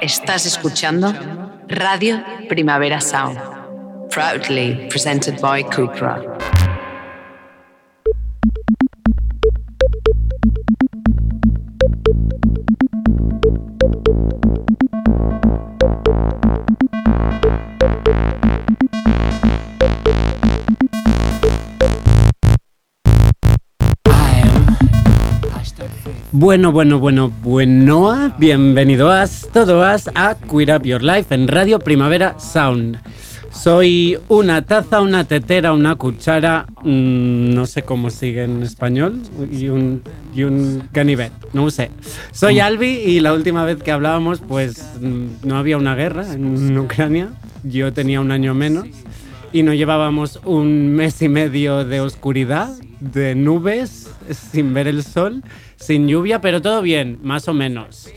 Estás 0.00 0.46
escuchando 0.46 1.12
Radio 1.68 2.24
Primavera 2.48 3.02
Sound, 3.02 3.38
proudly 4.08 4.88
presented 4.88 5.38
by 5.42 5.62
Cupra. 5.64 6.22
Bueno, 26.32 26.72
bueno, 26.72 26.98
bueno, 26.98 27.30
bueno, 27.42 28.32
bienvenidos 29.52 30.04
todos 30.04 30.10
a 30.14 30.36
Queer 30.36 30.76
Up 30.76 30.82
Your 30.84 31.02
Life 31.02 31.34
en 31.34 31.48
Radio 31.48 31.78
Primavera 31.78 32.38
Sound. 32.38 32.98
Soy 33.52 34.16
una 34.28 34.62
taza, 34.62 35.00
una 35.00 35.24
tetera, 35.24 35.72
una 35.72 35.96
cuchara, 35.96 36.66
mm, 36.82 37.54
no 37.54 37.66
sé 37.66 37.82
cómo 37.82 38.10
sigue 38.10 38.44
en 38.44 38.62
español, 38.62 39.20
y 39.50 39.68
un, 39.68 40.02
y 40.34 40.44
un 40.44 40.88
ganivet, 40.92 41.32
no 41.52 41.70
sé. 41.70 41.90
Soy 42.32 42.60
Albi 42.60 42.86
y 42.88 43.20
la 43.20 43.34
última 43.34 43.64
vez 43.64 43.82
que 43.82 43.90
hablábamos, 43.90 44.40
pues 44.40 44.84
mm, 45.00 45.46
no 45.46 45.58
había 45.58 45.76
una 45.76 45.94
guerra 45.94 46.32
en 46.32 46.78
Ucrania, 46.78 47.30
yo 47.64 47.92
tenía 47.92 48.20
un 48.20 48.30
año 48.30 48.54
menos 48.54 48.86
y 49.52 49.62
no 49.62 49.74
llevábamos 49.74 50.40
un 50.44 50.92
mes 50.94 51.20
y 51.22 51.28
medio 51.28 51.84
de 51.84 52.00
oscuridad, 52.00 52.70
de 53.00 53.34
nubes, 53.34 54.10
sin 54.52 54.72
ver 54.74 54.86
el 54.86 55.02
sol 55.02 55.42
sin 55.80 56.06
lluvia, 56.06 56.40
pero 56.40 56.60
todo 56.62 56.82
bien, 56.82 57.18
más 57.22 57.48
o 57.48 57.54
menos. 57.54 58.10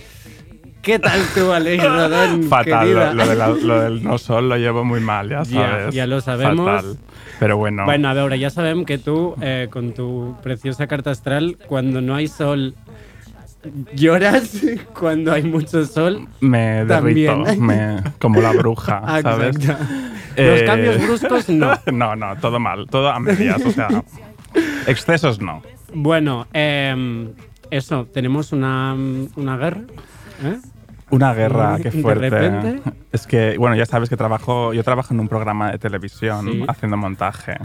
¿Qué 0.83 0.99
tal 0.99 1.21
tú, 1.33 1.51
Alex 1.51 1.83
Rodón? 1.83 2.43
Fatal, 2.49 2.93
lo, 2.93 3.13
lo 3.13 3.25
de 3.27 3.35
la- 3.35 3.47
lo 3.49 3.81
del 3.81 4.03
no 4.03 4.17
sol 4.17 4.49
lo 4.49 4.57
llevo 4.57 4.83
muy 4.83 4.99
mal, 4.99 5.29
ya 5.29 5.45
sabes. 5.45 5.95
ya 5.95 6.05
lo 6.05 6.19
sabemos. 6.21 6.65
Fatal. 6.81 6.97
Pero 7.39 7.57
bueno, 7.57 7.85
Bueno, 7.85 8.09
a 8.09 8.13
veure, 8.13 8.39
ja 8.39 8.49
sabem 8.49 8.85
que 8.85 8.97
tu, 8.97 9.35
eh, 9.41 9.67
con 9.71 9.93
tu 9.93 10.35
preciosa 10.43 10.85
carta 10.87 11.11
astral, 11.11 11.57
cuando 11.67 11.99
no 12.01 12.15
hay 12.15 12.27
sol, 12.27 12.75
lloras, 13.95 14.61
cuando 14.99 15.31
hay 15.31 15.43
mucho 15.43 15.85
sol, 15.85 16.27
me 16.41 16.83
derrito, 16.85 17.37
me, 17.57 18.01
como 18.19 18.41
la 18.41 18.51
bruja, 18.51 19.01
Ah, 19.05 19.21
¿sabes? 19.21 19.55
exacto. 19.55 19.83
Los 20.35 20.61
Eh, 20.61 20.65
cambios 20.65 21.01
bruscos, 21.01 21.49
no. 21.49 21.73
no, 21.91 22.15
no, 22.15 22.35
todo 22.37 22.59
mal, 22.59 22.87
todo 22.89 23.09
a 23.09 23.19
medias, 23.19 23.63
o 23.65 23.71
sea, 23.71 23.87
excesos 24.87 25.39
no. 25.39 25.61
Bueno, 25.93 26.47
eh, 26.53 27.29
eso, 27.71 28.05
tenemos 28.13 28.51
una, 28.51 28.95
una 29.35 29.57
guerra. 29.57 29.81
¿eh? 30.43 30.57
Una 31.13 31.33
guerra, 31.33 31.77
qué 31.77 31.91
De 31.91 32.01
fuerte. 32.01 32.29
repente. 32.29 32.91
Es 33.11 33.27
que, 33.27 33.57
bueno, 33.57 33.75
ya 33.75 33.85
sabes 33.85 34.09
que 34.09 34.17
trabajo, 34.17 34.73
yo 34.73 34.83
trabajo 34.83 35.13
en 35.13 35.19
un 35.19 35.27
programa 35.27 35.71
de 35.71 35.77
televisión 35.77 36.45
Sí. 36.51 36.65
haciendo 36.67 36.97
montaje. 36.97 37.55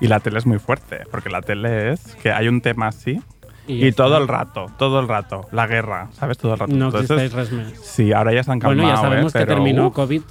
Y 0.00 0.08
la 0.08 0.20
tele 0.20 0.38
es 0.38 0.46
muy 0.46 0.58
fuerte, 0.58 1.00
porque 1.10 1.28
la 1.30 1.40
tele 1.42 1.92
es 1.92 2.16
que 2.22 2.32
hay 2.32 2.48
un 2.48 2.60
tema 2.60 2.88
así 2.88 3.20
Y 3.66 3.92
todo 3.92 4.18
el 4.18 4.26
rato, 4.26 4.66
todo 4.76 4.98
el 5.00 5.06
rato, 5.08 5.46
la 5.52 5.66
guerra, 5.68 6.08
¿sabes? 6.12 6.36
Todo 6.36 6.54
el 6.54 6.58
rato. 6.58 6.72
No 6.74 6.86
Entonces, 6.86 7.10
existeix 7.10 7.32
res 7.32 7.52
més. 7.52 7.78
Sí, 7.80 8.12
ahora 8.12 8.32
ya 8.32 8.42
se 8.42 8.50
han 8.50 8.58
calmado, 8.58 8.82
Bueno, 8.82 8.96
ya 8.96 9.00
sabemos 9.00 9.32
¿eh? 9.34 9.38
que 9.38 9.44
Pero, 9.46 9.54
terminó 9.54 9.92
COVID. 9.92 10.22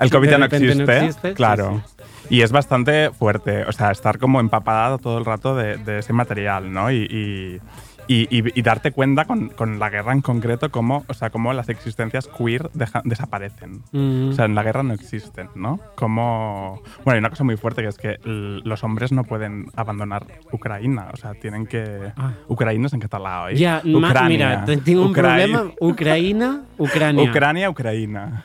El 0.00 0.10
COVID 0.10 0.28
ya 0.30 0.38
no 0.38 0.44
existe, 0.46 1.12
sí, 1.12 1.34
claro. 1.34 1.82
sí. 1.86 2.04
Y 2.30 2.42
es 2.42 2.52
bastante 2.52 3.10
fuerte, 3.10 3.64
o 3.64 3.72
sea, 3.72 3.90
estar 3.92 4.18
como 4.18 4.40
empapada 4.40 4.98
todo 4.98 5.18
el 5.18 5.24
rato 5.24 5.54
de, 5.56 5.76
de 5.78 6.00
ese 6.00 6.12
material, 6.12 6.72
¿no? 6.72 6.90
Y, 6.90 6.96
y, 7.08 7.60
y- 8.08 8.26
y- 8.36 8.58
y 8.58 8.62
darte 8.62 8.90
cuenta 8.92 9.26
con, 9.26 9.48
con 9.50 9.78
la 9.78 9.90
guerra 9.90 10.12
en 10.12 10.20
concreto 10.22 10.70
cómo, 10.70 11.04
o 11.06 11.14
sea, 11.14 11.30
cómo 11.30 11.52
las 11.52 11.68
existencias 11.68 12.26
queer 12.26 12.70
deja- 12.72 13.02
desaparecen. 13.04 13.82
Mm. 13.92 14.30
O 14.30 14.32
sea, 14.32 14.46
en 14.46 14.54
la 14.54 14.62
guerra 14.62 14.82
no 14.82 14.94
existen, 14.94 15.48
¿no? 15.54 15.78
Como... 15.94 16.82
Bueno, 17.04 17.14
hay 17.14 17.18
una 17.18 17.30
cosa 17.30 17.44
muy 17.44 17.56
fuerte 17.56 17.82
que 17.82 17.88
es 17.88 17.98
que 17.98 18.16
los 18.24 18.82
hombres 18.82 19.12
no 19.12 19.24
pueden 19.24 19.66
abandonar 19.76 20.26
Ucrania, 20.52 21.08
o 21.12 21.16
sea, 21.16 21.34
tienen 21.34 21.66
que... 21.66 22.12
Ah. 22.16 22.32
Ucrania 22.48 22.86
es 22.86 22.92
en 22.94 23.00
catalán 23.00 23.44
hoy. 23.46 23.56
Ya, 23.56 23.82
ma- 23.84 24.08
mira, 24.28 24.64
te- 24.64 24.76
tengo 24.78 25.04
un 25.06 25.12
problema. 25.12 25.70
Ucraína, 25.80 26.62
Ucrania. 26.78 27.30
Ucrania, 27.30 27.70
Ucrania. 27.70 28.44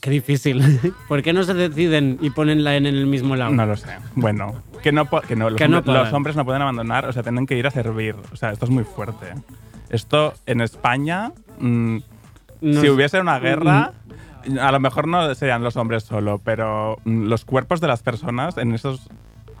Qué 0.00 0.10
difícil. 0.10 0.80
¿Por 1.08 1.22
qué 1.22 1.32
no 1.32 1.42
se 1.42 1.54
deciden 1.54 2.18
y 2.20 2.30
ponen 2.30 2.64
la 2.64 2.76
N 2.76 2.88
en 2.88 2.94
el 2.94 3.06
mismo 3.06 3.36
lado? 3.36 3.50
No 3.50 3.66
lo 3.66 3.76
sé. 3.76 3.88
Bueno, 4.14 4.62
que 4.82 4.92
no, 4.92 5.08
que 5.08 5.34
no, 5.36 5.50
los, 5.50 5.58
Que 5.58 5.68
no 5.68 5.78
hombres, 5.78 5.96
los 5.96 6.12
hombres 6.12 6.36
no 6.36 6.44
pueden 6.44 6.62
abandonar, 6.62 7.06
o 7.06 7.12
sea, 7.12 7.22
tienen 7.22 7.46
que 7.46 7.56
ir 7.56 7.66
a 7.66 7.70
servir. 7.70 8.14
O 8.32 8.36
sea, 8.36 8.50
esto 8.52 8.64
es 8.64 8.70
muy 8.70 8.84
fuerte. 8.84 9.34
Esto 9.90 10.34
en 10.46 10.60
España, 10.60 11.32
mm, 11.58 11.96
No 12.60 12.80
si 12.80 12.86
sé. 12.86 12.90
hubiese 12.90 13.20
una 13.20 13.38
guerra, 13.38 13.92
a 14.60 14.72
lo 14.72 14.80
mejor 14.80 15.08
no 15.08 15.34
serían 15.34 15.62
los 15.62 15.76
hombres 15.76 16.04
solo, 16.04 16.40
pero 16.44 16.98
mm, 17.04 17.24
los 17.24 17.44
cuerpos 17.44 17.80
de 17.80 17.88
las 17.88 18.02
personas 18.02 18.56
en 18.58 18.74
esas 18.74 19.08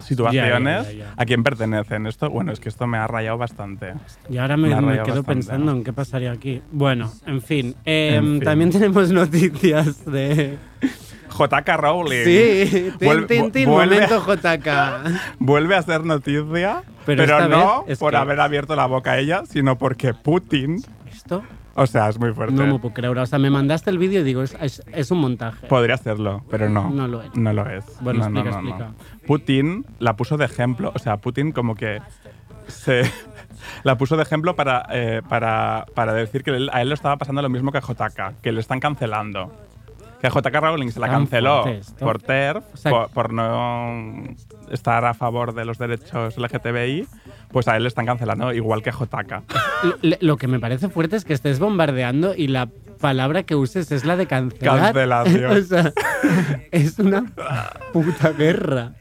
situaciones, 0.00 0.86
Ya, 0.86 0.92
ya, 0.92 0.98
ya, 0.98 1.04
ya. 1.06 1.14
¿a 1.16 1.24
quién 1.24 1.42
pertenecen? 1.42 2.06
Esto, 2.06 2.30
bueno, 2.30 2.52
es 2.52 2.60
que 2.60 2.68
esto 2.68 2.86
me 2.86 2.98
ha 2.98 3.06
rayado 3.06 3.38
bastante. 3.38 3.94
Y 4.30 4.38
ahora 4.38 4.56
me, 4.56 4.68
quedo 4.68 4.82
bastante. 4.86 5.22
pensando 5.24 5.72
en 5.72 5.84
qué 5.84 5.92
pasaría 5.92 6.32
aquí. 6.32 6.62
Bueno, 6.72 7.12
en 7.26 7.42
fin. 7.42 7.74
Eh, 7.84 8.14
En 8.16 8.24
fin. 8.24 8.40
También 8.40 8.70
tenemos 8.72 9.10
noticias 9.10 10.04
de. 10.04 10.58
JK 11.30 11.68
Rowling. 11.76 12.24
Sí, 12.24 12.92
tin, 12.98 13.26
tin, 13.26 13.52
tin, 13.52 13.68
vuelve- 13.68 14.00
momento 14.08 14.24
JK. 14.26 14.68
Vuelve 15.38 15.76
a 15.76 15.82
ser 15.82 16.04
noticia, 16.04 16.82
Pero 17.06 17.48
no 17.48 17.84
por 17.98 18.10
que- 18.12 18.16
haber 18.16 18.40
abierto 18.40 18.74
la 18.74 18.86
boca 18.86 19.12
a 19.12 19.18
ella, 19.18 19.42
sino 19.48 19.76
porque 19.78 20.14
Putin. 20.14 20.82
Esto 21.12 21.42
O 21.74 21.86
sea, 21.86 22.08
es 22.08 22.18
muy 22.18 22.32
fuerte. 22.32 22.54
no 22.54 22.66
me 22.66 22.78
puedo 22.78 22.92
creer. 22.94 23.16
O 23.16 23.26
sea, 23.26 23.38
me 23.38 23.50
mandaste 23.50 23.90
el 23.90 23.98
vídeo 23.98 24.20
y 24.20 24.24
digo, 24.24 24.42
es, 24.42 24.56
es- 24.60 24.82
es 24.92 25.10
un 25.10 25.18
montaje. 25.18 25.66
Podría 25.68 25.96
serlo, 25.96 26.42
pero 26.50 26.68
no. 26.68 26.90
No 26.90 27.06
lo 27.06 27.22
es. 27.22 27.34
No 27.36 27.52
lo 27.52 27.68
es. 27.70 27.84
Bueno, 28.00 28.28
No, 28.28 28.40
explica, 28.40 28.50
no, 28.56 28.62
no. 28.62 28.68
explica. 28.70 28.92
Putin 29.26 29.84
la 30.00 30.16
puso 30.16 30.36
de 30.36 30.44
ejemplo, 30.46 30.90
o 30.94 30.98
sea, 30.98 31.18
Putin 31.18 31.52
como 31.52 31.74
que 31.76 32.00
se 32.66 33.02
la 33.84 33.96
puso 33.96 34.16
de 34.16 34.22
ejemplo 34.24 34.56
para, 34.56 34.86
eh, 34.90 35.22
para, 35.28 35.86
para 35.94 36.12
decir 36.14 36.42
que 36.42 36.50
él- 36.50 36.70
a 36.72 36.82
él 36.82 36.88
le 36.88 36.94
estaba 36.94 37.16
pasando 37.16 37.42
lo 37.42 37.48
mismo 37.48 37.70
que 37.72 37.78
a 37.78 37.82
JK, 37.82 38.40
que 38.42 38.50
le 38.52 38.60
están 38.60 38.80
cancelando. 38.80 39.52
Que 40.20 40.26
a 40.26 40.30
JK 40.30 40.52
Rowling 40.60 40.90
se 40.90 40.98
la 40.98 41.08
canceló 41.08 41.64
por 42.00 42.20
TERF, 42.20 42.64
O 42.74 42.76
sea, 42.76 42.90
por, 42.90 43.08
por 43.10 43.32
no 43.32 44.24
estar 44.72 45.04
a 45.04 45.14
favor 45.14 45.54
de 45.54 45.64
los 45.64 45.78
derechos 45.78 46.36
LGTBI, 46.38 47.06
pues 47.52 47.68
a 47.68 47.76
él 47.76 47.82
le 47.84 47.88
están 47.88 48.06
cancelando 48.06 48.52
igual 48.52 48.82
que 48.82 48.90
a 48.90 48.92
JK. 48.92 49.42
Lo, 50.02 50.16
lo 50.20 50.36
que 50.36 50.48
me 50.48 50.58
parece 50.60 50.88
fuerte 50.88 51.16
es 51.16 51.24
que 51.24 51.32
estés 51.34 51.58
bombardeando 51.58 52.34
y 52.36 52.48
la 52.48 52.68
palabra 53.00 53.44
que 53.44 53.54
uses 53.54 53.92
es 53.92 54.04
la 54.04 54.16
de 54.16 54.26
cancelar. 54.26 54.92
Cancelación. 54.92 55.52
o 55.56 55.62
sea, 55.62 55.92
es 56.72 56.98
una 56.98 57.24
puta 57.92 58.30
guerra. 58.32 58.92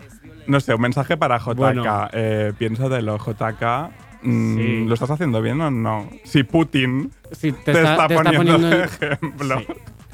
No 0.45 0.59
sé, 0.59 0.73
un 0.75 0.81
mensaje 0.81 1.17
para 1.17 1.37
JK. 1.39 1.55
Bueno. 1.55 2.07
Eh, 2.13 2.53
piénsatelo, 2.57 3.17
JK. 3.17 3.89
mm, 4.21 4.55
Sí. 4.57 4.85
¿Lo 4.85 4.93
estás 4.93 5.11
haciendo 5.11 5.41
bien 5.41 5.59
o 5.61 5.69
no? 5.71 6.09
Si 6.23 6.43
Putin 6.43 7.11
te, 7.39 7.51
te, 7.51 7.71
está, 7.71 7.81
está, 7.81 8.07
te 8.07 8.13
está 8.15 8.31
poniendo, 8.33 8.67
de 8.69 8.75
en- 8.77 8.83
ejemplo 8.83 9.59
Sí. 9.59 9.65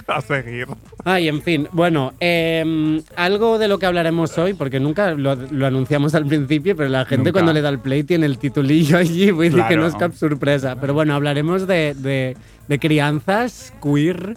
a 0.08 0.22
seguir. 0.22 0.68
Ay, 1.04 1.28
en 1.28 1.42
fin. 1.42 1.68
Bueno, 1.72 2.14
eh, 2.20 3.02
algo 3.16 3.58
de 3.58 3.68
lo 3.68 3.80
que 3.80 3.86
hablaremos 3.86 4.38
hoy, 4.38 4.54
porque 4.54 4.80
nunca 4.80 5.12
lo, 5.12 5.36
lo 5.36 5.66
anunciamos 5.66 6.14
al 6.16 6.26
principio, 6.26 6.76
pero 6.76 6.90
la 6.90 7.06
gente 7.06 7.26
Nunca. 7.30 7.32
cuando 7.34 7.54
le 7.54 7.62
da 7.62 7.70
el 7.70 7.80
play 7.80 8.04
tiene 8.04 8.26
el 8.26 8.38
titulillo 8.38 8.98
allí, 8.98 9.26
que 9.28 9.34
no 9.34 9.44
es 9.44 9.54
Claro. 9.54 9.98
cap 10.00 10.14
sorpresa. 10.14 10.76
Pero 10.80 10.94
bueno, 10.94 11.14
hablaremos 11.16 11.68
de, 11.68 11.94
de, 11.96 12.38
de 12.68 12.80
crianzas 12.80 13.74
queer, 13.82 14.36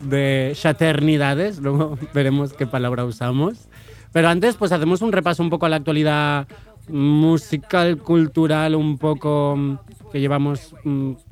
de 0.00 0.52
chaternidades, 0.54 1.58
luego 1.62 1.98
veremos 2.14 2.52
qué 2.52 2.66
palabra 2.66 3.04
usamos. 3.04 3.68
Pero 4.12 4.28
antes, 4.28 4.56
pues 4.56 4.72
hacemos 4.72 5.02
un 5.02 5.12
repaso 5.12 5.42
un 5.42 5.50
poco 5.50 5.66
a 5.66 5.68
la 5.68 5.76
actualidad 5.76 6.46
musical, 6.88 7.98
cultural, 7.98 8.74
un 8.74 8.96
poco 8.98 9.54
mm, 9.56 9.78
que 10.10 10.20
llevamos 10.20 10.74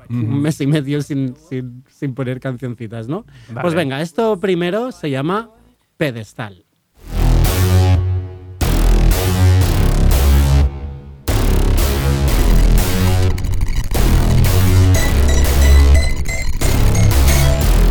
un 0.09 0.41
mes 0.41 0.61
y 0.61 0.67
medio 0.67 1.03
sin, 1.03 1.35
sin, 1.37 1.85
sin 1.89 2.15
poner 2.15 2.41
cancioncitas, 2.41 3.09
¿no? 3.09 3.25
Vale. 3.49 3.61
Pues 3.63 3.75
venga, 3.75 4.01
esto 4.01 4.39
primero 4.41 4.93
se 4.93 5.11
llama 5.11 5.51
pedestal. 5.97 6.67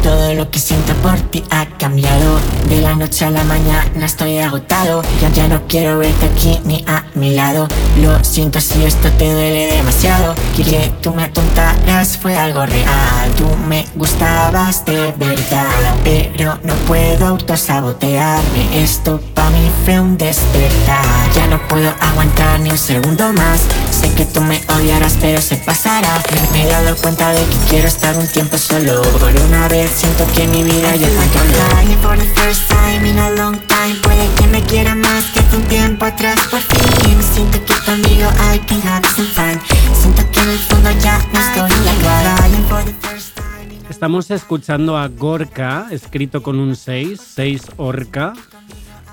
Todo 0.03 0.24
lo 0.35 0.51
que 0.51 0.59
siento 0.59 0.93
por 0.95 1.19
ti 1.31 1.43
ha 1.49 1.65
cambiado. 1.77 2.39
De 2.69 2.81
la 2.81 2.95
noche 2.95 3.25
a 3.25 3.29
la 3.29 3.43
mañana 3.43 4.05
estoy 4.05 4.37
agotado. 4.39 5.01
Ya, 5.21 5.29
ya 5.29 5.47
no 5.47 5.61
quiero 5.67 5.97
verte 5.97 6.25
aquí 6.25 6.59
ni 6.65 6.83
a 6.87 7.05
mi 7.13 7.33
lado. 7.33 7.67
Lo 8.01 8.23
siento 8.23 8.59
si 8.59 8.83
esto 8.83 9.09
te 9.17 9.31
duele 9.31 9.67
demasiado. 9.67 10.35
Que, 10.55 10.63
que 10.63 10.91
tú 11.01 11.13
me 11.13 11.23
atontaras 11.23 12.17
fue 12.17 12.35
algo 12.37 12.65
real. 12.65 13.31
Tú 13.37 13.47
me 13.67 13.85
gustabas 13.95 14.85
de 14.85 15.13
verdad 15.17 15.95
Pero 16.03 16.57
no, 16.63 16.73
puedo 16.87 17.27
autosabotearme. 17.27 18.83
Esto 18.83 19.21
pa' 19.33 19.49
mí 19.49 19.71
fue 19.85 19.99
un 19.99 20.17
despertar. 20.17 21.31
Ya 21.33 21.47
no 21.47 21.65
puedo 21.67 21.93
aguantar 22.01 22.59
ni 22.59 22.71
un 22.71 22.77
segundo 22.77 23.31
más. 23.33 23.61
Sé 23.91 24.11
que 24.13 24.25
tú 24.25 24.41
me 24.41 24.61
odiarás 24.75 25.17
pero 25.21 25.41
se 25.41 25.55
pasará. 25.57 26.21
Me 26.51 26.63
he 26.63 26.67
dado 26.67 26.95
cuenta 26.97 27.31
de 27.31 27.43
que 27.45 27.57
quiero 27.69 27.87
estar 27.87 28.17
un 28.17 28.27
tiempo 28.27 28.57
solo. 28.57 29.01
Por 29.19 29.33
una 29.47 29.67
vez 29.67 29.91
siento 29.95 30.24
que 30.33 30.47
mi 30.47 30.63
vida 30.63 30.95
ya 30.95 31.07
está 31.07 31.25
cambiando. 31.39 32.01
For 32.01 32.17
the 32.17 32.25
first 32.39 32.69
time 32.69 33.05
in 33.07 33.17
a 33.17 33.31
long 33.31 33.57
time. 33.67 33.95
Puede 34.03 34.27
que 34.35 34.47
me 34.47 34.61
quiera 34.63 34.95
más 34.95 35.25
que 35.25 35.39
hace 35.39 35.57
un 35.57 35.63
tiempo 35.63 36.05
atrás. 36.05 36.39
Por 36.49 36.59
fin 36.59 37.23
Siento 37.33 37.59
que 37.65 37.73
conmigo 37.85 38.29
I 38.53 38.59
can 38.59 38.81
have 38.87 39.07
some 39.15 39.27
fun 39.29 39.59
Siento 39.93 40.23
que 40.31 40.39
en 40.39 40.49
el 40.49 40.59
fondo 40.59 40.91
ya 41.01 41.17
no 41.33 41.39
estoy 41.39 41.71
igual. 41.99 42.65
for 42.69 42.83
the 42.85 42.93
first 43.07 43.35
time 43.35 43.45
Estamos 43.89 44.31
escuchando 44.31 44.97
a 44.97 45.07
Gorka, 45.07 45.87
escrito 45.91 46.41
con 46.41 46.59
un 46.59 46.75
6, 46.75 47.19
6 47.35 47.61
Orca. 47.77 48.33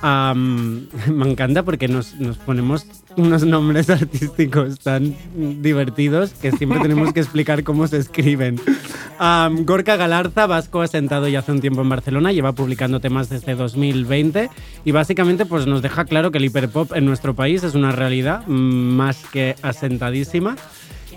Am, 0.03 0.89
me 1.09 1.31
encanta 1.31 1.63
porque 1.63 1.89
nos, 1.89 2.15
nos 2.15 2.39
ponemos 2.39 2.87
unos 3.17 3.45
nombres 3.45 3.91
artísticos 3.91 4.79
tan 4.79 5.15
divertidos 5.35 6.33
que 6.33 6.53
siempre 6.53 6.81
tenemos 6.81 7.13
que 7.13 7.21
explicar 7.21 7.63
cómo 7.65 7.87
se 7.87 7.99
escriben. 7.99 8.61
Am, 9.19 9.65
Gorka 9.65 9.97
Galarza, 9.97 10.47
vasco 10.47 10.81
asentado 10.81 11.29
ya 11.29 11.41
hace 11.41 11.53
un 11.53 11.61
tiempo 11.61 11.83
en 11.83 11.89
Barcelona, 11.89 12.33
lleva 12.33 12.53
publicando 12.53 13.01
temas 13.01 13.29
desde 13.29 13.55
2020 13.55 14.51
y 14.85 14.91
básicamente 14.93 15.47
pues, 15.47 15.67
nos 15.67 15.83
deja 15.83 16.05
claro 16.05 16.31
que 16.31 16.39
el 16.39 16.45
hiperpop 16.45 16.93
en 16.95 17.05
nuestro 17.05 17.35
país 17.35 17.63
es 17.63 17.75
una 17.75 17.93
realidad 17.93 18.47
más 18.47 19.25
que 19.33 19.57
asentadísima. 19.63 20.57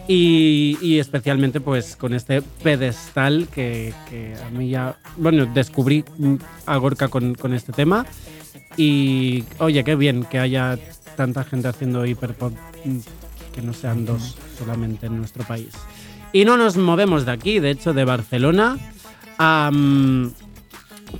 Y, 0.07 0.77
y 0.81 0.99
especialmente 0.99 1.59
pues 1.59 1.95
con 1.95 2.13
este 2.13 2.43
pedestal 2.43 3.47
que, 3.51 3.91
que 4.07 4.35
a 4.35 4.51
mí 4.51 4.69
ya, 4.69 4.97
bueno, 5.17 5.47
descubrí 5.47 6.05
a 6.67 6.77
Gorka 6.77 7.07
con, 7.07 7.33
con 7.33 7.55
este 7.55 7.73
tema 7.73 8.05
y 8.77 9.43
oye, 9.57 9.83
qué 9.83 9.95
bien 9.95 10.23
que 10.23 10.37
haya 10.37 10.77
tanta 11.15 11.43
gente 11.43 11.67
haciendo 11.67 12.05
hiperpop, 12.05 12.53
mm, 12.83 12.99
que 13.53 13.61
no 13.61 13.73
sean 13.73 14.05
dos 14.05 14.37
solamente 14.57 15.07
en 15.07 15.17
nuestro 15.17 15.43
país. 15.43 15.71
Y 16.33 16.45
no 16.45 16.57
nos 16.57 16.77
movemos 16.77 17.25
de 17.25 17.31
aquí, 17.31 17.59
de 17.59 17.71
hecho 17.71 17.93
de 17.93 18.03
Barcelona, 18.03 18.77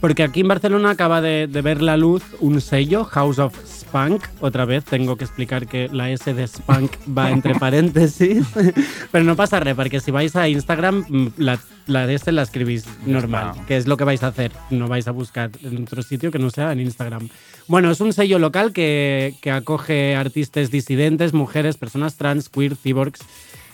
porque 0.02 0.24
aquí 0.24 0.42
en 0.42 0.48
Barcelona 0.48 0.92
acaba 0.92 1.22
de, 1.22 1.48
de 1.48 1.62
ver 1.62 1.82
la 1.82 1.98
luz 1.98 2.24
un 2.40 2.60
sello, 2.62 3.06
House 3.06 3.40
of 3.40 3.56
Spunk. 3.66 4.24
Otra 4.42 4.66
vez 4.66 4.84
tengo 4.84 5.16
que 5.16 5.24
explicar 5.24 5.68
que 5.68 5.88
la 5.92 6.10
S 6.10 6.34
de 6.34 6.48
Spunk 6.48 6.92
va 7.18 7.32
entre 7.32 7.56
paréntesis, 7.60 8.46
pero 9.12 9.24
no 9.24 9.36
pasa 9.36 9.60
re, 9.60 9.74
porque 9.76 10.02
si 10.02 10.12
vais 10.12 10.36
a 10.36 10.50
Instagram, 10.50 11.06
mm, 11.08 11.28
la, 11.38 11.60
la 11.88 12.12
S 12.12 12.30
la 12.32 12.42
escribís 12.42 12.86
normal, 13.06 13.54
que 13.68 13.78
es 13.78 13.88
lo 13.88 13.96
que 13.96 14.04
vais 14.04 14.24
a 14.24 14.28
hacer. 14.28 14.52
No 14.70 14.88
vais 14.88 15.08
a 15.08 15.12
buscar 15.12 15.52
en 15.64 15.84
otro 15.84 16.02
sitio 16.04 16.32
que 16.32 16.40
no 16.40 16.50
sea 16.50 16.74
en 16.74 16.82
Instagram. 16.82 17.30
Bueno, 17.68 17.90
es 17.90 18.00
un 18.00 18.14
sello 18.14 18.38
local 18.38 18.74
que, 18.74 19.34
acoge 19.52 20.16
artistas 20.16 20.70
disidentes, 20.70 21.34
mujeres, 21.34 21.78
personas 21.78 22.16
trans, 22.16 22.48
queer, 22.48 22.76
cyborgs 22.76 23.22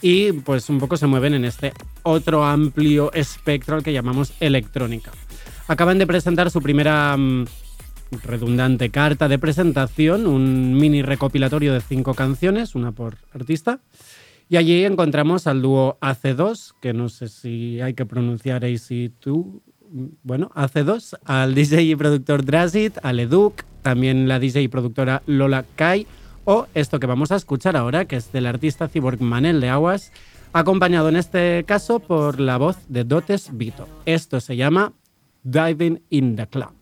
y 0.01 0.31
pues 0.31 0.69
un 0.69 0.79
poco 0.79 0.95
se 0.95 1.07
mueven 1.07 1.33
en 1.33 1.43
este 1.43 1.73
otro 2.03 2.45
amplio 2.45 3.11
espectro 3.13 3.75
al 3.75 3.83
que 3.83 3.91
llamamos 3.91 4.33
electrónica. 4.39 5.11
Acaban 5.67 5.97
de 5.97 6.07
presentar 6.07 6.49
su 6.51 6.61
primera 6.61 7.17
mm, 7.17 7.45
redundante 8.23 8.89
carta 8.91 9.27
de 9.27 9.38
presentación, 9.38 10.25
un 10.25 10.73
mini 10.75 11.01
recopilatorio 11.01 11.73
de 11.73 11.81
cinco 11.81 12.13
canciones, 12.13 12.75
una 12.75 12.93
por 12.93 13.17
artista. 13.33 13.81
Y 14.47 14.55
allí 14.55 14.85
encontramos 14.85 15.47
al 15.47 15.61
dúo 15.61 15.97
AC2, 16.01 16.75
que 16.81 16.93
no 16.93 17.09
sé 17.09 17.27
si 17.27 17.81
hay 17.81 17.93
que 17.93 18.05
pronunciar 18.05 18.63
AC2, 18.63 19.61
bueno, 20.23 20.49
AC2, 20.55 21.19
al 21.25 21.55
DJ 21.55 21.83
y 21.83 21.95
productor 21.95 22.45
Drazit, 22.45 22.97
al 23.03 23.19
Educ, 23.19 23.63
también 23.81 24.27
la 24.27 24.39
DJ 24.39 24.63
y 24.63 24.67
productora 24.67 25.21
Lola 25.25 25.65
Kai, 25.75 26.07
o 26.45 26.67
esto 26.73 26.99
que 26.99 27.07
vamos 27.07 27.31
a 27.31 27.35
escuchar 27.35 27.75
ahora, 27.75 28.05
que 28.05 28.15
es 28.15 28.31
del 28.31 28.47
artista 28.47 28.88
cyborg 28.88 29.21
Manel 29.21 29.61
de 29.61 29.69
Aguas, 29.69 30.11
acompañado 30.53 31.09
en 31.09 31.15
este 31.15 31.63
caso 31.65 31.99
por 31.99 32.39
la 32.39 32.57
voz 32.57 32.77
de 32.89 33.03
Dotes 33.03 33.49
Vito. 33.53 33.88
Esto 34.05 34.39
se 34.39 34.55
llama 34.55 34.93
Diving 35.43 36.01
in 36.09 36.35
the 36.35 36.47
Club. 36.47 36.80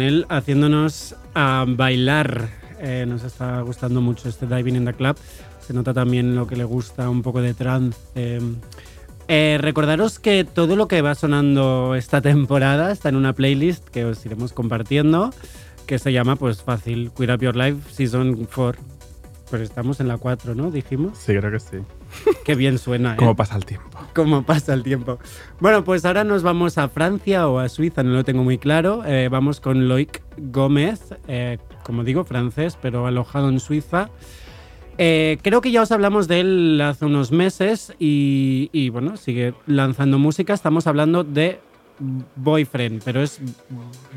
Manel, 0.00 0.24
haciéndonos 0.30 1.14
a 1.34 1.66
bailar. 1.68 2.48
Eh, 2.78 3.04
nos 3.06 3.22
está 3.22 3.60
gustando 3.60 4.00
mucho 4.00 4.30
este 4.30 4.46
Diving 4.46 4.76
in 4.76 4.86
the 4.86 4.94
Club. 4.94 5.14
Se 5.60 5.74
nota 5.74 5.92
también 5.92 6.34
lo 6.34 6.46
que 6.46 6.56
le 6.56 6.64
gusta, 6.64 7.10
un 7.10 7.20
poco 7.20 7.42
de 7.42 7.52
trance. 7.52 7.98
Eh, 8.14 9.58
recordaros 9.60 10.18
que 10.18 10.44
todo 10.44 10.74
lo 10.74 10.88
que 10.88 11.02
va 11.02 11.14
sonando 11.14 11.94
esta 11.96 12.22
temporada 12.22 12.92
está 12.92 13.10
en 13.10 13.16
una 13.16 13.34
playlist 13.34 13.86
que 13.90 14.06
os 14.06 14.24
iremos 14.24 14.54
compartiendo, 14.54 15.34
que 15.84 15.98
se 15.98 16.14
llama, 16.14 16.36
pues 16.36 16.62
fácil, 16.62 17.12
Up 17.18 17.42
Your 17.42 17.54
Life 17.54 17.92
Season 17.92 18.48
4. 18.54 18.80
Pues 19.50 19.60
estamos 19.60 20.00
en 20.00 20.08
la 20.08 20.16
4, 20.16 20.54
¿no? 20.54 20.70
Dijimos. 20.70 21.18
Sí, 21.18 21.34
creo 21.36 21.52
que 21.52 21.60
sí. 21.60 21.76
Qué 22.44 22.54
bien 22.54 22.78
suena, 22.78 23.14
¿eh? 23.14 23.16
¿Cómo 23.16 23.36
pasa 23.36 23.56
el 23.56 23.64
tiempo? 23.64 23.90
cómo 24.14 24.42
pasa 24.42 24.74
el 24.74 24.82
tiempo. 24.82 25.18
Bueno, 25.60 25.84
pues 25.84 26.04
ahora 26.04 26.24
nos 26.24 26.42
vamos 26.42 26.78
a 26.78 26.88
Francia 26.88 27.48
o 27.48 27.58
a 27.58 27.68
Suiza, 27.68 28.02
no 28.02 28.10
lo 28.10 28.24
tengo 28.24 28.42
muy 28.44 28.58
claro. 28.58 29.02
Eh, 29.06 29.28
vamos 29.30 29.60
con 29.60 29.88
Loic 29.88 30.22
Gómez, 30.36 31.14
eh, 31.28 31.58
como 31.82 32.04
digo, 32.04 32.24
francés, 32.24 32.76
pero 32.80 33.06
alojado 33.06 33.48
en 33.48 33.60
Suiza. 33.60 34.10
Eh, 34.98 35.38
creo 35.42 35.60
que 35.60 35.70
ya 35.70 35.82
os 35.82 35.92
hablamos 35.92 36.28
de 36.28 36.40
él 36.40 36.80
hace 36.82 37.06
unos 37.06 37.32
meses 37.32 37.94
y, 37.98 38.68
y, 38.72 38.90
bueno, 38.90 39.16
sigue 39.16 39.54
lanzando 39.66 40.18
música. 40.18 40.52
Estamos 40.52 40.86
hablando 40.86 41.24
de 41.24 41.60
Boyfriend, 42.36 43.02
pero 43.04 43.22
es 43.22 43.38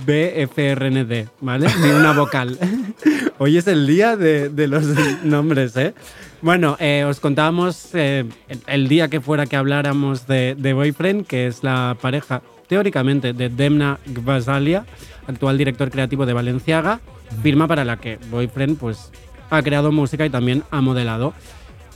BFRND, 0.06 1.28
¿vale? 1.42 1.68
Ni 1.82 1.90
una 1.90 2.14
vocal. 2.14 2.58
Hoy 3.38 3.58
es 3.58 3.68
el 3.68 3.86
día 3.88 4.16
de, 4.16 4.50
los 4.68 4.86
nombres, 5.24 5.76
¿eh? 5.76 5.94
Bueno, 6.42 6.76
eh, 6.80 7.06
os 7.08 7.20
contábamos 7.20 7.90
eh, 7.94 8.26
el- 8.50 8.60
el 8.68 8.88
día 8.88 9.08
que 9.08 9.22
fuera 9.22 9.46
que 9.46 9.56
habláramos 9.56 10.28
de, 10.28 10.56
de 10.58 10.74
Boyfriend, 10.74 11.26
que 11.26 11.48
es 11.48 11.64
la 11.64 11.96
pareja, 12.02 12.42
teóricamente, 12.68 13.34
de 13.34 13.50
Demna 13.50 14.00
Gvasalia, 14.06 14.86
actual 15.28 15.58
director 15.58 15.90
creativo 15.90 16.26
de 16.26 16.34
Valenciaga, 16.34 17.00
firma 17.42 17.68
para 17.68 17.86
la 17.86 17.98
que 17.98 18.20
Boyfriend 18.30 18.78
pues, 18.78 19.12
ha 19.50 19.62
creado 19.62 19.92
música 19.92 20.26
y 20.26 20.30
también 20.30 20.64
ha 20.72 20.82
modelado. 20.82 21.34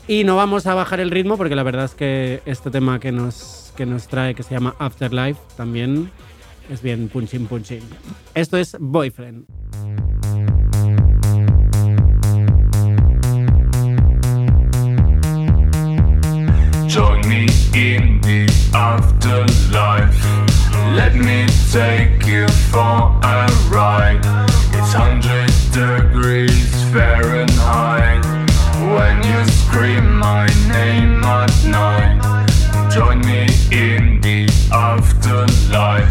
Y 0.08 0.24
no 0.24 0.38
vamos 0.38 0.66
a 0.68 0.74
bajar 0.74 1.02
el 1.02 1.12
ritmo 1.12 1.36
porque 1.38 1.56
la 1.56 1.64
verdad 1.64 1.86
es 1.86 1.94
que 1.94 2.42
este 2.46 2.72
tema 2.72 3.00
que 3.00 3.12
nos, 3.12 3.67
que 3.78 3.86
nos 3.86 4.08
trae, 4.08 4.34
que 4.34 4.44
se 4.44 4.56
llama 4.56 4.76
Afterlife, 4.80 5.40
también 5.56 6.12
es 6.70 6.82
bien 6.82 7.08
punchin 7.10 7.46
punchin. 7.46 7.82
Esto 8.34 8.58
es 8.58 8.76
Boyfriend. 8.80 9.46
Join 16.88 17.22
me 17.30 17.46
in 17.76 18.20
the 18.22 18.48
afterlife. 18.74 20.18
Let 20.96 21.14
me 21.16 21.46
take 21.72 22.26
you 22.26 22.48
for 22.72 23.14
a 23.22 23.48
ride. 23.70 24.26
It's 24.74 24.94
hundred 24.94 25.52
degrees 25.72 26.84
Fahrenheit 26.92 28.26
when 28.96 29.22
you 29.24 29.46
scream 29.52 30.18
my 30.18 30.48
name 30.68 31.24
at 31.24 31.54
night. 31.66 32.47
Join 32.98 33.20
me 33.20 33.46
in 33.70 34.20
the 34.22 34.50
afterlife. 34.74 36.10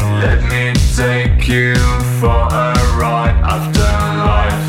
Let 0.00 0.40
me 0.48 0.72
take 0.96 1.46
you 1.46 1.74
for 2.18 2.48
a 2.48 2.72
ride. 2.96 3.36
Afterlife. 3.44 4.64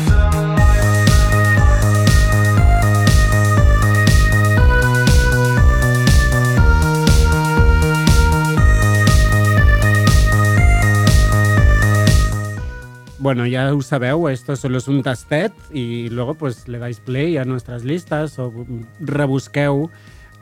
Bueno, 13.18 13.46
ya 13.46 13.72
ho 13.72 13.80
sabeu, 13.80 14.28
esto 14.28 14.56
solo 14.56 14.76
és 14.76 14.88
un 14.88 15.02
tastet 15.02 15.52
i 15.72 16.10
luego 16.10 16.34
pues 16.34 16.68
le 16.68 16.78
dais 16.78 17.00
play 17.00 17.38
a 17.38 17.46
nuestras 17.46 17.82
listas 17.82 18.38
o 18.38 18.52
rebusqueu 19.00 19.88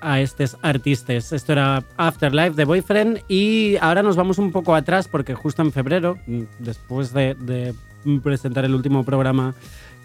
a 0.00 0.20
estos 0.20 0.56
artistas. 0.62 1.32
Esto 1.32 1.52
era 1.52 1.84
Afterlife 1.96 2.52
de 2.54 2.64
Boyfriend 2.64 3.20
y 3.28 3.76
ahora 3.80 4.02
nos 4.02 4.16
vamos 4.16 4.38
un 4.38 4.52
poco 4.52 4.74
atrás 4.74 5.08
porque 5.08 5.34
justo 5.34 5.62
en 5.62 5.72
febrero, 5.72 6.18
mm, 6.26 6.42
después 6.58 7.12
de, 7.12 7.34
de 7.34 7.74
presentar 8.22 8.64
el 8.64 8.74
último 8.74 9.04
programa 9.04 9.54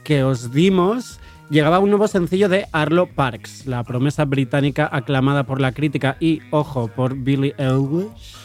que 0.03 0.24
os 0.24 0.51
dimos, 0.51 1.19
llegaba 1.50 1.79
un 1.79 1.89
nuevo 1.89 2.08
sencillo 2.08 2.48
de 2.50 2.65
Arlo 2.72 3.08
Parks, 3.08 3.65
la 3.65 3.84
promesa 3.84 4.25
británica 4.25 4.89
aclamada 4.91 5.43
por 5.43 5.60
la 5.60 5.72
crítica 5.74 6.15
y, 6.19 6.41
ojo, 6.51 6.88
por 6.88 7.15
Billie 7.15 7.53
Eilish. 7.58 8.38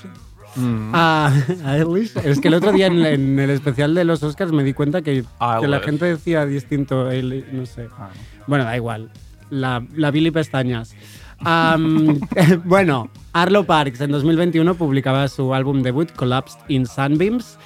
Ah, 0.92 1.32
Eilish. 1.66 2.16
Es 2.24 2.40
que 2.40 2.48
el 2.48 2.54
otro 2.54 2.72
día 2.72 2.86
en, 2.86 3.04
en 3.04 3.38
el 3.38 3.50
especial 3.50 3.94
de 3.94 4.04
los 4.04 4.22
Oscars 4.22 4.52
me 4.52 4.62
di 4.62 4.72
cuenta 4.72 5.02
que, 5.02 5.24
que 5.60 5.68
la 5.68 5.80
gente 5.80 6.04
decía 6.06 6.46
distinto, 6.46 7.10
Eilish, 7.10 7.46
no 7.52 7.66
sé. 7.66 7.88
Ah, 7.98 8.10
Bueno, 8.46 8.64
da 8.64 8.76
igual. 8.76 9.10
La, 9.50 9.84
la 9.94 10.10
Billy 10.10 10.30
Pestañas. 10.30 10.94
Bueno, 12.64 13.10
Arlo 13.32 13.64
Parks 13.64 14.00
en 14.00 14.10
2021 14.10 14.74
publicaba 14.74 15.28
su 15.28 15.54
álbum 15.54 15.82
debut, 15.82 16.10
Collapsed 16.12 16.60
in 16.68 16.86
Sunbeams. 16.86 17.58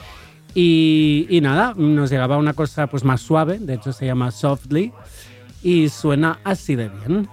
Y, 0.54 1.26
y 1.28 1.40
nada, 1.40 1.74
nos 1.76 2.10
llegaba 2.10 2.38
una 2.38 2.54
cosa 2.54 2.86
pues 2.86 3.04
más 3.04 3.20
suave, 3.20 3.58
de 3.58 3.74
hecho 3.74 3.92
se 3.92 4.06
llama 4.06 4.30
Softly, 4.30 4.92
y 5.62 5.88
suena 5.88 6.40
así 6.42 6.74
de 6.74 6.88
bien. 6.88 7.28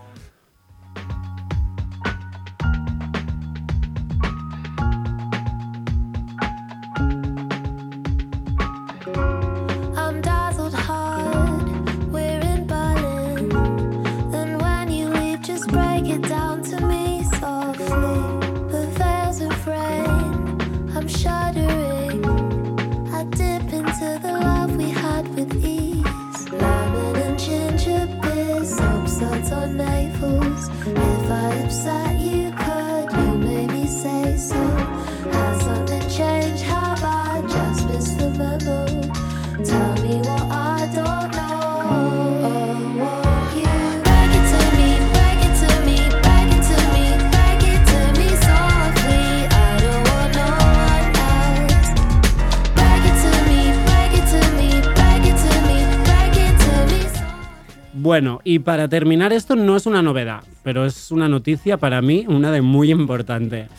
Para 58.66 58.90
terminar, 58.90 59.32
esto 59.32 59.56
no 59.56 59.78
es 59.78 59.86
una 59.86 60.02
novedad, 60.02 60.44
pero 60.64 60.86
es 60.86 61.12
una 61.12 61.30
noticia 61.30 61.78
para 61.78 62.02
mí, 62.02 62.26
una 62.28 62.52
de 62.52 62.62
muy 62.62 62.92
importante. 62.92 63.70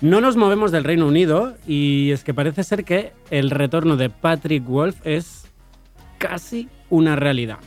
No 0.00 0.22
nos 0.22 0.36
movemos 0.36 0.72
del 0.72 0.82
Reino 0.82 1.06
Unido 1.06 1.54
y 1.66 2.10
es 2.10 2.24
que 2.24 2.32
parece 2.32 2.64
ser 2.64 2.84
que 2.84 3.12
el 3.30 3.50
retorno 3.50 3.96
de 3.96 4.08
Patrick 4.08 4.64
Wolf 4.66 4.96
es 5.04 5.44
casi 6.18 6.68
una 6.88 7.16
realidad. 7.16 7.58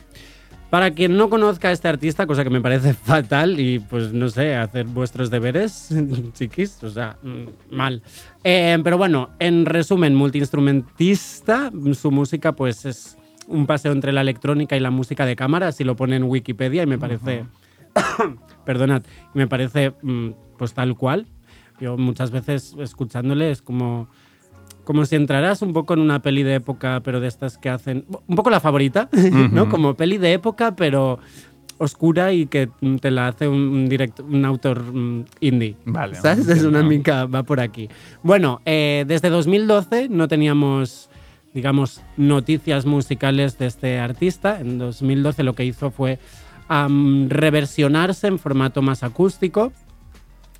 Para 0.68 0.90
quien 0.90 1.16
no 1.16 1.30
conozca 1.30 1.68
a 1.68 1.72
este 1.72 1.86
artista, 1.86 2.26
cosa 2.26 2.42
que 2.42 2.50
me 2.50 2.60
parece 2.60 2.92
fatal 3.04 3.60
y 3.60 3.78
pues 3.78 4.12
no 4.12 4.28
sé, 4.28 4.56
hacer 4.56 4.86
vuestros 4.86 5.30
deberes, 5.30 5.94
chiquis, 6.34 6.82
o 6.82 6.90
sea, 6.90 7.16
mm, 7.22 7.74
mal. 7.74 8.02
Eh, 8.42 8.76
pero 8.82 8.98
bueno, 8.98 9.30
en 9.38 9.64
resumen, 9.64 10.16
multiinstrumentista, 10.16 11.70
su 11.92 12.10
música 12.10 12.50
pues 12.52 12.84
es 12.84 13.16
un 13.48 13.66
paseo 13.66 13.92
entre 13.92 14.12
la 14.12 14.20
electrónica 14.20 14.76
y 14.76 14.80
la 14.80 14.90
música 14.90 15.26
de 15.26 15.36
cámara, 15.36 15.68
así 15.68 15.84
lo 15.84 15.96
pone 15.96 16.16
en 16.16 16.24
Wikipedia 16.24 16.82
y 16.82 16.86
me 16.86 16.98
parece, 16.98 17.44
perdonad, 18.64 19.02
me 19.34 19.46
parece 19.46 19.92
mm, 20.02 20.30
pues 20.58 20.74
tal 20.74 20.96
cual. 20.96 21.26
Yo 21.80 21.96
muchas 21.96 22.30
veces 22.30 22.74
escuchándole 22.78 23.50
es 23.50 23.62
como 23.62 24.08
como 24.84 25.06
si 25.06 25.16
entraras 25.16 25.62
un 25.62 25.72
poco 25.72 25.94
en 25.94 26.00
una 26.00 26.20
peli 26.20 26.42
de 26.42 26.56
época, 26.56 27.00
pero 27.02 27.18
de 27.18 27.26
estas 27.26 27.56
que 27.56 27.70
hacen. 27.70 28.04
Un 28.26 28.36
poco 28.36 28.50
la 28.50 28.60
favorita, 28.60 29.08
¿no? 29.50 29.62
Ujú. 29.62 29.70
Como 29.70 29.94
peli 29.94 30.18
de 30.18 30.34
época, 30.34 30.76
pero 30.76 31.18
oscura 31.78 32.32
y 32.34 32.46
que 32.46 32.68
te 33.00 33.10
la 33.10 33.28
hace 33.28 33.48
un, 33.48 33.58
un 33.60 33.88
direct- 33.88 34.22
un 34.22 34.44
autor 34.44 34.82
mm, 34.82 35.24
indie. 35.40 35.76
Vale, 35.86 36.16
¿Sabes? 36.16 36.46
Es 36.48 36.64
una 36.64 36.82
mica, 36.82 37.24
va 37.24 37.42
por 37.44 37.60
aquí. 37.60 37.88
Bueno, 38.22 38.60
eh, 38.66 39.04
desde 39.08 39.30
2012 39.30 40.08
no 40.10 40.28
teníamos, 40.28 41.08
digamos, 41.54 42.02
noticias 42.16 42.84
musicales 42.84 43.56
de 43.58 43.66
este 43.66 43.98
artista. 44.00 44.60
En 44.60 44.78
2012 44.78 45.44
lo 45.44 45.54
que 45.54 45.64
hizo 45.64 45.90
fue 45.90 46.18
reversionarse 46.68 48.26
en 48.26 48.38
formato 48.38 48.82
más 48.82 49.02
acústico. 49.04 49.72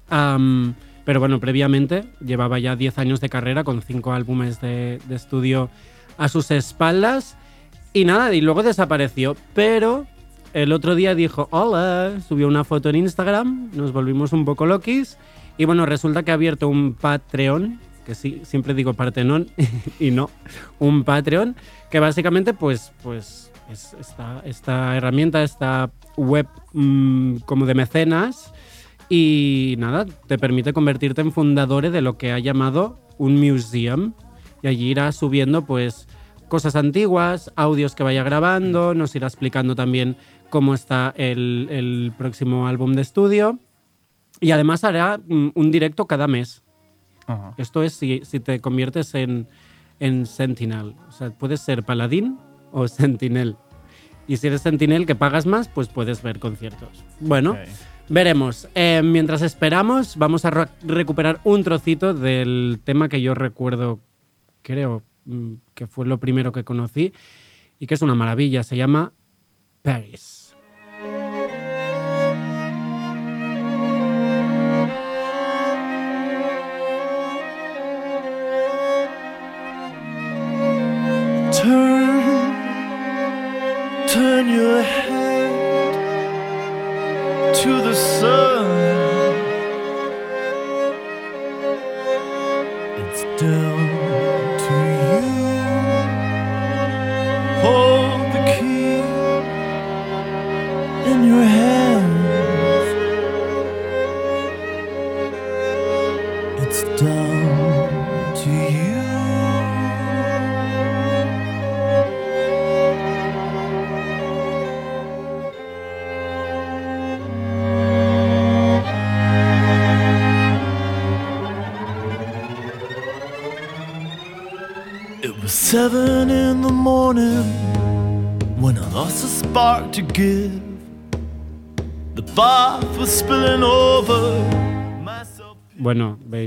Pero 0.09 1.21
bueno, 1.21 1.41
previamente 1.41 2.05
llevaba 2.25 2.59
ya 2.61 2.77
10 2.77 2.99
años 2.99 3.21
de 3.21 3.29
carrera 3.29 3.65
con 3.65 3.83
5 3.83 4.13
álbumes 4.13 4.61
de, 4.61 5.01
de 5.07 5.15
estudio 5.17 5.69
a 6.17 6.29
sus 6.29 6.51
espaldas. 6.51 7.37
Y 7.93 8.05
nada, 8.05 8.33
y 8.33 8.41
luego 8.41 8.63
desapareció. 8.63 9.37
Pero 9.53 10.07
el 10.55 10.73
otro 10.73 10.95
día 10.95 11.17
dijo, 11.17 11.49
hola, 11.51 12.13
subió 12.27 12.47
una 12.47 12.63
foto 12.63 12.89
en 12.89 12.97
Instagram, 12.97 13.71
nos 13.75 13.93
volvimos 13.93 14.33
un 14.33 14.45
poco 14.45 14.67
loquis. 14.67 15.19
Y 15.59 15.65
bueno, 15.65 15.87
resulta 15.87 16.23
que 16.23 16.31
ha 16.31 16.35
abierto 16.35 16.69
un 16.69 16.95
Patreon, 16.95 17.81
que 18.05 18.15
sí, 18.15 18.43
siempre 18.45 18.75
digo 18.75 18.95
Partenón 18.95 19.49
y 19.99 20.11
no, 20.11 20.31
un 20.79 21.05
Patreon, 21.05 21.57
que 21.91 22.01
básicamente 22.01 22.55
pues, 22.55 22.93
pues 23.03 23.51
es 23.71 23.95
esta, 23.99 24.43
esta 24.45 24.97
herramienta, 24.97 25.43
esta 25.43 25.91
web 26.17 26.47
mm, 26.73 27.39
como 27.47 27.67
de 27.67 27.75
mecenas. 27.75 28.53
Y 29.09 29.77
nada, 29.79 30.07
te 30.27 30.39
permite 30.39 30.73
convertirte 30.73 31.21
en 31.21 31.33
fundador 31.33 31.89
de 31.91 32.01
lo 32.01 32.17
que 32.17 32.33
ha 32.33 32.39
llamado 32.39 33.01
un 33.19 33.37
museum. 33.37 34.15
Y 34.63 34.69
allí 34.69 34.91
irá 34.91 35.13
subiendo 35.13 35.67
pues 35.67 36.09
cosas 36.49 36.75
antiguas, 36.75 37.53
audios 37.57 37.95
que 37.95 38.03
vaya 38.03 38.23
grabando, 38.23 38.95
nos 38.95 39.15
irá 39.15 39.27
explicando 39.27 39.75
también 39.75 40.17
cómo 40.51 40.75
está 40.75 41.13
el, 41.17 41.69
el 41.71 42.13
próximo 42.17 42.67
álbum 42.67 42.95
de 42.95 43.03
estudio. 43.03 43.59
Y 44.41 44.51
además 44.51 44.85
hará 44.85 45.19
mm, 45.19 45.51
un 45.55 45.71
directo 45.71 46.07
cada 46.07 46.27
mes. 46.27 46.64
Ajá. 47.27 47.55
Esto 47.57 47.83
es 47.83 47.95
si, 47.95 48.21
si 48.25 48.41
te 48.41 48.61
conviertes 48.61 49.15
en, 49.15 49.47
en 50.01 50.27
Sentinel. 50.27 50.95
O 51.09 51.13
sea, 51.13 51.31
puedes 51.31 51.61
ser 51.61 51.83
paladín 51.83 52.39
o 52.73 52.89
sentinel. 52.89 53.57
Y 54.27 54.39
si 54.39 54.47
eres 54.47 54.63
sentinel 54.63 55.05
que 55.07 55.15
pagas 55.15 55.45
más, 55.47 55.69
pues 55.69 55.89
puedes 55.89 56.23
ver 56.23 56.39
conciertos. 56.39 57.05
Bueno, 57.21 57.57
veremos. 58.09 58.69
Eh, 58.75 59.03
mientras 59.05 59.43
esperamos, 59.43 60.17
vamos 60.17 60.45
a 60.47 60.51
re- 60.51 60.69
recuperar 60.83 61.41
un 61.45 61.63
trocito 61.63 62.15
del 62.15 62.81
tema 62.85 63.09
que 63.11 63.21
yo 63.21 63.35
recuerdo, 63.35 64.01
creo 64.63 65.03
mm, 65.27 65.53
que 65.75 65.87
fue 65.87 66.07
lo 66.07 66.19
primero 66.21 66.53
que 66.53 66.65
conocí 66.65 67.13
y 67.79 67.87
que 67.87 67.95
es 67.95 68.01
una 68.03 68.15
maravilla. 68.15 68.63
Se 68.63 68.77
llama 68.79 69.13
Paris. 69.83 70.34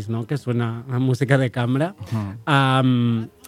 ¿No? 0.10 0.28
Que 0.28 0.38
suena 0.38 0.84
a 0.90 1.00
música 1.00 1.38
de 1.38 1.52
cámara. 1.52 1.96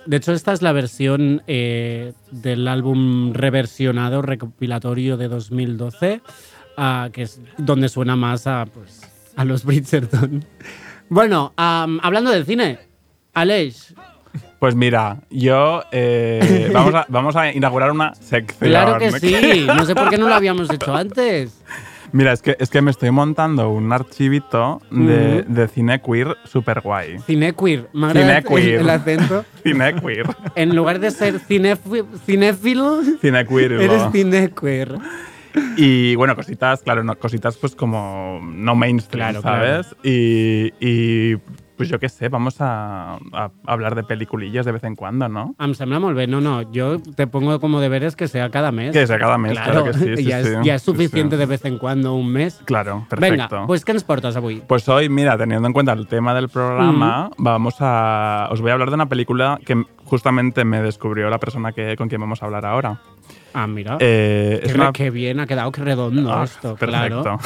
De 0.06 0.18
hecho, 0.18 0.34
esta 0.34 0.54
es 0.54 0.62
la 0.62 0.72
versión 0.72 1.44
eh, 1.48 2.14
del 2.32 2.68
álbum 2.68 3.34
reversionado, 3.34 4.22
recopilatorio 4.22 5.18
de 5.18 5.28
2012, 5.28 6.22
ah, 6.78 7.10
que 7.12 7.24
es 7.24 7.42
donde 7.58 7.90
suena 7.90 8.16
más 8.16 8.48
a, 8.48 8.66
pues, 8.66 9.02
a 9.36 9.46
los 9.46 9.66
Bridgerton. 9.66 10.46
Bueno, 11.10 11.54
hablando 11.58 12.32
del 12.32 12.46
cine, 12.46 12.80
Aleix, 13.34 13.94
Pues 14.60 14.76
mira, 14.76 15.18
yo 15.30 15.84
eh, 15.92 16.70
vamos, 16.74 16.96
a, 16.96 17.06
vamos 17.10 17.36
a 17.36 17.52
inaugurar 17.52 17.92
una 17.92 18.14
sección. 18.16 18.70
claro 18.72 18.98
que 19.00 19.12
sí, 19.12 19.66
no 19.68 19.86
sé 19.86 19.96
por 19.96 20.10
qué 20.10 20.18
no 20.18 20.28
lo 20.28 20.36
habíamos 20.36 20.70
hecho 20.72 20.96
antes. 20.96 21.62
Mira, 22.12 22.34
es 22.34 22.42
que, 22.42 22.56
es 22.60 22.70
que 22.70 22.82
me 22.82 22.92
estoy 22.92 23.12
montando 23.12 23.70
un 23.70 23.92
archivito 23.94 24.82
de, 24.92 25.44
de 25.44 25.68
cine 25.68 26.02
queer 26.02 26.36
super 26.46 26.82
guay. 26.82 27.20
Cine 27.20 27.54
queer, 27.54 27.90
me 27.94 28.08
agrada 28.08 28.42
Cinequeer. 28.42 28.80
el 28.82 28.90
acento. 28.90 29.46
Cine 29.64 29.96
queer. 29.96 30.26
En 30.56 30.76
lugar 30.76 31.00
de 31.00 31.12
ser 31.12 31.40
cinéfilo, 31.40 33.02
Cine 33.22 33.46
queer. 33.46 33.72
eres 33.74 34.04
¿no? 34.04 34.12
cine 34.12 34.52
queer. 34.52 34.98
Y 35.78 36.16
bueno, 36.16 36.36
cositas, 36.36 36.82
claro, 36.84 37.04
no, 37.04 37.18
cositas 37.18 37.58
pues 37.58 37.76
como 37.76 38.40
no 38.44 38.76
mainstream, 38.76 39.32
Claro, 39.32 39.42
¿sabes? 39.42 39.96
Y, 40.04 40.72
y, 40.80 41.38
pues 41.80 41.88
yo 41.88 41.98
qué 41.98 42.10
sé, 42.10 42.28
vamos 42.28 42.58
a, 42.60 43.14
a 43.32 43.52
hablar 43.66 43.96
de 43.96 44.04
peliculillas 44.04 44.66
de 44.66 44.74
vez 44.74 44.84
en 44.84 44.98
cuando, 44.98 45.30
¿no? 45.30 45.56
Em 45.58 45.74
sembla 45.74 45.98
molt 45.98 46.14
bé. 46.14 46.28
No, 46.28 46.42
no, 46.42 46.70
yo 46.74 47.00
te 47.00 47.26
pongo 47.26 47.62
como 47.62 47.80
deberes 47.80 48.18
que 48.18 48.28
sea 48.28 48.50
cada 48.50 48.74
mes. 48.74 48.92
Que 48.92 49.08
sea 49.08 49.18
cada 49.18 49.38
mes, 49.38 49.54
claro 49.58 49.86
que 49.86 49.94
sí, 49.94 50.16
sí, 50.18 50.24
ya, 50.26 50.44
sí. 50.44 50.50
es, 50.50 50.58
ya 50.66 50.76
es 50.76 50.82
suficiente 50.82 51.38
de 51.38 51.46
vez 51.46 51.64
en 51.64 51.78
cuando 51.78 52.16
un 52.16 52.34
mes. 52.34 52.62
Claro, 52.66 53.06
perfecto. 53.10 53.32
Venga, 53.56 53.66
pues 53.66 53.86
¿qué 53.86 53.94
nos 53.94 54.04
portas 54.04 54.36
avui? 54.36 54.62
Pues 54.68 54.90
hoy, 54.90 55.08
mira, 55.08 55.38
teniendo 55.38 55.68
en 55.68 55.72
cuenta 55.74 55.94
el 55.94 56.06
tema 56.06 56.34
del 56.34 56.50
programa, 56.50 57.32
vamos 57.38 57.76
a. 57.80 58.50
Os 58.52 58.60
voy 58.60 58.72
a 58.72 58.74
hablar 58.74 58.90
de 58.90 58.96
una 58.96 59.08
película 59.08 59.58
que 59.66 59.82
justamente 60.04 60.66
me 60.66 60.82
descubrió 60.82 61.30
la 61.30 61.38
persona 61.40 61.72
que, 61.72 61.96
con 61.96 62.10
quien 62.10 62.20
vamos 62.20 62.44
a 62.44 62.46
hablar 62.48 62.66
ahora. 62.66 63.00
Ah, 63.54 63.68
mira. 63.68 63.96
Eh, 64.02 64.60
qué, 64.64 64.68
es 64.68 64.76
una. 64.76 64.92
qué 64.92 65.12
bien 65.12 65.40
ha 65.40 65.48
quedado, 65.48 65.72
qué 65.72 65.82
redondo 65.82 66.30
Ah, 66.34 66.44
esto. 66.44 66.76
perfecto. 66.76 67.22
Claro. 67.24 67.40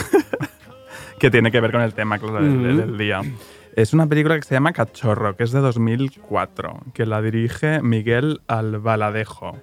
que 1.19 1.29
tiene 1.29 1.51
que 1.51 1.61
ver 1.61 1.71
con 1.71 1.81
el 1.81 1.93
tema, 1.93 2.17
claro, 2.17 2.41
del, 2.43 2.57
Ujú. 2.57 2.77
del 2.81 2.97
día. 2.97 3.21
Es 3.75 3.91
una 3.91 4.05
película 4.05 4.35
que 4.35 4.43
se 4.43 4.53
llama 4.53 4.71
Cachorro, 4.71 5.35
que 5.35 5.43
es 5.43 5.51
de 5.51 5.59
2004, 5.59 6.81
que 6.93 7.07
la 7.07 7.23
dirige 7.23 7.81
Miguel 7.81 8.41
Albaladejo. 8.45 9.57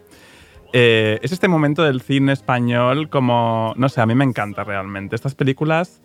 Eh, 0.73 1.21
es 1.23 1.31
este 1.31 1.47
momento 1.47 1.85
del 1.85 2.01
cine 2.01 2.33
español 2.33 3.09
como, 3.09 3.73
no 3.77 3.89
sé, 3.89 4.01
a 4.01 4.07
mí 4.07 4.17
me 4.17 4.25
encanta 4.25 4.65
realmente. 4.65 5.15
Estas 5.15 5.37
películas 5.37 6.03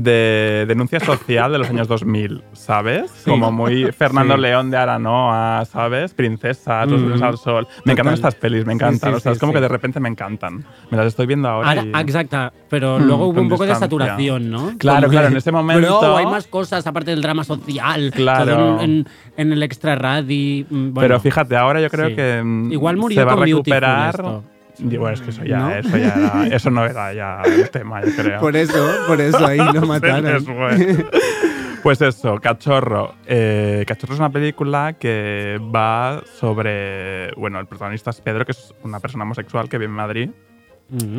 de 0.00 0.64
denuncia 0.66 0.98
social 1.00 1.52
de 1.52 1.58
los 1.58 1.68
años 1.68 1.86
2000, 1.86 2.42
¿sabes? 2.52 3.12
Como 3.26 3.52
muy 3.52 3.92
Fernando 3.92 4.36
Sí. 4.36 4.40
León 4.40 4.70
de 4.70 4.78
Aranoa, 4.78 5.64
¿sabes? 5.66 6.14
Princesa, 6.14 6.86
Los 6.86 7.00
Mm. 7.00 7.04
lunes 7.04 7.22
al 7.22 7.36
sol. 7.36 7.68
Me 7.84 7.92
encantan 7.92 8.14
Total. 8.14 8.28
estas 8.30 8.34
pelis, 8.36 8.64
me 8.64 8.72
Sí, 8.72 8.76
encantan. 8.76 9.10
sí, 9.10 9.16
o 9.16 9.20
sea, 9.20 9.32
sí, 9.32 9.34
es 9.36 9.38
como 9.38 9.52
sí. 9.52 9.56
que 9.56 9.60
de 9.60 9.68
repente 9.68 10.00
me 10.00 10.08
encantan. 10.08 10.64
Me 10.90 10.96
las 10.96 11.08
estoy 11.08 11.26
viendo 11.26 11.46
ahora. 11.48 11.68
Ahora, 11.68 11.84
y- 11.84 12.00
exacta, 12.00 12.52
pero 12.70 12.98
Mm, 12.98 13.02
luego 13.02 13.26
hubo 13.26 13.40
un 13.42 13.48
poco 13.50 13.64
de 13.64 13.70
distancia. 13.70 13.86
saturación, 13.98 14.50
¿no? 14.50 14.72
Claro, 14.78 15.00
Como 15.02 15.10
claro, 15.10 15.26
de, 15.26 15.32
en 15.32 15.36
ese 15.36 15.52
momento- 15.52 16.00
Bro, 16.00 16.16
hay 16.16 16.26
más 16.26 16.46
cosas 16.46 16.86
aparte 16.86 17.10
del 17.10 17.20
drama 17.20 17.44
social. 17.44 18.12
Claro. 18.16 18.80
en, 18.80 19.06
en- 19.36 19.52
el 19.52 19.62
extra 19.62 19.94
radi. 19.94 20.64
mm, 20.70 20.92
bueno, 20.94 21.00
Pero 21.00 21.20
fíjate, 21.20 21.54
ahora 21.56 21.80
yo 21.82 21.90
creo 21.90 22.08
sí. 22.08 22.14
que 22.16 22.40
mm, 22.42 22.72
Igual 22.72 22.96
murió 22.96 23.20
se 23.20 23.24
va 23.26 23.32
a 23.34 23.36
recuperar. 23.36 24.16
Bueno, 24.82 25.10
es 25.14 25.20
que 25.22 25.30
eso 25.30 25.44
ya, 25.44 25.58
¿No? 25.58 25.70
eso 25.70 25.96
ya 25.96 26.14
era- 26.14 26.46
eso 26.56 26.70
no 26.70 26.84
era 26.84 27.12
ya 27.12 27.42
el 27.42 27.70
tema, 27.70 28.02
yo 28.04 28.10
creo. 28.16 28.40
Por 28.40 28.56
eso, 28.56 28.90
por 29.06 29.20
eso 29.20 29.46
ahí 29.46 29.58
lo 29.58 29.82
mataron. 29.86 30.44
Pues 31.82 32.00
eso, 32.00 32.38
Cachorro. 32.38 33.16
Eh, 33.26 33.84
Cachorro 33.88 34.14
es 34.14 34.20
una 34.20 34.30
película 34.30 34.92
que 34.92 35.58
va 35.74 36.22
sobre. 36.38 37.32
Bueno, 37.34 37.58
el 37.58 37.66
protagonista 37.66 38.10
es 38.10 38.20
Pedro, 38.20 38.44
que 38.44 38.52
es 38.52 38.72
una 38.84 39.00
persona 39.00 39.24
homosexual 39.24 39.68
que 39.68 39.78
vive 39.78 39.86
en 39.90 39.96
Madrid. 39.96 40.30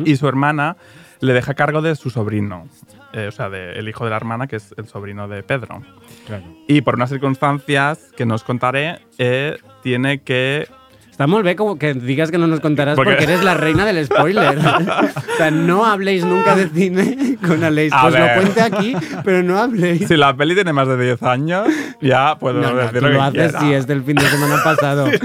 Y 0.06 0.16
su 0.16 0.26
hermana 0.28 0.76
le 1.20 1.32
deja 1.34 1.52
cargo 1.52 1.82
de 1.82 1.96
su 1.96 2.08
sobrino. 2.08 2.66
Eh, 3.12 3.26
o 3.26 3.30
sea, 3.32 3.50
de- 3.50 3.72
el 3.72 3.88
hijo 3.90 4.04
de 4.04 4.10
la 4.10 4.16
hermana, 4.16 4.46
que 4.46 4.56
es 4.56 4.72
el 4.78 4.86
sobrino 4.86 5.28
de 5.28 5.42
Pedro. 5.42 5.82
Claro. 6.26 6.44
Y 6.66 6.80
por 6.80 6.94
unas 6.94 7.10
circunstancias 7.10 8.10
que 8.16 8.24
no 8.24 8.34
os 8.36 8.44
contaré, 8.44 9.00
eh, 9.18 9.58
tiene 9.82 10.22
que 10.22 10.66
Está 11.14 11.28
muy 11.28 11.44
bien 11.44 11.54
como 11.56 11.78
que 11.78 11.94
digas 11.94 12.32
que 12.32 12.38
no 12.38 12.48
nos 12.48 12.58
contarás 12.58 12.96
Porque- 12.96 13.12
porque, 13.12 13.22
eres 13.22 13.44
la 13.44 13.54
reina 13.54 13.84
del 13.86 14.04
spoiler. 14.04 14.58
o 14.58 15.36
sea, 15.36 15.48
no 15.52 15.84
habléis 15.86 16.24
nunca 16.24 16.56
de 16.56 16.68
cine 16.70 17.36
con 17.46 17.62
Aleix. 17.62 17.92
A 17.92 18.00
Pues 18.02 18.14
ver. 18.14 18.36
lo 18.36 18.42
cuente 18.42 18.60
aquí, 18.62 18.96
pero 19.22 19.44
no 19.44 19.56
habléis. 19.60 20.08
Si 20.08 20.16
la 20.16 20.36
peli 20.36 20.56
tiene 20.56 20.72
más 20.72 20.88
de 20.88 20.96
10 21.00 21.22
años, 21.22 21.68
ya 22.00 22.36
puedo 22.36 22.60
No, 22.60 22.70
no, 22.72 22.76
decir 22.78 22.98
tú 22.98 23.06
lo 23.06 23.12
que 23.12 23.18
haces 23.20 23.52
quiera. 23.52 23.60
si 23.60 23.72
es 23.74 23.86
del 23.86 24.02
fin 24.02 24.16
de 24.16 24.26
semana 24.26 24.56
pasado. 24.64 25.06
Sí, 25.12 25.18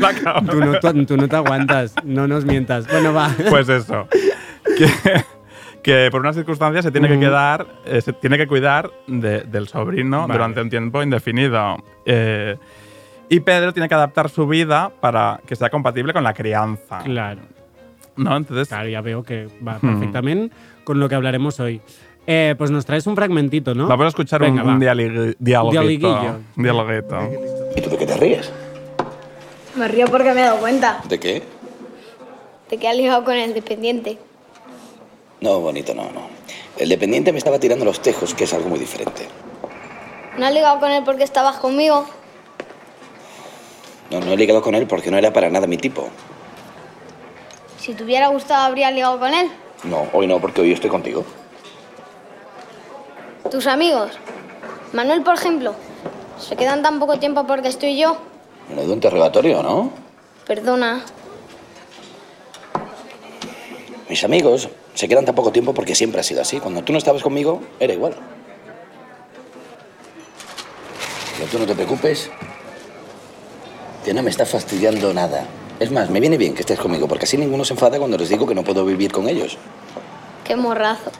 tú, 0.51 0.59
no, 0.59 0.79
tú, 0.79 1.05
tú 1.05 1.17
no 1.17 1.27
te 1.27 1.35
aguantas, 1.35 1.95
no 2.03 2.27
nos 2.27 2.45
mientas. 2.45 2.85
Bueno, 2.87 3.11
va. 3.11 3.31
Pues 3.49 3.67
eso. 3.67 4.07
que, 4.77 4.87
que 5.81 6.09
por 6.11 6.21
unas 6.21 6.35
circunstancias 6.35 6.85
se 6.85 6.91
tiene 6.91 7.07
que 7.07 7.15
Ujú. 7.15 7.21
quedar, 7.23 7.65
eh, 7.85 7.99
se 8.01 8.13
tiene 8.13 8.37
que 8.37 8.45
cuidar 8.45 8.91
de- 9.07 9.41
del 9.41 9.67
sobrino 9.67 10.21
Vale. 10.27 10.33
durante 10.33 10.61
un 10.61 10.69
tiempo 10.69 11.01
indefinido. 11.01 11.83
Eh, 12.05 12.57
y 13.29 13.39
Pedro 13.41 13.73
tiene 13.73 13.87
que 13.87 13.95
adaptar 13.95 14.29
su 14.29 14.47
vida 14.47 14.91
para 14.99 15.39
que 15.45 15.55
sea 15.55 15.69
compatible 15.69 16.13
con 16.13 16.23
la 16.23 16.33
crianza. 16.33 16.99
Claro, 17.03 17.41
¿No? 18.15 18.35
Entonces, 18.35 18.67
claro, 18.67 18.89
ya 18.89 18.99
veo 19.01 19.23
que 19.23 19.47
va 19.65 19.77
Hmm. 19.81 19.87
perfectamente 19.91 20.55
con 20.83 20.99
lo 20.99 21.07
que 21.07 21.15
hablaremos 21.15 21.59
hoy. 21.59 21.79
Eh, 22.27 22.53
pues 22.57 22.69
nos 22.69 22.85
traes 22.85 23.07
un 23.07 23.15
fragmentito, 23.15 23.73
¿no? 23.73 23.87
vamos 23.87 24.05
a 24.05 24.09
escuchar 24.09 24.41
Venga, 24.41 24.61
un, 24.63 24.69
un 24.71 24.79
dialoguito. 24.79 25.35
Dialoguillo. 25.39 26.39
Dialoguito. 26.55 27.17
¿Y 27.75 27.81
tú 27.81 27.89
de 27.89 27.97
qué 27.97 28.05
te 28.05 28.17
ríes? 28.17 28.51
Me 29.75 29.87
río 29.87 30.05
porque 30.07 30.33
me 30.33 30.41
he 30.41 30.43
dado 30.43 30.57
cuenta 30.59 30.99
¿De 31.07 31.19
qué? 31.19 31.41
de 32.69 32.77
que 32.77 32.87
ha 32.87 32.93
ligado 32.93 33.23
con 33.23 33.35
el 33.35 33.53
dependiente. 33.53 34.17
No, 35.41 35.59
bonito, 35.59 35.95
no, 35.95 36.03
no. 36.11 36.27
El 36.77 36.89
dependiente 36.89 37.31
me 37.31 37.37
estaba 37.37 37.57
tirando 37.59 37.85
los 37.85 38.01
tejos, 38.01 38.33
que 38.35 38.43
es 38.43 38.53
algo 38.53 38.69
muy 38.69 38.77
diferente. 38.79 39.27
No 40.37 40.45
has 40.45 40.53
ligado 40.53 40.79
con 40.79 40.91
él 40.91 41.01
porque 41.05 41.23
estabas 41.23 41.57
conmigo. 41.57 42.05
No, 44.09 44.19
no 44.19 44.33
he 44.33 44.37
ligado 44.37 44.61
con 44.61 44.75
él 44.75 44.87
porque 44.87 45.11
no 45.11 45.17
era 45.17 45.31
para 45.31 45.49
nada 45.49 45.67
mi 45.67 45.77
tipo. 45.77 46.09
Si 47.79 47.93
te 47.93 48.03
hubiera 48.03 48.27
gustado, 48.27 48.65
habría 48.65 48.91
ligado 48.91 49.19
con 49.19 49.33
él. 49.33 49.49
No, 49.83 50.07
hoy 50.13 50.27
no, 50.27 50.39
porque 50.39 50.61
hoy 50.61 50.73
estoy 50.73 50.89
contigo. 50.89 51.23
Tus 53.49 53.67
amigos. 53.67 54.11
Manuel, 54.93 55.23
por 55.23 55.35
ejemplo. 55.35 55.73
Se 56.39 56.55
quedan 56.55 56.81
tan 56.81 56.99
poco 56.99 57.19
tiempo 57.19 57.45
porque 57.45 57.67
estoy 57.67 57.97
yo. 57.97 58.17
Menudo 58.69 58.93
interrogatorio, 58.93 59.61
¿no? 59.63 59.91
Perdona. 60.45 61.03
Mis 64.09 64.23
amigos 64.23 64.69
se 64.95 65.07
quedan 65.07 65.25
tan 65.25 65.35
poco 65.35 65.51
tiempo 65.51 65.73
porque 65.73 65.95
siempre 65.95 66.21
ha 66.21 66.23
sido 66.23 66.41
así. 66.41 66.59
Cuando 66.59 66.83
tú 66.83 66.91
no 66.91 66.97
estabas 66.97 67.21
conmigo, 67.21 67.61
era 67.79 67.93
igual. 67.93 68.15
Pero 71.37 71.51
tú 71.51 71.59
no 71.59 71.65
te 71.65 71.75
preocupes, 71.75 72.29
que 74.09 74.13
no 74.15 74.23
me 74.23 74.31
está 74.31 74.43
fastidiando 74.43 75.13
nada. 75.13 75.45
Es 75.79 75.91
más, 75.91 76.09
me 76.09 76.19
viene 76.19 76.35
bien 76.35 76.55
que 76.55 76.61
estés 76.61 76.79
conmigo, 76.79 77.07
porque 77.07 77.25
así 77.25 77.37
ninguno 77.37 77.63
se 77.63 77.73
enfada 77.73 77.99
cuando 77.99 78.17
les 78.17 78.27
digo 78.29 78.47
que 78.47 78.55
no 78.55 78.63
puedo 78.63 78.83
vivir 78.83 79.11
con 79.11 79.29
ellos. 79.29 79.55
Qué 80.43 80.55
morrazo. 80.55 81.11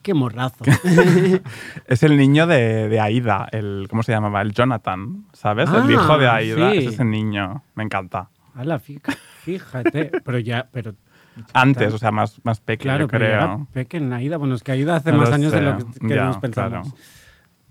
Qué 0.00 0.14
morrazo. 0.14 0.64
Es 1.88 2.04
el 2.04 2.16
niño 2.16 2.46
de, 2.46 2.88
de 2.88 3.00
Aida, 3.00 3.48
el, 3.50 3.88
¿cómo 3.90 4.04
se 4.04 4.12
llamaba? 4.12 4.42
El 4.42 4.52
Jonathan, 4.52 5.24
¿sabes? 5.32 5.68
Ah, 5.72 5.82
el 5.84 5.90
hijo 5.90 6.18
de 6.18 6.28
Aida. 6.28 6.70
sí. 6.70 6.78
Es 6.78 6.94
ese 6.94 7.04
niño. 7.04 7.64
Me 7.74 7.82
encanta. 7.82 8.30
Hala, 8.54 8.78
fija- 8.78 9.16
fíjate. 9.42 10.12
Pero 10.24 10.38
ya, 10.38 10.68
pero 10.70 10.94
Antes, 11.52 11.92
o 11.94 11.98
sea, 11.98 12.12
más, 12.12 12.40
más 12.44 12.60
pequeño, 12.60 12.92
claro, 12.94 13.08
pero 13.08 13.24
creo. 13.24 13.34
era 13.34 13.58
pequeña 13.72 14.16
Aida. 14.18 14.36
Bueno, 14.36 14.54
es 14.54 14.62
que 14.62 14.70
Aida 14.70 14.94
hace 14.94 15.10
No 15.10 15.18
más 15.18 15.32
años 15.32 15.50
de 15.50 15.58
sé. 15.58 15.64
lo 15.64 15.78
que, 15.78 15.84
que 16.06 16.14
Ya, 16.14 16.26
nos 16.26 16.38
pensamos. 16.38 16.70
claro. 16.92 16.96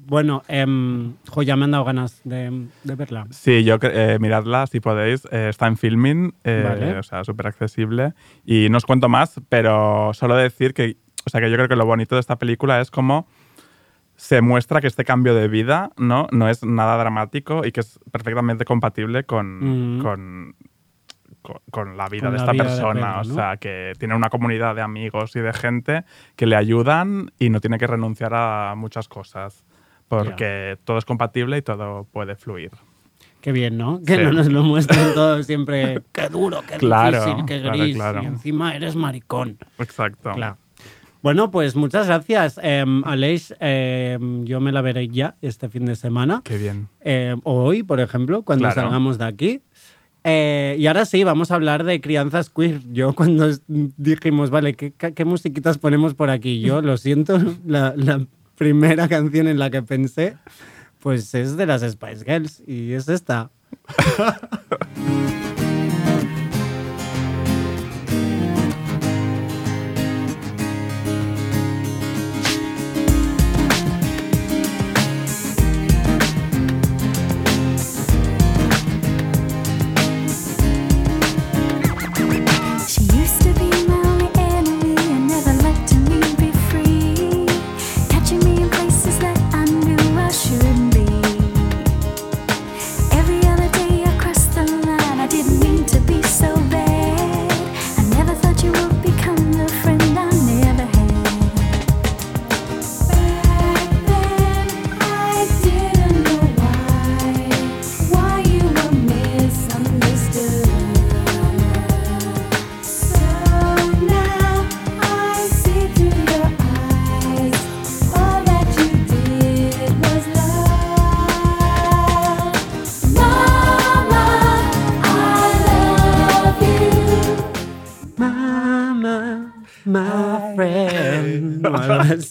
Bueno, 0.03 0.41
em, 0.47 1.13
jo, 1.29 1.43
ya 1.43 1.55
me 1.55 1.65
han 1.65 1.71
dado 1.71 1.83
ganas 1.85 2.21
de, 2.23 2.67
de 2.83 2.95
verla. 2.95 3.27
Sí, 3.29 3.63
yo 3.63 3.77
eh, 3.81 4.17
miradla 4.19 4.65
si 4.67 4.79
podéis. 4.79 5.25
eh, 5.31 5.47
está 5.49 5.67
en 5.67 5.77
filming, 5.77 6.33
eh, 6.43 6.65
Vale. 6.67 6.97
o 6.97 7.03
sea, 7.03 7.23
súper 7.23 7.47
accesible. 7.47 8.13
Y 8.45 8.67
no 8.69 8.77
os 8.77 8.85
cuento 8.85 9.09
más, 9.09 9.39
pero 9.49 10.11
solo 10.13 10.35
decir 10.35 10.73
que, 10.73 10.97
o 11.25 11.29
sea, 11.29 11.39
que 11.39 11.49
yo 11.49 11.55
creo 11.55 11.67
que 11.67 11.75
lo 11.75 11.85
bonito 11.85 12.15
de 12.15 12.21
esta 12.21 12.37
película 12.37 12.81
es 12.81 12.89
como 12.91 13.27
se 14.15 14.41
muestra 14.41 14.81
que 14.81 14.87
este 14.87 15.03
cambio 15.05 15.33
de 15.33 15.47
vida 15.47 15.91
no, 15.97 16.27
no 16.31 16.47
es 16.49 16.63
nada 16.63 16.95
dramático 16.97 17.65
y 17.65 17.71
que 17.71 17.79
es 17.79 17.99
perfectamente 18.11 18.65
compatible 18.65 19.23
con, 19.23 19.97
Mm. 19.97 20.01
con, 20.01 20.55
con- 21.41 21.61
con 21.71 21.97
la 21.97 22.07
vida 22.07 22.23
Con 22.27 22.31
de 22.31 22.37
esta 22.37 22.51
vida 22.51 22.63
de 22.65 22.69
persona. 22.69 23.19
O 23.19 23.23
sea, 23.23 23.57
que 23.57 23.93
tiene 23.97 24.15
una 24.15 24.29
comunidad 24.29 24.75
de 24.75 24.81
amigos 24.81 25.35
y 25.35 25.39
de 25.39 25.53
gente 25.53 26.03
que 26.35 26.45
le 26.45 26.55
ayudan 26.55 27.31
y 27.39 27.49
no 27.49 27.59
tiene 27.61 27.77
que 27.79 27.87
renunciar 27.87 28.33
a 28.35 28.73
muchas 28.75 29.07
cosas. 29.07 29.65
Porque 30.17 30.77
todo 30.83 30.97
es 30.97 31.05
compatible 31.05 31.57
y 31.57 31.61
todo 31.61 32.05
puede 32.11 32.35
fluir. 32.35 32.71
Qué 33.41 33.51
bien, 33.51 33.77
¿no? 33.77 34.01
Que 34.05 34.17
Sí. 34.17 34.21
no 34.23 34.33
nos 34.33 34.47
lo 34.51 34.61
muestren 34.63 35.13
todo 35.15 35.41
siempre. 35.43 36.01
Qué 36.11 36.29
duro, 36.29 36.61
qué 36.67 36.77
Claro, 36.77 37.23
difícil, 37.25 37.45
qué 37.45 37.59
gris. 37.59 37.95
claro. 37.95 38.21
Y 38.21 38.25
encima 38.27 38.75
eres 38.75 38.95
maricón. 38.95 39.57
Exacto. 39.79 40.31
Claro. 40.33 40.57
Bueno, 41.23 41.51
pues 41.51 41.75
muchas 41.75 42.07
gracias, 42.07 42.59
eh, 42.63 42.83
Aleix. 43.05 43.53
eh, 43.59 44.17
yo 44.43 44.59
me 44.59 44.71
la 44.71 44.81
veré 44.81 45.07
ya 45.07 45.35
este 45.41 45.69
fin 45.69 45.85
de 45.85 45.95
semana. 45.95 46.41
Qué 46.43 46.57
bien. 46.57 46.87
Eh, 47.01 47.35
o 47.43 47.63
hoy, 47.63 47.83
por 47.83 47.99
ejemplo, 47.99 48.41
cuando 48.43 48.71
salgamos 48.71 49.17
de 49.19 49.25
aquí. 49.25 49.61
Eh, 50.23 50.75
y 50.79 50.85
ahora 50.87 51.05
sí, 51.05 51.23
vamos 51.23 51.49
a 51.51 51.55
hablar 51.55 51.83
de 51.83 51.99
crianzas 52.01 52.49
queer. 52.51 52.81
Yo 52.91 53.13
cuando 53.13 53.49
dijimos, 53.67 54.49
vale, 54.51 54.73
¿qué, 54.75 54.93
qué- 54.93 55.13
qué 55.13 55.25
musiquitas 55.25 55.77
ponemos 55.79 56.13
por 56.13 56.29
aquí? 56.29 56.59
Yo 56.61 56.81
lo 56.81 56.97
siento, 56.97 57.37
la, 57.65 57.93
la 57.95 58.25
primera 58.61 59.07
canción 59.07 59.47
en 59.47 59.57
la 59.57 59.71
que 59.71 59.81
pensé, 59.81 60.37
pues 60.99 61.33
es 61.33 61.57
de 61.57 61.65
las 61.65 61.81
Spice 61.81 62.23
Girls 62.23 62.61
y 62.67 62.93
es 62.93 63.09
esta. 63.09 63.49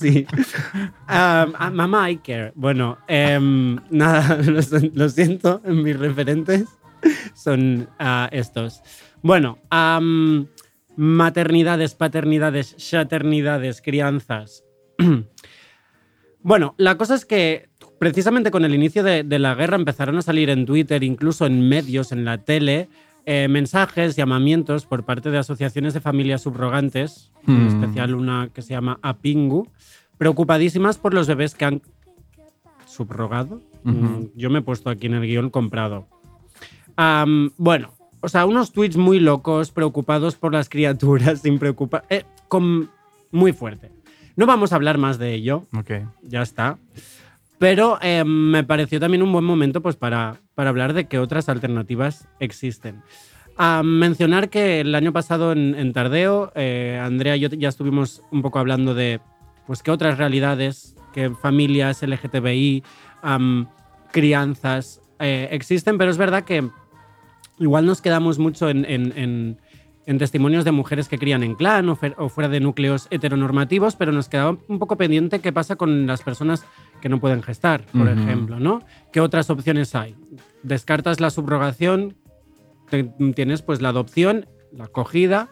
Así. 0.00 0.26
Um, 0.32 0.92
ah, 1.08 1.70
Mama 1.72 2.10
I 2.10 2.16
care. 2.16 2.52
Bueno, 2.54 2.96
em, 3.06 3.78
nada, 3.90 4.38
lo, 4.94 5.08
siento, 5.08 5.60
mis 5.66 5.98
referentes 5.98 6.64
son 7.34 7.88
ah, 7.98 8.28
estos. 8.32 8.82
Bueno, 9.22 9.58
maternidades, 10.96 11.94
paternidades, 11.94 12.76
chaternidades, 12.76 13.82
crianzas. 13.82 14.64
Bueno, 16.42 16.74
la 16.78 16.96
cosa 16.96 17.16
es 17.16 17.26
que 17.26 17.68
precisamente 17.98 18.50
con 18.50 18.64
el 18.64 18.74
inicio 18.74 19.02
de 19.02 19.38
la 19.38 19.54
guerra 19.54 19.76
empezaron 19.76 20.16
a 20.16 20.22
salir 20.22 20.48
en 20.48 20.64
Twitter, 20.64 21.04
incluso 21.04 21.44
en 21.44 21.68
medios, 21.68 22.12
en 22.12 22.24
la 22.24 22.38
tele, 22.38 22.88
eh, 23.26 23.48
mensajes, 23.48 24.16
llamamientos 24.16 24.86
por 24.86 25.04
parte 25.04 25.30
de 25.30 25.38
asociaciones 25.38 25.94
de 25.94 26.00
familias 26.00 26.42
subrogantes, 26.42 27.30
en 27.46 27.64
Mm. 27.64 27.68
especial 27.68 28.14
una 28.14 28.48
que 28.52 28.62
se 28.62 28.70
llama 28.74 28.98
Apingu, 29.02 29.68
preocupadísimas 30.18 30.98
por 30.98 31.14
los 31.14 31.26
bebés 31.26 31.54
que 31.54 31.64
han 31.64 31.82
subrogado. 32.86 33.60
Mm, 33.84 34.24
Yo 34.36 34.50
me 34.50 34.58
he 34.58 34.62
puesto 34.62 34.90
aquí 34.90 35.06
en 35.06 35.14
el 35.14 35.22
guion 35.26 35.50
comprado. 35.50 36.06
Bueno, 37.56 37.94
o 38.20 38.28
sea, 38.28 38.44
unos 38.46 38.72
tweets 38.72 38.96
muy 38.96 39.20
locos, 39.20 39.70
preocupados 39.70 40.34
por 40.36 40.52
las 40.52 40.68
criaturas, 40.68 41.40
sin 41.40 41.58
preocupar. 41.58 42.04
eh, 42.10 42.24
con, 42.48 42.90
muy 43.30 43.52
fuerte. 43.52 43.90
No 44.36 44.44
vamos 44.46 44.72
a 44.72 44.76
hablar 44.76 44.98
más 44.98 45.18
de 45.18 45.32
ello, 45.34 45.66
Ok. 45.76 45.90
ya 46.22 46.42
está. 46.42 46.78
Pero 47.58 47.98
eh, 48.02 48.24
me 48.24 48.64
pareció 48.64 48.98
también 49.00 49.22
un 49.22 49.32
buen 49.32 49.44
momento 49.44 49.80
pues, 49.82 49.96
para, 49.96 50.40
para 50.60 50.68
hablar 50.68 50.92
de 50.92 51.06
qué 51.06 51.18
otras 51.18 51.48
alternativas 51.48 52.28
existen. 52.38 53.00
A 53.56 53.80
mencionar 53.82 54.50
que 54.50 54.80
el 54.80 54.94
año 54.94 55.10
pasado 55.10 55.52
en, 55.52 55.74
en 55.74 55.94
Tardeo, 55.94 56.52
eh, 56.54 57.00
Andrea 57.02 57.34
y 57.34 57.40
yo 57.40 57.48
ya 57.48 57.70
estuvimos 57.70 58.22
un 58.30 58.42
poco 58.42 58.58
hablando 58.58 58.92
de 58.94 59.20
pues, 59.66 59.82
qué 59.82 59.90
otras 59.90 60.18
realidades, 60.18 60.94
qué 61.14 61.30
familias 61.30 62.02
LGTBI, 62.02 62.82
crianzas 64.12 65.00
eh, 65.18 65.48
existen, 65.50 65.96
pero 65.96 66.10
es 66.10 66.18
verdad 66.18 66.44
que 66.44 66.68
igual 67.58 67.86
nos 67.86 68.02
quedamos 68.02 68.38
mucho 68.38 68.68
en, 68.68 68.84
en- 68.84 69.14
en- 69.16 69.58
en 70.06 70.18
testimonios 70.18 70.64
de 70.64 70.72
mujeres 70.72 71.08
que 71.08 71.18
crían 71.18 71.42
en 71.44 71.54
clan 71.54 71.88
o, 71.88 71.94
fuera 72.28 72.48
de 72.48 72.58
núcleos 72.58 73.06
heteronormativos, 73.10 73.94
pero 73.96 74.10
nos 74.10 74.28
quedaba 74.28 74.56
un 74.66 74.78
poco 74.80 74.96
pendiente 74.96 75.38
qué 75.40 75.52
pasa 75.52 75.76
con 75.76 76.06
las 76.06 76.22
personas 76.22 76.64
que 77.00 77.08
no 77.08 77.20
pueden 77.20 77.42
gestar, 77.42 77.84
por 77.92 78.08
ejemplo, 78.08 78.58
¿no? 78.58 78.80
¿Qué 79.12 79.20
otras 79.20 79.50
opciones 79.50 79.94
hay? 79.94 80.16
Descartas 80.62 81.20
la 81.20 81.30
subrogación, 81.30 82.16
te- 82.90 83.10
tienes 83.34 83.62
pues 83.62 83.80
la 83.80 83.88
adopción, 83.90 84.46
la 84.72 84.84
acogida, 84.84 85.48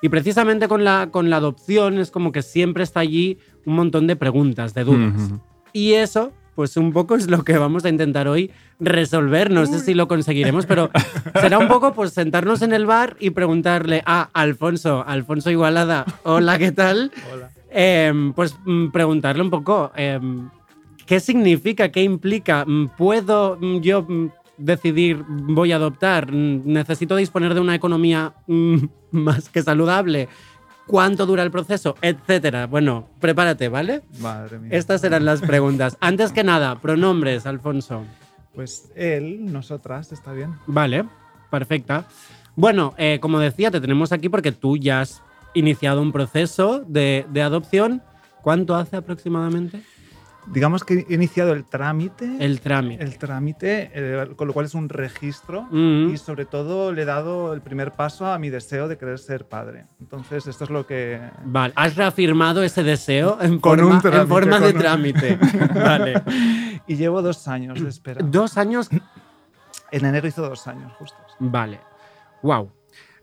y 0.00 0.08
precisamente 0.08 0.68
con 0.68 0.84
la, 0.84 1.08
con 1.10 1.30
la 1.30 1.36
adopción 1.36 1.98
es 1.98 2.10
como 2.10 2.32
que 2.32 2.42
siempre 2.42 2.82
está 2.82 3.00
allí 3.00 3.38
un 3.66 3.74
montón 3.76 4.06
de 4.06 4.16
preguntas, 4.16 4.74
de 4.74 4.84
dudas. 4.84 5.30
Y 5.72 5.92
eso, 5.94 6.32
pues 6.56 6.76
un 6.76 6.92
poco 6.92 7.14
es 7.14 7.28
lo 7.30 7.44
que 7.44 7.56
vamos 7.56 7.84
a 7.84 7.88
intentar 7.88 8.26
hoy 8.28 8.50
resolver. 8.80 9.50
No 9.50 9.64
sé 9.66 9.78
si 9.78 9.94
lo 9.94 10.08
conseguiremos, 10.08 10.66
pero 10.66 10.90
será 11.40 11.58
un 11.58 11.68
poco 11.68 11.92
pues 11.94 12.12
sentarnos 12.12 12.62
en 12.62 12.72
el 12.72 12.84
bar 12.84 13.16
y 13.20 13.30
preguntarle 13.30 14.02
a 14.04 14.28
Alfonso, 14.32 15.04
Alfonso 15.06 15.50
Igualada, 15.50 16.04
hola, 16.24 16.58
¿qué 16.58 16.72
tal? 16.72 17.12
Em, 17.70 18.32
pues 18.34 18.56
mm, 18.66 18.88
preguntarle 18.90 19.42
un 19.42 19.50
poco 19.50 19.92
em, 19.96 20.50
qué 21.06 21.20
significa, 21.20 21.90
qué 21.90 22.02
implica, 22.02 22.64
Mm, 22.66 22.88
puedo 22.98 23.56
mm, 23.60 23.80
yo 23.80 24.06
decidir, 24.64 25.24
voy 25.28 25.72
a 25.72 25.76
adoptar, 25.76 26.32
necesito 26.32 27.16
disponer 27.16 27.54
de 27.54 27.60
una 27.60 27.74
economía 27.74 28.34
mm, 28.46 28.76
más 29.12 29.48
que 29.48 29.62
saludable. 29.62 30.28
¿Cuánto 30.86 31.26
dura 31.26 31.42
el 31.42 31.50
proceso? 31.50 31.94
Etcétera. 32.02 32.66
Bueno, 32.66 33.08
prepárate, 33.20 33.68
¿vale? 33.68 34.02
Madre 34.20 34.58
mía. 34.58 34.70
Estas 34.72 35.04
eran 35.04 35.24
las 35.24 35.40
preguntas. 35.40 35.96
Antes 36.00 36.32
que 36.32 36.42
nada, 36.42 36.80
pronombres, 36.80 37.46
Alfonso. 37.46 38.04
Pues 38.54 38.90
él, 38.96 39.52
nosotras, 39.52 40.12
está 40.12 40.32
bien. 40.32 40.54
Vale, 40.66 41.04
perfecta. 41.50 42.06
Bueno, 42.56 42.94
eh, 42.98 43.18
como 43.20 43.38
decía, 43.38 43.70
te 43.70 43.80
tenemos 43.80 44.12
aquí 44.12 44.28
porque 44.28 44.52
tú 44.52 44.76
ya 44.76 45.00
has 45.00 45.22
iniciado 45.54 46.02
un 46.02 46.12
proceso 46.12 46.84
de, 46.86 47.26
de 47.30 47.42
adopción. 47.42 48.02
¿Cuánto 48.42 48.74
hace 48.74 48.96
aproximadamente? 48.96 49.82
Digamos 50.46 50.82
que 50.82 51.06
he 51.08 51.14
iniciado 51.14 51.52
el 51.52 51.64
trámite. 51.64 52.28
El 52.40 52.60
trámite. 52.60 53.04
el 53.04 53.16
trámite, 53.16 53.90
eh, 53.94 54.26
con 54.34 54.48
lo 54.48 54.52
cual 54.52 54.66
es 54.66 54.74
un 54.74 54.88
registro 54.88 55.68
Mm. 55.70 56.10
y 56.12 56.16
sobre 56.18 56.46
todo 56.46 56.92
le 56.92 57.02
he 57.02 57.04
dado 57.04 57.52
el 57.54 57.60
primer 57.60 57.92
paso 57.92 58.26
a 58.26 58.38
mi 58.38 58.50
deseo 58.50 58.88
de 58.88 58.98
querer 58.98 59.20
ser 59.20 59.46
padre. 59.46 59.86
Entonces 60.00 60.46
esto 60.48 60.64
es 60.64 60.70
lo 60.70 60.84
que... 60.84 61.20
Vale, 61.44 61.72
has 61.76 61.94
reafirmado 61.94 62.62
ese 62.64 62.82
deseo 62.82 63.38
en 63.40 63.60
Con 63.60 63.78
forma, 63.78 63.86
un 63.90 63.94
en 63.96 64.00
trámite, 64.02 64.26
forma 64.26 64.58
de 64.60 64.72
un- 64.72 64.78
trámite. 64.78 65.36
vale. 65.74 66.22
Y 66.88 66.96
llevo 66.96 67.22
dos 67.22 67.46
años 67.46 67.80
de 67.80 67.88
espera. 67.88 68.20
Dos 68.24 68.58
años. 68.58 68.88
En 69.92 70.04
enero 70.04 70.26
hizo 70.26 70.42
dos 70.48 70.66
años 70.66 70.92
justos. 70.94 71.20
Vale. 71.38 71.78
Wow. 72.42 72.72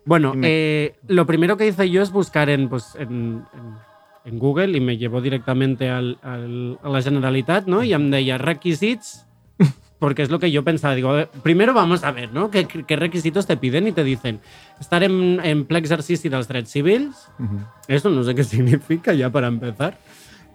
Bueno, 0.06 0.32
me- 0.34 0.48
eh, 0.48 0.98
lo 1.08 1.26
primero 1.26 1.58
que 1.58 1.66
hice 1.66 1.90
yo 1.90 2.00
es 2.00 2.10
buscar 2.10 2.48
en, 2.48 2.70
pues, 2.70 2.94
en, 2.94 3.44
en- 3.52 3.89
en 4.24 4.38
Google 4.38 4.76
y 4.76 4.80
me 4.80 4.96
llevó 4.98 5.20
directamente 5.20 5.88
al, 5.88 6.18
al- 6.22 6.78
a 6.82 6.88
la 6.88 7.02
Generalitat, 7.02 7.66
¿no? 7.66 7.82
Y 7.82 7.92
em 7.94 8.10
deia 8.10 8.36
requisits, 8.38 9.26
porque 9.98 10.22
es 10.22 10.30
lo 10.30 10.38
que 10.38 10.50
yo 10.50 10.62
pensaba. 10.64 10.94
Digo, 10.94 11.12
primero 11.42 11.72
vamos 11.74 12.04
a 12.04 12.10
ver, 12.12 12.32
¿no? 12.32 12.50
¿Qué, 12.50 12.66
qué 12.66 12.96
requisitos 12.96 13.46
te 13.46 13.56
piden 13.56 13.86
y 13.88 13.92
te 13.92 14.04
dicen? 14.04 14.40
Estar 14.80 15.02
en, 15.02 15.40
en 15.42 15.64
ple 15.66 15.78
exercici 15.78 16.28
dels 16.28 16.48
drets 16.48 16.70
civils, 16.70 17.28
eso 17.88 18.10
no 18.10 18.22
sé 18.24 18.34
qué 18.34 18.44
significa 18.54 19.12
ya 19.14 19.30
para 19.30 19.48
empezar. 19.48 19.98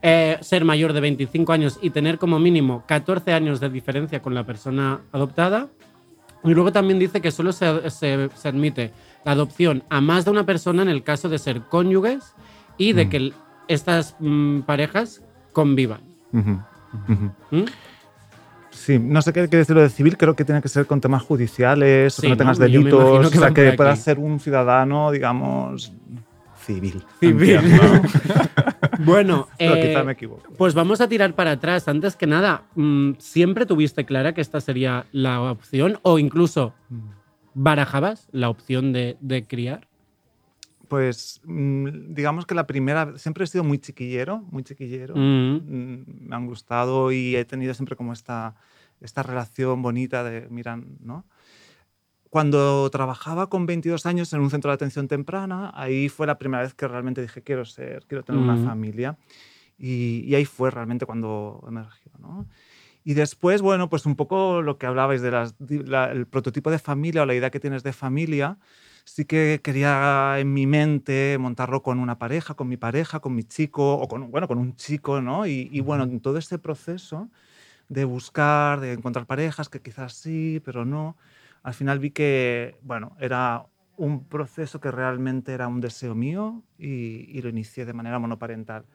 Eh, 0.01 0.37
ser 0.41 0.65
mayor 0.65 0.93
de 0.93 1.01
25 1.01 1.51
años 1.51 1.79
y 1.81 1.89
tener 1.89 2.19
como 2.19 2.37
mínimo 2.37 2.83
14 2.87 3.33
años 3.33 3.59
de 3.59 3.69
diferencia 3.69 4.21
con 4.21 4.35
la 4.35 4.45
persona 4.45 5.01
adoptada. 5.11 5.69
Y 6.43 6.53
luego 6.53 6.71
también 6.71 6.99
dice 6.99 7.21
que 7.21 7.31
solo 7.31 7.51
se, 7.51 7.89
se- 7.89 8.29
se 8.35 8.47
admite 8.47 8.91
la 9.25 9.31
adopción 9.31 9.83
a 9.89 10.01
más 10.01 10.23
de 10.25 10.29
una 10.31 10.45
persona 10.45 10.83
en 10.83 10.89
el 10.89 11.01
caso 11.01 11.27
de 11.29 11.39
ser 11.39 11.61
cónyuges 11.61 12.35
y 12.77 12.93
de 12.93 13.09
que 13.09 13.33
estas 13.67 14.15
mm, 14.19 14.61
parejas 14.61 15.21
convivan. 15.53 16.01
¿Mm? 16.31 17.63
Sí, 18.69 18.99
no 18.99 19.21
sé 19.21 19.31
qué 19.31 19.41
quiere 19.41 19.59
decir 19.59 19.75
lo 19.75 19.81
de 19.81 19.89
civil, 19.89 20.17
creo 20.17 20.35
que 20.35 20.43
tiene 20.43 20.61
que 20.61 20.67
ser 20.67 20.85
con 20.85 20.99
temas 20.99 21.23
judiciales, 21.23 22.17
o 22.19 22.21
Sí, 22.21 22.27
que 22.27 22.29
no 22.29 22.37
tengas 22.37 22.59
¿no? 22.59 22.65
Delitos, 22.65 23.31
que 23.31 23.37
o 23.37 23.41
sea, 23.41 23.51
que 23.51 23.71
puedas 23.73 23.99
ser 23.99 24.19
un 24.19 24.39
ciudadano, 24.39 25.11
digamos, 25.11 25.93
civil. 26.65 27.03
Civil. 27.19 27.55
Entiendo. 27.55 28.01
Bueno, 28.99 29.49
Pero 29.57 29.75
eh, 29.75 29.87
quizá 29.87 30.03
me 30.03 30.13
equivoco. 30.13 30.43
pues 30.57 30.73
vamos 30.73 31.01
a 31.01 31.07
tirar 31.09 31.33
para 31.33 31.51
atrás. 31.51 31.87
Antes 31.87 32.15
que 32.15 32.27
nada, 32.27 32.63
mm, 32.75 33.13
¿siempre 33.17 33.65
tuviste 33.65 34.05
clara 34.05 34.33
que 34.33 34.41
esta 34.41 34.61
sería 34.61 35.05
la 35.11 35.41
opción 35.41 35.99
o 36.01 36.17
incluso 36.17 36.73
barajabas 37.53 38.27
la 38.31 38.49
opción 38.49 38.93
de, 38.93 39.17
de 39.19 39.43
criar? 39.43 39.87
Pues 40.87 41.41
mm, 41.43 42.13
digamos 42.13 42.45
que 42.45 42.55
la 42.55 42.67
primera, 42.67 43.17
siempre 43.17 43.43
he 43.43 43.47
sido 43.47 43.63
muy 43.63 43.79
chiquillero, 43.79 44.39
muy 44.51 44.63
chiquillero. 44.63 45.15
Mm. 45.15 45.55
Mm, 45.65 46.05
Me 46.29 46.35
han 46.35 46.45
gustado 46.47 47.11
y 47.11 47.35
he 47.35 47.45
tenido 47.45 47.73
siempre 47.73 47.95
como 47.95 48.13
esta, 48.13 48.55
esta 49.01 49.23
relación 49.23 49.81
bonita 49.81 50.23
de, 50.23 50.47
miran, 50.49 50.97
¿no? 51.01 51.25
Cuando 52.29 52.89
trabajaba 52.89 53.47
con 53.49 53.65
22 53.65 54.05
años 54.05 54.33
en 54.33 54.41
un 54.41 54.49
centro 54.49 54.69
de 54.69 54.75
atención 54.75 55.07
temprana, 55.07 55.71
ahí 55.73 56.09
fue 56.09 56.27
la 56.27 56.37
primera 56.37 56.63
vez 56.63 56.73
que 56.73 56.87
realmente 56.87 57.21
dije, 57.21 57.41
quiero 57.41 57.63
ser, 57.63 58.05
quiero 58.07 58.23
tener 58.23 58.41
una 58.41 58.55
Mm. 58.55 58.63
familia. 58.63 59.17
Y, 59.77 60.23
y 60.25 60.35
ahí 60.35 60.45
fue 60.45 60.69
realmente 60.71 61.05
cuando 61.05 61.63
emergió, 61.67 62.11
¿no? 62.19 62.45
Y 63.03 63.13
después, 63.13 63.61
bueno, 63.61 63.87
pues 63.89 64.05
un 64.05 64.15
poco 64.15 64.61
lo 64.61 64.77
que 64.77 64.85
hablabais 64.87 65.21
de 65.21 65.31
di- 65.59 65.83
la- 65.83 66.11
el 66.11 66.25
prototipo 66.27 66.71
de 66.71 66.79
familia 66.79 67.21
o 67.21 67.25
la 67.25 67.35
idea 67.35 67.51
que 67.51 67.59
tienes 67.59 67.83
de 67.83 67.93
familia, 67.93 68.57
sí 69.05 69.25
que 69.25 69.61
quería 69.63 70.35
en 70.39 70.53
mi 70.53 70.67
mente 70.67 71.37
montarlo 71.39 71.81
con 71.83 71.99
una 71.99 72.17
pareja, 72.19 72.55
con 72.55 72.67
mi 72.67 72.77
pareja, 72.77 73.19
con 73.21 73.35
mi 73.35 73.43
chico 73.43 73.95
o 73.95 74.07
con, 74.07 74.31
bueno, 74.31 74.47
con 74.47 74.57
un 74.59 74.75
chico, 74.75 75.21
¿no? 75.21 75.47
Y, 75.47 75.69
y 75.71 75.81
bueno, 75.81 76.03
en 76.03 76.19
todo 76.21 76.37
este 76.37 76.59
proceso 76.59 77.29
de 77.89 78.05
buscar, 78.05 78.79
de 78.79 78.93
encontrar 78.93 79.25
parejas 79.27 79.69
que 79.69 79.81
quizás 79.81 80.13
sí, 80.13 80.61
pero 80.65 80.85
no, 80.85 81.17
al 81.63 81.73
final 81.73 81.99
vi 81.99 82.11
que, 82.11 82.77
bueno, 82.81 83.15
era 83.19 83.65
un 83.97 84.27
proceso 84.27 84.79
que 84.81 84.91
realmente 84.91 85.53
era 85.53 85.67
un 85.67 85.81
deseo 85.81 86.15
mío 86.15 86.63
y, 86.77 87.27
y 87.37 87.41
lo 87.41 87.49
inicié 87.49 87.85
de 87.85 87.93
manera 87.93 88.19
monoparental. 88.19 88.85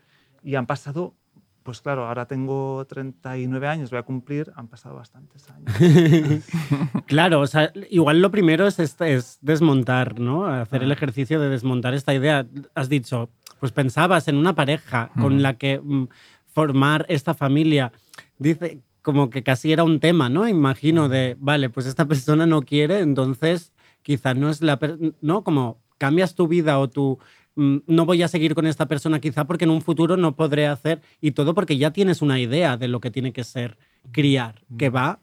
Y 0.42 0.55
han 0.57 0.66
pasado, 0.66 1.16
pues 1.62 1.81
claro, 1.81 2.07
ahora 2.07 2.27
tengo 2.27 2.85
39 2.88 3.66
años, 3.68 3.90
voy 3.90 3.99
a 3.99 4.03
cumplir, 4.03 4.51
han 4.57 4.68
pasado 4.68 4.96
bastantes 4.96 5.46
años. 5.51 5.73
Claro, 7.07 7.40
o 7.40 7.46
sea, 7.46 7.73
igual 7.90 8.23
lo 8.23 8.31
primero 8.31 8.66
es, 8.66 8.79
este- 8.79 9.14
es 9.14 9.38
desmontar, 9.40 10.18
¿no? 10.20 10.46
Hacer 10.46 10.83
el 10.83 10.90
Ah. 10.90 10.94
ejercicio 10.94 11.40
de 11.40 11.49
desmontar 11.49 11.94
esta 11.94 12.14
idea. 12.14 12.46
Has 12.75 12.88
dicho, 12.88 13.31
pues 13.59 13.73
pensabas 13.73 14.29
en 14.29 14.37
una 14.37 14.55
pareja 14.55 15.11
con 15.20 15.42
la 15.42 15.55
que 15.55 15.81
mm, 15.83 16.05
formar 16.46 17.05
esta 17.09 17.35
familia. 17.35 17.92
Dice 18.38 18.81
como 19.03 19.31
que 19.31 19.42
casi 19.42 19.73
era 19.73 19.83
un 19.85 19.99
tema, 19.99 20.29
¿no? 20.29 20.46
Imagino 20.46 21.09
de, 21.09 21.37
vale, 21.40 21.70
pues 21.70 21.87
esta 21.87 22.07
persona 22.07 22.46
no 22.46 22.62
quiere, 22.62 23.01
entonces 23.01 23.73
quizá 24.03 24.35
no 24.35 24.51
es 24.51 24.61
la... 24.62 24.79
¿No? 25.20 25.42
Como 25.42 25.79
cambias 25.99 26.35
tu 26.35 26.49
vida 26.49 26.79
o 26.79 26.88
tu... 26.88 27.18
mm, 27.61 27.79
No 27.87 28.07
voy 28.07 28.23
a 28.23 28.29
seguir 28.29 28.55
con 28.55 28.66
esta 28.66 28.87
persona 28.87 29.20
quizá 29.20 29.44
porque 29.46 29.64
en 29.64 29.70
un 29.70 29.83
futuro 29.83 30.16
no 30.16 30.35
podré 30.37 30.66
hacer 30.66 31.01
y 31.20 31.33
todo 31.33 31.55
porque 31.55 31.77
ya 31.79 31.90
tienes 31.92 32.23
una 32.23 32.38
idea 32.40 32.77
de 32.77 32.88
lo 32.88 33.01
que 33.01 33.11
tiene 33.11 33.33
que 33.33 33.44
ser 33.44 33.77
criar, 34.12 34.62
que 34.79 34.88
va 34.90 35.20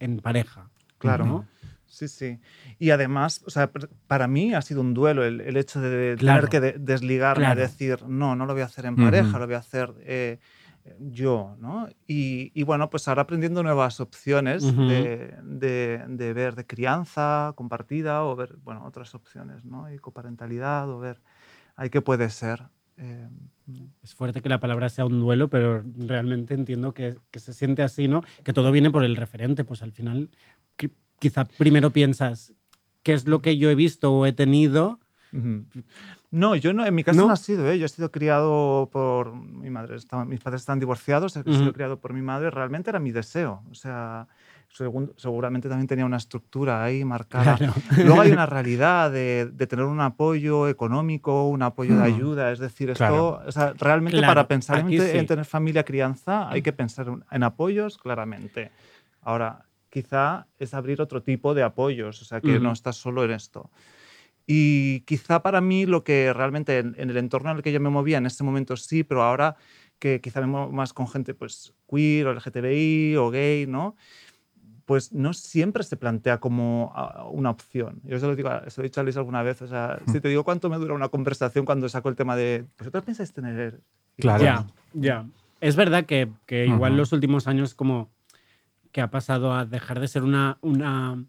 en 0.00 0.18
pareja. 0.18 0.70
Claro. 0.98 1.24
¿no? 1.26 1.46
Sí, 1.86 2.06
sí. 2.08 2.38
Y 2.78 2.90
además, 2.90 3.42
o 3.46 3.50
sea, 3.50 3.70
para 4.06 4.28
mí 4.28 4.52
ha 4.54 4.62
sido 4.62 4.80
un 4.82 4.92
duelo 4.94 5.24
el, 5.24 5.40
el 5.40 5.56
hecho 5.56 5.80
de 5.80 6.16
Claro. 6.16 6.48
tener 6.48 6.50
que 6.50 6.60
de- 6.60 6.78
desligarme, 6.92 7.44
Claro. 7.46 7.60
decir, 7.60 8.02
no, 8.06 8.36
no 8.36 8.44
lo 8.46 8.52
voy 8.52 8.62
a 8.62 8.66
hacer 8.66 8.84
en 8.86 8.94
pareja, 8.96 9.38
lo 9.38 9.46
voy 9.46 9.54
a 9.54 9.58
hacer 9.58 9.94
eh, 10.00 10.38
yo, 11.00 11.56
¿no? 11.60 11.88
Y, 12.06 12.50
y 12.54 12.62
bueno, 12.62 12.88
pues 12.90 13.08
ahora 13.08 13.22
aprendiendo 13.22 13.62
nuevas 13.62 14.00
opciones 14.00 14.62
de, 14.76 15.34
de- 15.42 16.04
de 16.08 16.32
ver 16.32 16.54
de 16.54 16.66
crianza 16.66 17.52
compartida 17.56 18.22
o 18.24 18.36
ver, 18.36 18.56
bueno, 18.64 18.84
otras 18.84 19.14
opciones, 19.14 19.64
¿no? 19.64 19.92
Y 19.92 19.98
coparentalidad 19.98 20.88
o 20.90 20.98
ver, 20.98 21.20
ahí 21.78 21.88
qué 21.90 22.02
puede 22.02 22.28
ser. 22.28 22.64
Eh, 22.98 23.28
Es 24.02 24.14
fuerte 24.14 24.40
que 24.42 24.48
la 24.48 24.60
palabra 24.60 24.88
sea 24.88 25.04
un 25.06 25.20
duelo, 25.20 25.48
pero 25.48 25.82
realmente 25.96 26.54
entiendo 26.54 26.92
que, 26.92 27.16
que 27.30 27.38
se 27.38 27.52
siente 27.52 27.82
así, 27.82 28.08
¿no? 28.08 28.22
Que 28.42 28.52
todo 28.52 28.72
viene 28.72 28.90
por 28.90 29.04
el 29.04 29.14
referente. 29.16 29.62
Pues 29.64 29.82
al 29.82 29.92
final, 29.92 30.30
qui- 30.78 30.92
quizá 31.18 31.44
primero 31.44 31.90
piensas 31.90 32.52
qué 33.02 33.12
es 33.12 33.26
lo 33.26 33.40
que 33.42 33.56
yo 33.58 33.70
he 33.70 33.74
visto 33.74 34.12
o 34.12 34.26
he 34.26 34.32
tenido. 34.32 34.98
No, 36.30 36.56
yo 36.56 36.72
no, 36.72 36.84
en 36.86 36.94
mi 36.94 37.04
caso 37.04 37.20
¿No? 37.20 37.26
no, 37.26 37.32
ha 37.32 37.36
sido, 37.36 37.70
¿eh? 37.70 37.78
yo 37.78 37.86
he 37.86 37.88
sido 37.88 38.10
criado 38.10 38.88
por 38.92 39.34
mi 39.34 39.70
madre, 39.70 39.96
estaba- 39.96 40.24
mis 40.24 40.40
padres 40.40 40.62
están 40.62 40.78
divorciados, 40.80 41.36
he 41.36 41.42
sido 41.42 41.62
Ujú. 41.64 41.72
criado 41.74 42.00
por 42.00 42.12
mi 42.14 42.22
madre, 42.22 42.50
realmente 42.50 42.90
era 42.90 42.98
mi 42.98 43.12
deseo, 43.12 43.62
o 43.70 43.74
sea, 43.74 44.26
seguramente 45.16 45.68
también 45.68 45.86
tenía 45.88 46.04
una 46.04 46.18
estructura 46.18 46.84
ahí 46.84 47.04
marcada. 47.04 47.56
Claro. 47.56 47.74
Luego 48.04 48.20
hay 48.20 48.30
una 48.32 48.46
realidad 48.46 49.10
de, 49.10 49.50
de 49.52 49.66
tener 49.66 49.84
un 49.86 50.00
apoyo 50.00 50.68
económico, 50.68 51.48
un 51.48 51.62
apoyo 51.62 51.94
de 51.96 52.00
Mm. 52.00 52.14
ayuda, 52.14 52.52
es 52.52 52.58
decir, 52.58 52.90
esto, 52.90 52.98
Claro. 53.04 53.42
o 53.46 53.52
sea, 53.52 53.72
realmente 53.78 54.18
Claro, 54.18 54.30
para 54.30 54.46
pensar 54.48 54.78
en, 54.78 54.90
sí. 54.90 54.96
en 55.18 55.26
tener 55.26 55.44
familia, 55.44 55.84
crianza, 55.84 56.48
hay 56.50 56.62
que 56.62 56.72
pensar 56.72 57.06
en- 57.30 57.42
apoyos, 57.42 57.98
claramente. 57.98 58.70
Ahora, 59.22 59.64
quizá 59.90 60.46
es 60.58 60.74
abrir 60.74 61.00
otro 61.00 61.22
tipo 61.22 61.54
de 61.54 61.62
apoyos, 61.62 62.22
o 62.22 62.24
sea, 62.24 62.40
que 62.40 62.60
no 62.60 62.72
estás 62.72 62.96
solo 62.96 63.24
en 63.24 63.32
esto. 63.32 63.70
Y 64.46 65.00
quizá 65.00 65.42
para 65.42 65.60
mí 65.60 65.84
lo 65.86 66.04
que 66.04 66.32
realmente 66.32 66.78
en, 66.78 66.94
en 66.98 67.10
el 67.10 67.16
entorno 67.18 67.50
en 67.50 67.58
el 67.58 67.62
que 67.62 67.72
yo 67.72 67.80
me 67.80 67.90
movía 67.90 68.16
en 68.18 68.26
ese 68.26 68.44
momento 68.44 68.76
sí, 68.76 69.04
pero 69.04 69.22
ahora 69.22 69.56
que 69.98 70.20
quizá 70.20 70.40
me 70.40 70.46
muevo 70.46 70.70
más 70.72 70.92
con 70.92 71.08
gente 71.08 71.34
pues 71.34 71.74
queer 71.90 72.28
o 72.28 72.32
LGTBI 72.32 73.16
o 73.16 73.30
gay, 73.30 73.66
¿no? 73.66 73.96
Pues 74.88 75.12
no 75.12 75.34
siempre 75.34 75.84
se 75.84 75.98
plantea 75.98 76.40
como 76.40 76.92
ah, 76.94 77.28
una 77.30 77.50
opción. 77.50 78.00
Yo 78.04 78.18
se 78.18 78.26
lo, 78.26 78.34
digo, 78.34 78.48
a- 78.48 78.70
se 78.70 78.80
lo 78.80 78.86
he 78.86 78.88
dicho 78.88 79.02
a 79.02 79.04
Liz 79.04 79.18
alguna 79.18 79.42
vez, 79.42 79.60
o 79.60 79.66
sea, 79.66 80.00
si 80.06 80.18
te 80.18 80.28
digo 80.28 80.44
cuánto 80.44 80.70
me 80.70 80.78
dura 80.78 80.94
una 80.94 81.10
conversación 81.10 81.66
cuando 81.66 81.90
saco 81.90 82.08
el 82.08 82.16
tema 82.16 82.36
de, 82.36 82.64
¿vosotros 82.78 83.04
pensáis 83.04 83.30
tener? 83.34 83.82
Claro. 84.16 84.42
Ya, 84.42 84.66
ya. 84.94 85.26
Es 85.60 85.76
verdad 85.76 86.06
que, 86.06 86.30
que 86.46 86.64
igual 86.66 86.92
Ujú. 86.92 87.00
los 87.00 87.12
últimos 87.12 87.46
años 87.46 87.74
como 87.74 88.08
que 88.90 89.02
ha 89.02 89.10
pasado 89.10 89.52
a 89.52 89.66
dejar 89.66 90.00
de 90.00 90.08
ser 90.08 90.22
una, 90.22 90.56
una, 90.62 91.22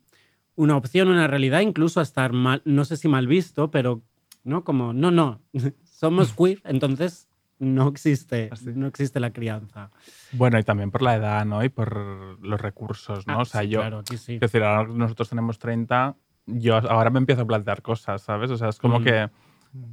una 0.56 0.78
opción, 0.78 1.10
una 1.10 1.28
realidad, 1.28 1.60
incluso 1.60 2.00
a 2.00 2.04
estar 2.04 2.32
mal, 2.32 2.62
no 2.64 2.86
sé 2.86 2.96
si 2.96 3.10
mal 3.10 3.28
visto, 3.28 3.72
pero 3.72 4.02
no 4.46 4.64
como, 4.64 4.94
no, 4.94 5.12
no, 5.12 5.42
somos 5.84 6.32
queer, 6.32 6.62
entonces 6.64 7.28
no 7.60 7.88
existe, 7.90 8.50
Así. 8.52 8.72
no 8.74 8.88
existe 8.88 9.20
la 9.20 9.32
crianza. 9.32 9.90
Bueno, 10.32 10.58
y 10.60 10.64
también 10.64 10.92
por 10.92 11.02
la 11.02 11.16
edad, 11.16 11.46
¿no? 11.46 11.64
Y 11.64 11.70
por 11.70 12.40
los 12.44 12.60
recursos, 12.60 13.28
¿no? 13.28 13.34
Ah, 13.34 13.42
o 13.42 13.46
sea, 13.46 13.62
sí, 13.62 13.70
yo, 13.70 13.80
claro, 13.82 14.00
aquí 14.00 14.18
sí. 14.18 14.36
es 14.36 14.40
decir, 14.40 14.64
ahora 14.64 14.90
nosotros 14.94 15.30
tenemos 15.30 15.60
30, 15.60 16.16
yo 16.46 16.76
ahora 16.78 17.10
me 17.10 17.20
empiezo 17.20 17.42
a 17.42 17.46
plantear 17.46 17.82
cosas, 17.82 18.22
¿sabes? 18.22 18.50
O 18.52 18.58
sea, 18.58 18.70
es 18.70 18.80
como 18.80 19.00
Mm. 19.00 19.04
que 19.04 19.30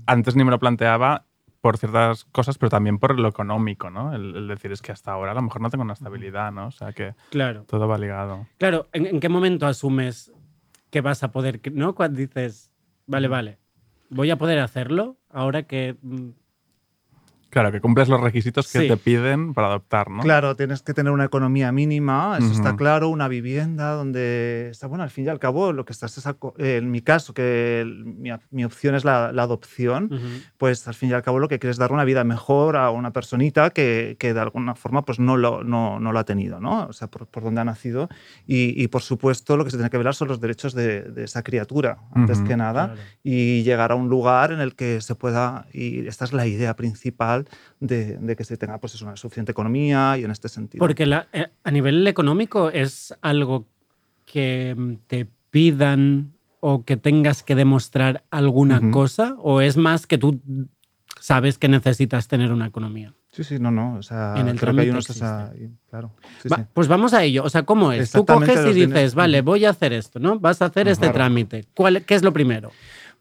antes 0.06 0.36
ni 0.36 0.44
me 0.44 0.50
lo 0.50 0.58
planteaba 0.58 1.26
por 1.60 1.78
ciertas 1.78 2.24
cosas, 2.26 2.58
pero 2.58 2.70
también 2.70 2.98
por 2.98 3.18
lo 3.18 3.26
económico, 3.28 3.90
¿no? 3.90 4.14
El, 4.14 4.36
el 4.36 4.46
decir 4.48 4.70
es 4.70 4.80
que 4.80 4.92
hasta 4.92 5.10
ahora 5.10 5.32
a 5.32 5.34
lo 5.34 5.42
mejor 5.42 5.60
no 5.60 5.68
tengo 5.68 5.82
una 5.82 5.94
estabilidad, 5.94 6.52
¿no? 6.52 6.68
O 6.68 6.70
sea, 6.70 6.92
que 6.92 7.14
Claro. 7.30 7.64
todo 7.64 7.88
va 7.88 7.98
ligado. 7.98 8.46
Claro, 8.58 8.88
¿en, 8.92 9.06
en 9.06 9.18
qué 9.20 9.28
momento 9.28 9.66
asumes 9.66 10.32
que 10.90 11.00
vas 11.00 11.24
a 11.24 11.32
poder, 11.32 11.60
¿no? 11.72 11.96
Cuando 11.96 12.18
dices, 12.20 12.70
vale, 13.06 13.26
vale, 13.26 13.58
voy 14.08 14.30
a 14.30 14.38
poder 14.38 14.60
hacerlo 14.60 15.16
ahora 15.28 15.64
que... 15.64 15.96
Claro, 17.48 17.72
que 17.72 17.80
cumples 17.80 18.08
los 18.08 18.20
requisitos 18.20 18.70
que 18.70 18.80
Sí. 18.80 18.88
te 18.88 18.96
piden 18.96 19.54
para 19.54 19.68
adoptar, 19.68 20.10
¿no? 20.10 20.22
Claro, 20.22 20.56
tienes 20.56 20.82
que 20.82 20.92
tener 20.92 21.12
una 21.12 21.24
economía 21.24 21.72
mínima, 21.72 22.36
eso 22.38 22.52
está 22.52 22.76
claro, 22.76 23.08
una 23.08 23.28
vivienda 23.28 23.92
donde, 23.92 24.68
está, 24.70 24.88
bueno, 24.88 25.04
al 25.04 25.10
fin 25.10 25.24
y 25.24 25.28
al 25.28 25.38
cabo, 25.38 25.72
lo 25.72 25.84
que 25.84 25.92
estás 25.92 26.18
es, 26.18 26.26
eh, 26.26 26.76
en 26.76 26.90
mi 26.90 27.00
caso, 27.00 27.32
que 27.32 27.80
el- 27.80 28.04
mi, 28.04 28.30
mi 28.50 28.64
opción 28.64 28.94
es 28.94 29.04
la, 29.04 29.32
la 29.32 29.44
adopción, 29.44 30.10
pues 30.58 30.86
al 30.88 30.94
fin 30.94 31.10
y 31.10 31.12
al 31.14 31.22
cabo 31.22 31.38
lo 31.38 31.48
que 31.48 31.58
quieres 31.58 31.76
es 31.76 31.78
dar 31.78 31.92
una 31.92 32.04
vida 32.04 32.24
mejor 32.24 32.76
a 32.76 32.90
una 32.90 33.12
personita 33.12 33.70
que, 33.70 34.16
que 34.18 34.34
de 34.34 34.40
alguna 34.40 34.74
forma 34.74 35.04
pues 35.04 35.18
no 35.18 35.36
lo, 35.36 35.62
no, 35.64 35.98
no 36.00 36.12
lo 36.12 36.18
ha 36.18 36.24
tenido, 36.24 36.60
¿no? 36.60 36.86
O 36.88 36.92
sea, 36.92 37.08
por, 37.08 37.26
por 37.26 37.42
donde 37.44 37.60
ha 37.60 37.64
nacido. 37.64 38.08
Y, 38.46 38.80
y, 38.82 38.88
por 38.88 39.02
supuesto 39.02 39.56
lo 39.56 39.64
que 39.64 39.70
se 39.70 39.76
tiene 39.76 39.88
que 39.90 39.98
velar 39.98 40.14
son 40.14 40.28
los 40.28 40.40
derechos 40.40 40.74
de, 40.74 41.02
de 41.02 41.24
esa 41.24 41.42
criatura, 41.42 41.98
antes 42.12 42.40
que 42.42 42.56
nada, 42.56 42.86
Claro. 42.88 43.00
y 43.22 43.62
llegar 43.62 43.92
a 43.92 43.94
un 43.94 44.08
lugar 44.08 44.52
en 44.52 44.60
el 44.60 44.74
que 44.74 45.00
se 45.00 45.14
pueda, 45.14 45.66
y 45.72 46.06
esta 46.06 46.24
es 46.26 46.32
la 46.32 46.46
idea 46.46 46.74
principal 46.76 47.45
de, 47.80 48.16
de 48.18 48.36
que 48.36 48.44
se 48.44 48.56
tenga 48.56 48.78
pues 48.78 49.00
una 49.02 49.16
suficiente 49.16 49.52
economía 49.52 50.16
y 50.18 50.24
en 50.24 50.30
este 50.30 50.48
sentido. 50.48 50.80
Porque 50.80 51.06
la- 51.06 51.28
eh, 51.32 51.46
a 51.64 51.70
nivel 51.70 52.06
económico 52.06 52.70
es 52.70 53.14
algo 53.20 53.66
que 54.24 54.74
mm, 54.76 54.94
te 55.06 55.26
pidan 55.50 56.32
o 56.60 56.84
que 56.84 56.96
tengas 56.96 57.42
que 57.42 57.54
demostrar 57.54 58.24
alguna 58.30 58.90
cosa 58.90 59.36
o 59.38 59.60
es 59.60 59.76
más 59.76 60.06
que 60.06 60.18
tú 60.18 60.40
sabes 61.20 61.58
que 61.58 61.68
necesitas 61.68 62.28
tener 62.28 62.52
una 62.52 62.66
economía. 62.66 63.14
Sí, 63.30 63.44
sí, 63.44 63.58
no, 63.58 63.70
no. 63.70 63.96
O 63.96 64.02
sea, 64.02 64.34
En 64.36 64.48
el 64.48 64.58
creo 64.58 64.74
que 64.74 64.80
hay 64.82 64.90
unos. 64.90 65.06
claro. 65.90 66.10
Sí, 66.42 66.48
Va, 66.48 66.56
sí. 66.56 66.62
Pues 66.72 66.88
vamos 66.88 67.12
a 67.12 67.22
ello. 67.22 67.44
O 67.44 67.50
sea, 67.50 67.64
¿cómo 67.64 67.92
es? 67.92 68.10
Tú 68.10 68.24
coges 68.24 68.58
y 68.66 68.72
dices, 68.72 69.14
vale, 69.14 69.42
voy 69.42 69.64
a 69.66 69.70
hacer 69.70 69.92
esto, 69.92 70.18
¿no? 70.18 70.38
Vas 70.38 70.62
a 70.62 70.66
hacer 70.66 70.88
este 70.88 71.02
Claro. 71.02 71.14
trámite. 71.14 71.64
¿Cuál, 71.74 72.02
¿Qué 72.04 72.14
es 72.14 72.22
lo 72.22 72.32
primero? 72.32 72.72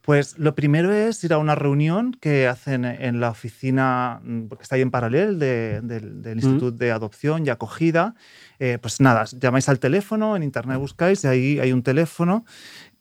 Pues 0.06 0.38
lo 0.38 0.54
primero 0.54 0.94
es 0.94 1.24
ir 1.24 1.34
a 1.34 1.40
una 1.40 1.56
reunión 1.56 2.16
que 2.22 2.48
hacen 2.48 2.86
en 2.86 3.20
la 3.20 3.32
oficina, 3.32 4.20
mm, 4.24 4.48
que 4.50 4.62
está 4.62 4.76
ahí 4.76 4.82
en 4.84 4.92
paralelo 4.92 5.34
de- 5.34 5.82
del, 5.82 6.22
del 6.22 6.38
Instituto 6.38 6.72
de 6.72 6.92
Adopción 6.92 7.44
y 7.46 7.50
Acogida. 7.50 8.14
Eh, 8.60 8.78
pues 8.80 9.02
nada, 9.02 9.26
llamáis 9.40 9.68
al 9.68 9.80
teléfono, 9.80 10.36
en 10.36 10.44
internet 10.44 10.78
buscáis 10.78 11.24
y 11.24 11.28
ahí 11.28 11.60
hay 11.60 11.74
un 11.74 11.82
teléfono 11.82 12.46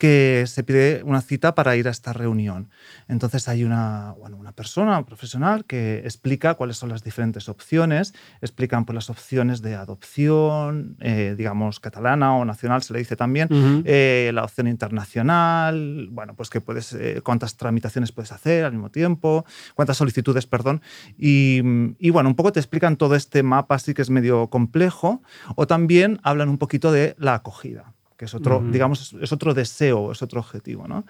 que 0.05 0.45
se 0.47 0.63
pide 0.65 1.03
una 1.03 1.23
cita 1.23 1.55
para 1.55 1.77
ir 1.77 1.89
a 1.89 1.91
esta 1.91 2.13
reunión. 2.13 2.69
Entonces 3.09 3.49
hay 3.49 3.65
una, 3.65 4.15
bueno, 4.19 4.37
una 4.37 4.53
persona 4.53 4.99
un 4.99 5.07
profesional 5.07 5.65
que 5.65 6.01
explica 6.01 6.57
cuáles 6.57 6.77
son 6.77 6.91
las 6.91 7.03
diferentes 7.03 7.49
opciones, 7.49 8.13
explican 8.43 8.85
pues, 8.85 8.95
las 8.95 9.09
opciones 9.09 9.63
de 9.63 9.77
adopción, 9.77 10.99
eh, 11.01 11.35
digamos, 11.39 11.81
catalana 11.81 12.37
o 12.37 12.45
nacional, 12.45 12.83
se 12.83 12.93
le 12.93 12.99
dice 12.99 13.17
también, 13.17 13.49
eh, 13.87 14.31
la 14.35 14.45
opción 14.45 14.67
internacional, 14.67 16.09
bueno, 16.11 16.35
pues 16.35 16.51
que 16.51 16.61
puedes, 16.61 16.93
eh, 16.93 17.23
cuántas 17.25 17.57
tramitaciones 17.57 18.13
puedes 18.13 18.31
hacer 18.31 18.67
al 18.67 18.73
mismo 18.73 18.91
tiempo, 18.91 19.47
cuántas 19.75 19.97
solicitudes, 19.97 20.47
perdón, 20.47 20.83
y, 21.17 21.63
y, 21.99 22.11
bueno, 22.11 22.29
un 22.29 22.35
poco 22.35 22.53
te 22.53 22.61
explican 22.61 22.99
todo 22.99 23.15
este 23.15 23.43
mapa 23.43 23.77
así 23.77 23.95
que 23.95 24.03
es 24.03 24.11
medio 24.11 24.51
complejo, 24.51 25.23
o 25.57 25.67
también 25.67 26.21
hablan 26.25 26.51
un 26.51 26.59
poquito 26.59 26.93
de 26.93 27.17
la 27.19 27.33
acogida, 27.37 27.94
que 28.17 28.25
es 28.27 28.35
otro, 28.35 28.63
digamos, 28.71 29.15
es 29.21 29.33
otro 29.33 29.55
deseo, 29.55 30.13
es 30.13 30.23
otro 30.23 30.41
objetivo, 30.41 30.87
¿no? 30.89 31.05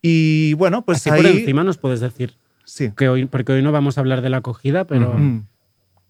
Y 0.00 0.54
bueno, 0.54 0.84
pues 0.84 0.98
Así 0.98 1.10
ahí... 1.10 1.22
por 1.22 1.30
encima 1.30 1.64
nos 1.64 1.78
puedes 1.78 2.00
decir 2.00 2.34
Sí. 2.64 2.92
que 2.96 3.08
hoy, 3.08 3.26
porque 3.26 3.52
hoy 3.52 3.62
no 3.62 3.72
vamos 3.72 3.98
a 3.98 4.00
hablar 4.00 4.22
de 4.22 4.30
la 4.30 4.38
acogida, 4.38 4.84
pero. 4.86 5.16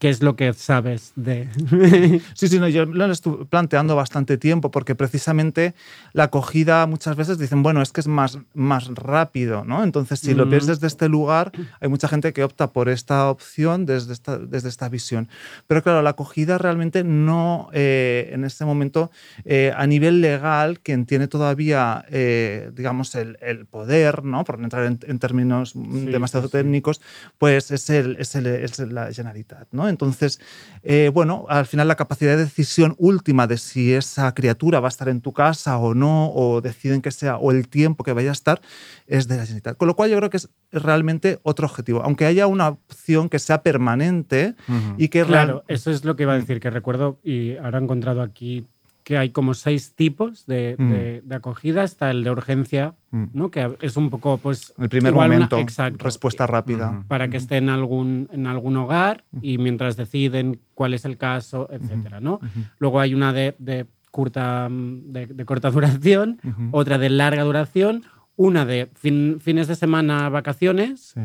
¿Qué 0.02 0.08
es 0.08 0.20
lo 0.20 0.34
que 0.34 0.52
sabes 0.52 1.12
de...? 1.14 1.46
Sí, 2.34 2.48
sí, 2.48 2.58
no, 2.58 2.66
yo 2.66 2.84
lo 2.86 3.06
estuve 3.12 3.44
planteando 3.46 3.94
bastante 3.94 4.36
tiempo 4.36 4.72
porque 4.72 4.96
precisamente 4.96 5.74
la 6.12 6.24
acogida 6.24 6.84
muchas 6.88 7.14
veces 7.14 7.38
dicen, 7.38 7.62
bueno, 7.62 7.80
es 7.82 7.92
que 7.92 8.00
es 8.00 8.08
más, 8.08 8.38
más 8.52 8.88
rápido, 8.88 9.64
¿no? 9.64 9.84
Entonces, 9.84 10.18
si 10.18 10.34
lo 10.34 10.46
ves 10.46 10.64
Ujú. 10.64 10.72
desde 10.72 10.88
este 10.88 11.08
lugar, 11.08 11.52
hay 11.80 11.88
mucha 11.88 12.08
gente 12.08 12.32
que 12.32 12.42
opta 12.42 12.72
por 12.72 12.88
esta 12.88 13.30
opción 13.30 13.86
desde 13.86 14.12
esta, 14.12 14.38
desde 14.38 14.68
esta 14.70 14.88
visión. 14.88 15.28
Pero 15.68 15.84
claro, 15.84 16.02
la 16.02 16.10
acogida 16.10 16.58
realmente 16.58 17.04
no, 17.04 17.68
eh, 17.72 18.30
en 18.32 18.44
este 18.44 18.64
momento, 18.64 19.12
eh, 19.44 19.72
a 19.76 19.86
nivel 19.86 20.20
legal, 20.20 20.80
quien 20.80 21.06
tiene 21.06 21.28
todavía, 21.28 22.04
eh, 22.10 22.72
digamos, 22.74 23.14
el, 23.14 23.38
el 23.40 23.66
poder, 23.66 24.24
¿no? 24.24 24.42
Por 24.42 24.58
no 24.58 24.64
entrar 24.64 24.84
en, 24.84 24.98
en 25.06 25.18
términos 25.20 25.76
mm, 25.76 25.92
Sí, 25.92 26.06
demasiado 26.06 26.46
sí. 26.48 26.52
técnicos, 26.52 27.00
pues 27.38 27.70
es, 27.70 27.88
el, 27.90 28.16
es, 28.18 28.34
el- 28.34 28.46
es 28.46 28.80
la 28.80 29.12
Generalitat, 29.12 29.68
¿no? 29.70 29.91
Entonces, 29.92 30.40
eh, 30.82 31.10
bueno, 31.14 31.46
al 31.48 31.66
final 31.66 31.86
la 31.86 31.94
capacidad 31.94 32.32
de 32.36 32.44
decisión 32.44 32.94
última 32.98 33.46
de 33.46 33.56
si 33.58 33.92
esa 33.94 34.34
criatura 34.34 34.80
va 34.80 34.88
a 34.88 34.90
estar 34.90 35.08
en 35.08 35.20
tu 35.20 35.32
casa 35.32 35.78
o 35.78 35.94
no, 35.94 36.30
o 36.32 36.60
deciden 36.60 37.00
que 37.02 37.10
sea, 37.12 37.36
o 37.36 37.52
el 37.52 37.68
tiempo 37.68 38.02
que 38.04 38.12
vaya 38.12 38.30
a 38.30 38.32
estar, 38.32 38.60
es 39.06 39.28
de 39.28 39.36
la 39.36 39.42
Generalitat. 39.42 39.76
Con 39.76 39.86
lo 39.88 39.94
cual 39.94 40.10
yo 40.10 40.16
creo 40.16 40.30
que 40.30 40.38
es 40.38 40.48
realmente 40.72 41.38
otro 41.44 41.66
objetivo. 41.66 42.02
Aunque 42.02 42.26
haya 42.26 42.46
una 42.46 42.68
opción 42.70 43.28
que 43.28 43.38
sea 43.38 43.62
permanente 43.62 44.54
y 44.98 45.08
que 45.08 45.24
Claro, 45.24 45.52
real- 45.52 45.62
eso 45.68 45.90
es 45.90 46.04
lo 46.04 46.16
que 46.16 46.24
iba 46.24 46.32
a 46.32 46.36
decir, 46.38 46.58
que 46.58 46.70
recuerdo 46.70 47.20
y 47.22 47.56
ahora 47.58 47.78
he 47.78 47.82
encontrado 47.82 48.22
aquí 48.22 48.66
que 49.04 49.18
hay 49.18 49.30
como 49.30 49.54
seis 49.54 49.94
tipos 49.94 50.46
de, 50.46 50.76
Mm. 50.78 50.90
de- 50.90 51.22
de 51.24 51.34
acogida. 51.34 51.82
Está 51.82 52.10
el 52.10 52.22
de 52.24 52.30
urgencia, 52.30 52.94
Mm. 53.10 53.24
¿no? 53.32 53.50
que 53.50 53.76
es 53.80 53.96
un 53.96 54.10
poco, 54.10 54.38
pues... 54.38 54.72
el 54.78 54.88
primer 54.88 55.12
una- 55.12 55.22
momento, 55.22 55.58
exacto. 55.58 56.04
respuesta 56.04 56.46
rápida. 56.46 57.04
Para 57.08 57.28
que 57.28 57.36
esté 57.36 57.56
en 57.56 57.68
algún, 57.68 58.28
en 58.32 58.46
algún 58.46 58.76
hogar 58.76 59.24
y 59.40 59.58
mientras 59.58 59.96
deciden 59.96 60.60
cuál 60.74 60.94
es 60.94 61.04
el 61.04 61.16
caso, 61.16 61.68
etcétera, 61.70 62.20
¿no? 62.20 62.38
Luego 62.78 63.00
hay 63.00 63.14
una 63.14 63.32
de, 63.32 63.54
de 63.58 63.86
corta, 64.10 64.68
mm, 64.70 65.12
de, 65.12 65.26
de 65.26 65.44
corta 65.44 65.70
duración, 66.00 66.38
otra 66.70 66.98
de 66.98 67.10
larga 67.10 67.42
duración, 67.42 68.04
una 68.36 68.64
de 68.64 68.88
fin- 68.94 69.40
fines 69.40 69.68
de 69.68 69.74
semana, 69.74 70.28
vacaciones, 70.28 71.12
Sí. 71.14 71.20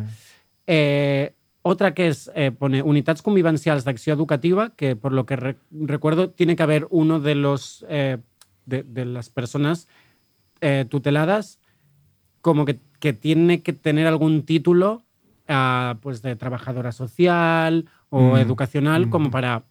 eh, 0.68 1.34
otra 1.68 1.94
que 1.94 2.08
es, 2.08 2.32
eh, 2.36 2.52
pone 2.52 2.82
unitats 2.82 3.22
convivencials 3.22 3.84
d'acció 3.84 4.14
educativa, 4.14 4.72
que 4.76 4.96
por 4.96 5.12
lo 5.14 5.26
que 5.26 5.36
re- 5.36 5.58
recuerdo 5.72 6.30
tiene 6.30 6.56
que 6.56 6.64
haber 6.64 6.88
uno 6.90 7.20
de 7.20 7.36
los 7.36 7.86
eh, 7.90 8.18
de, 8.66 8.84
de 8.84 9.06
las 9.06 9.30
personas 9.30 9.88
eh, 10.62 10.86
tuteladas 10.90 11.60
como 12.42 12.66
que, 12.66 12.80
que 13.00 13.14
tiene 13.14 13.62
que 13.62 13.74
tener 13.74 14.08
algún 14.08 14.44
título 14.44 15.04
ah, 15.48 15.98
pues 16.02 16.22
de 16.22 16.36
trabajadora 16.36 16.92
social 16.92 17.86
o 18.10 18.36
Mm, 18.36 18.38
educacional 18.38 19.08
mm. 19.08 19.10
como 19.10 19.32
para 19.32 19.64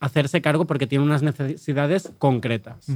hacerse 0.00 0.42
cargo 0.42 0.66
porque 0.66 0.86
tiene 0.86 1.04
unas 1.04 1.22
necesidades 1.22 2.12
concretas. 2.18 2.88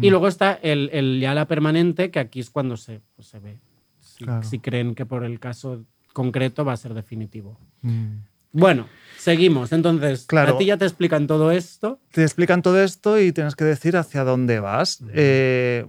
Y 0.00 0.10
luego 0.10 0.26
está 0.28 0.52
el, 0.52 0.90
el 0.92 1.18
ya 1.20 1.32
la 1.34 1.46
permanente, 1.46 2.10
que 2.10 2.18
aquí 2.18 2.40
es 2.40 2.50
cuando 2.50 2.76
se, 2.76 3.00
pues, 3.16 3.28
se 3.28 3.38
ve 3.38 3.58
si, 4.00 4.24
Claro. 4.24 4.42
si 4.42 4.58
creen 4.58 4.94
que 4.94 5.06
por 5.06 5.24
el 5.24 5.38
caso 5.40 5.84
concreto 6.12 6.64
va 6.64 6.72
a 6.72 6.76
ser 6.76 6.94
definitivo. 6.94 7.58
Mm. 7.82 8.18
Bueno, 8.52 8.86
seguimos. 9.18 9.72
Entonces, 9.72 10.26
Claro. 10.26 10.54
a 10.54 10.58
ti 10.58 10.66
ya 10.66 10.76
te 10.76 10.84
explican 10.84 11.26
todo 11.26 11.50
esto. 11.50 11.98
te 12.12 12.22
explican 12.22 12.60
todo 12.62 12.82
esto 12.82 13.18
y 13.18 13.32
tienes 13.32 13.56
que 13.56 13.64
decir 13.64 13.96
hacia 13.96 14.24
dónde 14.24 14.60
vas. 14.60 15.02
Eh, 15.14 15.86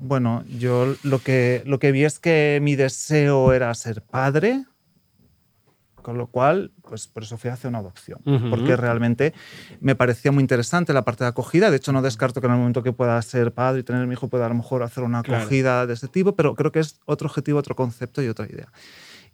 bueno, 0.00 0.44
yo 0.58 0.94
lo 1.02 1.18
que, 1.18 1.62
lo 1.66 1.78
que 1.78 1.92
vi 1.92 2.04
es 2.04 2.18
que 2.18 2.60
mi 2.62 2.76
deseo 2.76 3.52
era 3.52 3.74
ser 3.74 4.00
padre, 4.02 4.64
con 6.00 6.16
lo 6.16 6.28
cual, 6.28 6.70
pues 6.88 7.06
por 7.08 7.24
eso 7.24 7.36
fui 7.36 7.50
a 7.50 7.54
hacer 7.54 7.68
una 7.68 7.80
adopción, 7.80 8.20
porque 8.48 8.76
realmente 8.76 9.34
me 9.80 9.94
parecía 9.94 10.32
muy 10.32 10.40
interesante 10.40 10.94
la 10.94 11.04
parte 11.04 11.24
de 11.24 11.28
acogida. 11.28 11.70
De 11.70 11.76
hecho, 11.76 11.92
no 11.92 12.00
descarto 12.00 12.40
que 12.40 12.46
en 12.46 12.54
el 12.54 12.58
momento 12.60 12.82
que 12.82 12.92
pueda 12.94 13.20
ser 13.20 13.52
padre 13.52 13.80
y 13.80 13.82
tener 13.82 14.06
mi 14.06 14.14
hijo 14.14 14.28
pueda 14.28 14.46
a 14.46 14.48
lo 14.48 14.54
mejor 14.54 14.82
hacer 14.82 15.04
una 15.04 15.22
Claro. 15.22 15.42
acogida 15.42 15.86
de 15.86 15.92
ese 15.92 16.08
tipo, 16.08 16.34
pero 16.34 16.54
creo 16.54 16.72
que 16.72 16.78
es 16.80 16.98
otro 17.04 17.28
objetivo, 17.28 17.58
otro 17.58 17.76
concepto 17.76 18.22
y 18.22 18.28
otra 18.28 18.46
idea. 18.46 18.68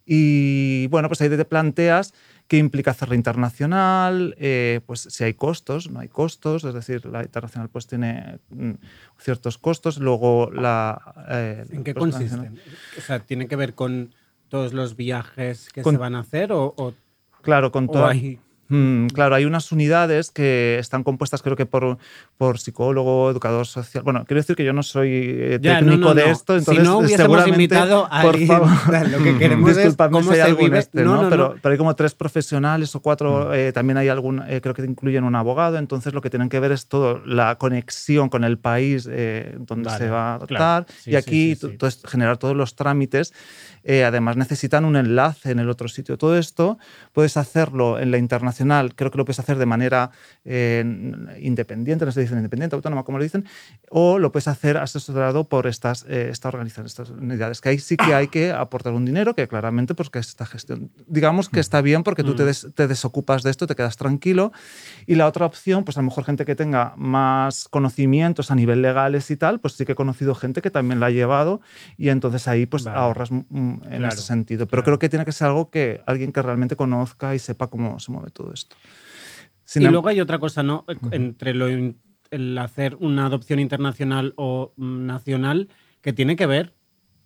Y 0.06 0.86
bueno, 0.88 1.08
pues 1.08 1.20
ahí 1.22 1.28
te 1.30 1.44
planteas 1.44 2.12
qué 2.46 2.58
implica 2.58 2.90
hacerla 2.90 3.14
internacional, 3.14 4.34
eh, 4.38 4.80
pues 4.84 5.00
si 5.00 5.24
hay 5.24 5.32
costos, 5.34 5.90
no 5.90 6.00
hay 6.00 6.08
costos, 6.08 6.64
es 6.64 6.74
decir, 6.74 7.06
la 7.06 7.22
internacional 7.22 7.70
pues 7.70 7.86
tiene 7.86 8.38
mm, 8.50 8.72
ciertos 9.18 9.56
costos, 9.56 9.98
luego 9.98 10.50
la... 10.50 11.00
eh, 11.30 11.64
¿En 11.70 11.84
qué 11.84 11.94
pues, 11.94 12.12
nacional- 12.14 12.58
O 12.98 13.00
sea, 13.00 13.20
¿tiene 13.20 13.48
que 13.48 13.56
ver 13.56 13.74
con 13.74 14.14
todos 14.48 14.74
los 14.74 14.94
viajes 14.94 15.70
que 15.72 15.82
Con- 15.82 15.94
se 15.94 15.98
van 15.98 16.14
a 16.14 16.20
hacer 16.20 16.52
o, 16.52 16.74
o- 16.76 16.94
Claro, 17.40 17.72
con 17.72 17.88
todo... 17.88 18.06
hay- 18.06 18.38
Mm, 18.74 19.06
claro, 19.08 19.36
hay 19.36 19.44
unas 19.44 19.70
unidades 19.70 20.30
que 20.32 20.78
están 20.80 21.04
compuestas, 21.04 21.42
creo 21.42 21.54
que 21.54 21.64
por, 21.66 21.98
por 22.36 22.58
psicólogo, 22.58 23.30
educador 23.30 23.66
social. 23.66 24.02
Bueno, 24.02 24.24
quiero 24.26 24.40
decir 24.40 24.56
que 24.56 24.64
yo 24.64 24.72
no 24.72 24.82
soy 24.82 25.10
eh, 25.12 25.58
Ya, 25.62 25.78
técnico 25.78 25.98
no, 26.08 26.14
de 26.14 26.24
no. 26.26 26.32
esto, 26.32 26.54
Si 26.54 26.58
entonces 26.58 26.84
no 26.84 26.98
hubiésemos 26.98 27.22
seguramente, 27.22 27.50
invitado 27.62 28.08
a 28.10 28.22
por 28.22 28.38
favor, 28.40 28.68
lo 29.10 29.18
que 29.22 29.38
queremos 29.38 29.76
es 29.76 29.94
cómo 29.96 30.22
si 30.22 30.28
hay 30.30 30.34
se 30.36 30.42
algún 30.42 30.64
vive. 30.64 30.78
este, 30.78 31.02
No, 31.04 31.28
pero, 31.30 31.56
hay 31.62 31.76
como 31.78 31.94
tres 31.94 32.14
profesionales 32.14 32.94
o 32.96 33.00
cuatro, 33.00 33.54
eh, 33.54 33.72
también 33.72 33.96
hay 33.96 34.08
algún, 34.08 34.42
eh, 34.48 34.60
creo 34.60 34.74
que 34.74 34.82
incluyen 34.82 35.24
un 35.24 35.36
abogado, 35.36 35.76
entonces 35.78 36.12
lo 36.12 36.20
que 36.20 36.30
tienen 36.30 36.48
que 36.48 36.58
ver 36.58 36.72
es 36.72 36.88
todo, 36.88 37.20
la 37.24 37.56
conexión 37.56 38.28
con 38.28 38.42
el 38.44 38.58
país 38.58 39.08
eh, 39.10 39.56
donde 39.60 39.86
Vale, 39.90 39.98
se 39.98 40.10
va 40.10 40.34
a 40.34 40.38
claro. 40.38 40.46
tratar 40.48 40.86
Sí, 41.02 41.10
y 41.12 41.16
aquí 41.16 41.54
sí, 41.54 41.76
sí. 41.80 41.98
generar 42.08 42.38
todos 42.38 42.56
los 42.56 42.74
trámites. 42.74 43.32
Además 43.86 44.38
necesitan 44.38 44.86
un 44.86 44.96
enlace 44.96 45.50
en 45.50 45.58
el 45.58 45.68
otro 45.68 45.88
sitio. 45.88 46.16
Todo 46.16 46.38
esto 46.38 46.78
puedes 47.12 47.36
hacerlo 47.36 47.98
en 47.98 48.10
la 48.10 48.16
internacional, 48.16 48.54
creo 48.94 49.10
que 49.10 49.18
lo 49.18 49.24
puedes 49.24 49.38
hacer 49.40 49.56
de 49.58 49.66
manera 49.66 50.10
eh, 50.44 50.84
independiente, 51.40 52.04
no 52.04 52.12
se 52.12 52.20
dice 52.20 52.34
independiente, 52.34 52.76
autónoma, 52.76 53.04
como 53.04 53.18
lo 53.18 53.24
dicen, 53.24 53.44
o 53.90 54.18
lo 54.18 54.32
puedes 54.32 54.48
hacer 54.48 54.76
asesorado 54.76 55.44
por 55.48 55.66
estas, 55.66 56.04
eh, 56.08 56.28
esta 56.30 56.48
organización, 56.48 56.86
estas 56.86 57.10
unidades, 57.10 57.60
que 57.60 57.68
ahí 57.70 57.78
sí 57.78 57.96
que 57.96 58.14
hay 58.14 58.28
que 58.28 58.52
aportar 58.52 58.92
un 58.92 59.04
dinero, 59.04 59.34
que 59.34 59.48
claramente 59.48 59.94
pues 59.94 60.10
que 60.10 60.18
esta 60.18 60.46
gestión, 60.46 60.90
digamos 61.06 61.48
que 61.48 61.60
está 61.60 61.80
bien 61.80 62.02
porque 62.02 62.22
tú 62.24 62.34
te, 62.34 62.42
Mm. 62.42 62.46
des- 62.46 62.68
te 62.74 62.86
desocupas 62.88 63.42
de 63.42 63.50
esto, 63.50 63.66
te 63.66 63.74
quedas 63.74 63.96
tranquilo, 63.96 64.52
y 65.06 65.14
la 65.14 65.26
otra 65.26 65.46
opción, 65.46 65.84
pues 65.84 65.96
a 65.96 66.00
lo 66.00 66.06
mejor 66.06 66.24
gente 66.24 66.44
que 66.44 66.54
tenga 66.54 66.94
más 66.96 67.68
conocimientos 67.68 68.50
a 68.50 68.54
nivel 68.54 68.82
legales 68.82 69.30
y 69.30 69.36
tal, 69.36 69.60
pues 69.60 69.74
sí 69.74 69.84
que 69.84 69.92
he 69.92 69.94
conocido 69.94 70.34
gente 70.34 70.62
que 70.62 70.70
también 70.70 71.00
la 71.00 71.06
ha 71.06 71.10
llevado 71.10 71.60
y 71.96 72.08
entonces 72.08 72.48
ahí 72.48 72.66
pues 72.66 72.84
Vale. 72.84 72.98
ahorras 72.98 73.30
en 73.30 73.78
Claro, 73.80 74.08
ese 74.08 74.22
sentido. 74.22 74.66
Pero 74.66 74.82
claro. 74.82 74.84
creo 74.84 74.98
que 74.98 75.08
tiene 75.08 75.24
que 75.24 75.32
ser 75.32 75.48
algo 75.48 75.70
que 75.70 76.02
alguien 76.06 76.32
que 76.32 76.42
realmente 76.42 76.76
conozca 76.76 77.34
y 77.34 77.38
sepa 77.38 77.68
cómo 77.68 77.98
se 77.98 78.12
mueve 78.12 78.30
todo 78.30 78.43
esto. 78.52 78.76
Sin 79.64 79.82
y 79.82 79.86
em- 79.86 79.92
luego 79.92 80.08
hay 80.08 80.20
otra 80.20 80.38
cosa, 80.38 80.62
¿no? 80.62 80.84
Entre 81.10 81.54
lo, 81.54 81.66
el 81.68 82.58
hacer 82.58 82.96
una 83.00 83.26
adopción 83.26 83.58
internacional 83.60 84.34
o 84.36 84.72
mm, 84.76 85.06
nacional 85.06 85.68
que 86.00 86.12
tiene 86.12 86.36
que 86.36 86.46
ver 86.46 86.74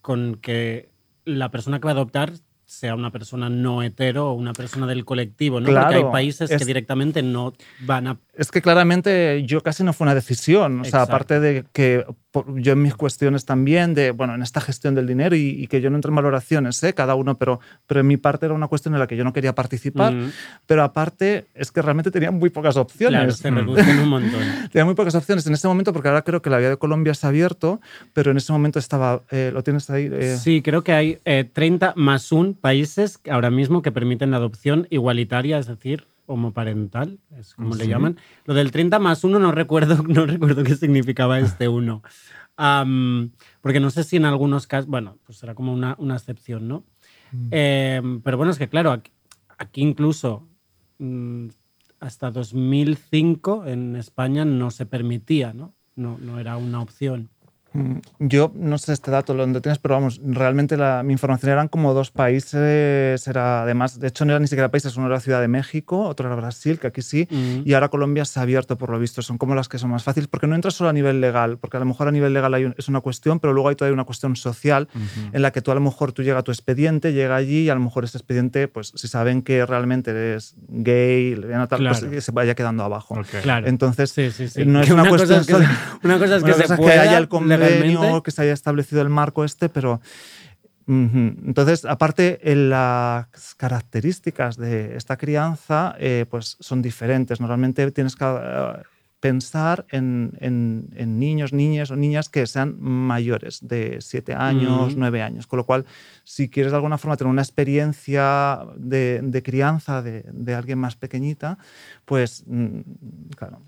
con 0.01 0.37
que 0.37 0.91
la 1.25 1.51
persona 1.51 1.81
que 1.81 1.85
va 1.87 1.91
a 1.91 1.95
adoptar 1.95 2.33
sea 2.65 2.95
una 2.95 3.11
persona 3.11 3.49
no 3.49 3.83
hetero 3.83 4.31
o 4.31 4.35
una 4.35 4.53
persona 4.53 4.87
del 4.87 5.05
colectivo, 5.07 5.59
¿no? 5.59 5.67
Porque 5.67 5.79
hay 5.79 5.93
Claro, 5.95 6.13
países 6.13 6.51
es- 6.51 6.59
que 6.59 6.65
directamente 6.67 7.23
no 7.23 7.55
van 7.81 8.07
a 8.07 8.19
Es 8.39 8.51
que 8.53 8.63
claramente 8.63 9.43
yo 9.45 9.61
casi 9.63 9.83
no 9.83 9.93
fue 9.93 10.05
una 10.05 10.15
decisión. 10.15 10.81
O 10.81 10.85
sea, 10.85 11.01
Exacto. 11.01 11.13
aparte 11.13 11.41
de 11.41 11.65
que 11.73 12.07
yo 12.55 12.73
en 12.75 12.83
mis 12.83 12.95
cuestiones 12.95 13.45
también, 13.45 13.95
de, 13.95 14.13
bueno, 14.13 14.35
en 14.37 14.43
esta 14.43 14.61
gestión 14.61 14.95
del 14.95 15.09
dinero 15.09 15.35
y, 15.35 15.49
y 15.49 15.67
que 15.67 15.81
yo 15.81 15.91
no 15.91 15.97
entré 15.97 16.11
en 16.11 16.15
valoraciones, 16.15 16.81
¿eh? 16.85 16.95
cada 16.95 17.17
uno, 17.17 17.37
pero, 17.37 17.59
pero 17.89 17.99
en 18.01 18.07
mi 18.07 18.17
parte 18.17 18.47
era 18.47 18.55
una 18.55 18.69
cuestión 18.69 18.95
en 18.95 19.01
la 19.01 19.09
que 19.09 19.17
yo 19.17 19.25
no 19.25 19.33
quería 19.33 19.57
participar. 19.57 20.15
Mm. 20.15 20.31
Pero 20.67 20.85
aparte 20.85 21.47
es 21.55 21.73
que 21.73 21.83
realmente 21.83 22.13
tenía 22.13 22.31
muy 22.31 22.51
pocas 22.51 22.77
opciones. 22.77 23.19
Claro, 23.19 23.33
se 23.33 23.51
reducen 23.51 23.99
un 23.99 24.09
montón. 24.09 24.41
Tenía 24.73 24.85
muy 24.85 24.95
pocas 24.95 25.17
opciones 25.17 25.45
en 25.49 25.55
ese 25.55 25.67
momento 25.67 25.93
porque 25.93 26.09
ahora 26.09 26.23
creo 26.23 26.41
que 26.41 26.49
la 26.51 26.59
vía 26.59 26.71
de 26.71 26.77
Colombia 26.77 27.15
se 27.15 27.27
ha 27.27 27.31
abierto, 27.31 27.81
pero 28.13 28.31
en 28.31 28.37
ese 28.37 28.53
momento 28.53 28.79
estaba, 28.79 29.23
eh, 29.31 29.51
lo 29.53 29.65
tienes 29.65 29.91
ahí. 29.91 30.09
eh, 30.13 30.37
Sí, 30.37 30.63
creo 30.63 30.85
que 30.85 30.93
hay 30.93 31.19
eh, 31.25 31.49
30 31.53 31.95
más 31.97 32.31
un 32.31 32.55
países 32.55 33.19
ahora 33.29 33.51
mismo 33.51 33.83
que 33.83 33.91
permiten 33.91 34.31
la 34.31 34.37
adopción 34.37 34.87
igualitaria, 34.91 35.59
es 35.59 35.67
decir, 35.67 36.07
homoparental, 36.29 37.19
es 37.37 37.55
como 37.55 37.75
le 37.75 37.85
Sí. 37.85 37.91
llaman. 37.91 38.17
Lo 38.45 38.55
del 38.55 38.71
30 38.71 38.99
más 39.01 39.25
uno 39.25 39.39
no 39.41 39.51
recuerdo, 39.51 39.97
no 40.09 40.27
recuerdo 40.27 40.63
qué 40.63 40.77
significaba 40.77 41.39
este 41.41 41.67
uno. 41.69 42.03
Am, 42.57 43.33
porque 43.61 43.81
no 43.81 43.91
sé 43.91 44.05
si 44.05 44.17
en 44.17 44.25
algunos 44.25 44.67
casos, 44.67 44.89
bueno, 44.89 45.19
pues 45.25 45.39
será 45.39 45.55
como 45.55 45.73
una, 45.73 45.95
una 45.99 46.15
excepción, 46.17 46.69
¿no? 46.69 46.85
Eh, 47.51 48.01
pero 48.25 48.37
bueno, 48.37 48.53
es 48.53 48.59
que 48.59 48.69
claro, 48.69 48.91
aquí, 48.93 49.13
aquí 49.59 49.83
incluso 49.83 50.47
mm, 50.99 51.49
hasta 52.01 52.31
2005 52.31 53.67
en 53.67 53.97
España 53.97 54.45
no 54.45 54.71
se 54.71 54.87
permitía, 54.87 55.53
¿no? 55.53 55.75
No, 55.97 56.17
no 56.21 56.39
era 56.39 56.57
una 56.57 56.81
opción. 56.81 57.29
Mm, 57.79 57.99
Yo 58.21 58.51
no 58.55 58.77
sé 58.79 58.93
este 58.93 59.11
dato 59.11 59.35
donde 59.35 59.61
tienes, 59.61 59.79
pero 59.79 59.95
vamos, 59.95 60.21
realmente 60.25 60.77
la- 60.77 61.03
mi 61.03 61.13
información 61.13 61.53
eran 61.53 61.69
como 61.69 61.95
dos 61.95 62.11
países, 62.11 63.27
era 63.29 63.63
además, 63.63 64.01
de 64.01 64.09
hecho 64.09 64.25
no 64.25 64.33
era 64.33 64.41
ni 64.41 64.47
siquiera 64.49 64.71
países, 64.71 64.97
uno 64.97 65.07
era 65.07 65.21
Ciudad 65.21 65.41
de 65.41 65.49
México, 65.49 66.01
otro 66.07 66.27
era 66.27 66.37
Brasil, 66.37 66.79
que 66.79 66.87
aquí 66.89 67.03
sí, 67.03 67.29
Mm. 67.31 67.63
y 67.65 67.75
ahora 67.75 67.89
Colombia 67.89 68.25
se 68.25 68.39
ha 68.39 68.43
abierto 68.43 68.77
por 68.77 68.91
lo 68.91 68.99
visto, 68.99 69.23
son 69.23 69.39
como 69.39 69.55
las 69.55 69.69
que 69.69 69.79
son 69.79 69.91
más 69.91 70.03
fáciles, 70.05 70.29
porque 70.29 70.47
no 70.47 70.55
entra 70.55 70.71
solo 70.71 70.91
a 70.91 70.93
nivel 70.93 71.21
legal, 71.21 71.59
porque 71.59 71.77
a 71.77 71.81
lo 71.81 71.87
mejor 71.87 72.09
a 72.09 72.13
nivel 72.13 72.33
legal 72.33 72.53
hay 72.55 72.65
un- 72.65 72.75
es 72.79 72.89
una 72.89 73.01
cuestión, 73.01 73.39
pero 73.41 73.53
luego 73.53 73.69
hay 73.69 73.77
todavía 73.77 73.95
una 73.95 74.05
cuestión 74.05 74.35
social 74.37 74.89
en 75.33 75.43
la 75.43 75.51
que 75.53 75.63
tú 75.63 75.71
a 75.71 75.75
lo 75.75 75.81
mejor 75.81 76.13
tú 76.13 76.23
llega 76.23 76.43
tu 76.43 76.51
expediente, 76.51 77.13
llega 77.13 77.37
allí 77.37 77.61
y 77.65 77.71
a 77.71 77.75
lo 77.75 77.81
mejor 77.81 78.05
ese 78.05 78.19
expediente, 78.19 78.69
pues 78.69 78.93
si 78.95 79.09
saben 79.09 79.43
que 79.43 79.65
realmente 79.67 80.11
eres 80.11 80.55
gay, 80.69 81.37
lesbiana, 81.37 81.67
tal, 81.67 81.79
pues 81.87 81.99
Claro. 82.01 82.13
que 82.15 82.21
se 82.21 82.33
vaya 82.33 82.55
quedando 82.55 82.83
abajo. 82.85 83.17
Claro. 83.43 83.67
Entonces, 83.69 84.11
Sí, 84.11 84.31
sí, 84.31 84.49
sí. 84.49 84.65
no 84.65 84.81
es 84.81 84.87
Que 84.87 84.93
una, 84.95 85.03
una 85.03 85.11
cosa 85.11 85.27
cuestión 85.39 85.63
es 85.63 85.69
que 85.69 86.07
una 86.07 86.19
cosa 86.19 86.37
es 86.37 86.43
que 86.43 86.49
una 86.51 86.55
se 86.57 86.63
cosa 86.63 86.77
pueda 86.77 87.03
haya 87.03 87.19
el 87.19 87.29
convenio, 87.29 87.67
legalmente. 87.71 88.23
que 88.23 88.31
se 88.31 88.43
haya 88.43 88.53
establecido 88.53 89.03
el 89.03 89.09
marco 89.09 89.45
este, 89.45 89.69
pero. 89.69 90.01
Entonces, 90.91 91.85
aparte, 91.85 92.41
las 92.55 93.27
características 93.59 94.57
de 94.57 94.97
esta 94.97 95.19
crianza 95.19 95.95
eh, 95.99 96.25
pues 96.31 96.57
son 96.61 96.81
diferentes. 96.81 97.41
Normalmente 97.41 97.91
tienes 97.91 98.17
que 98.17 98.25
eh, 98.25 98.73
pensar 99.21 99.85
en, 99.91 100.33
en- 100.41 100.89
en 100.97 101.19
niños, 101.19 101.53
niñas 101.53 101.91
o 101.91 101.97
niñas 101.97 102.31
que 102.31 102.47
sean 102.47 102.77
mayores 102.81 103.59
de 103.61 103.99
7 104.01 104.33
años, 104.35 104.97
Mm. 104.97 104.99
9 104.99 105.21
años. 105.23 105.47
Con 105.47 105.59
lo 105.59 105.67
cual, 105.67 105.85
si 106.25 106.49
quieres 106.49 106.73
de 106.73 106.77
alguna 106.77 106.97
forma 106.97 107.19
tener 107.19 107.31
una 107.31 107.43
experiencia 107.43 108.61
de, 108.77 109.21
de 109.23 109.43
crianza 109.43 110.01
de, 110.01 110.25
de 110.33 110.55
alguien 110.55 110.79
más 110.79 110.97
pequeñita, 110.97 111.59
pues 112.07 112.45
mm, 112.47 112.81
claro, 113.37 113.61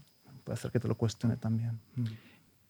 puede 0.45 0.55
hacer 0.55 0.71
que 0.71 0.81
te 0.81 0.89
lo 0.89 0.95
cuestione 0.95 1.37
también. 1.37 1.79
Mm. 1.97 2.05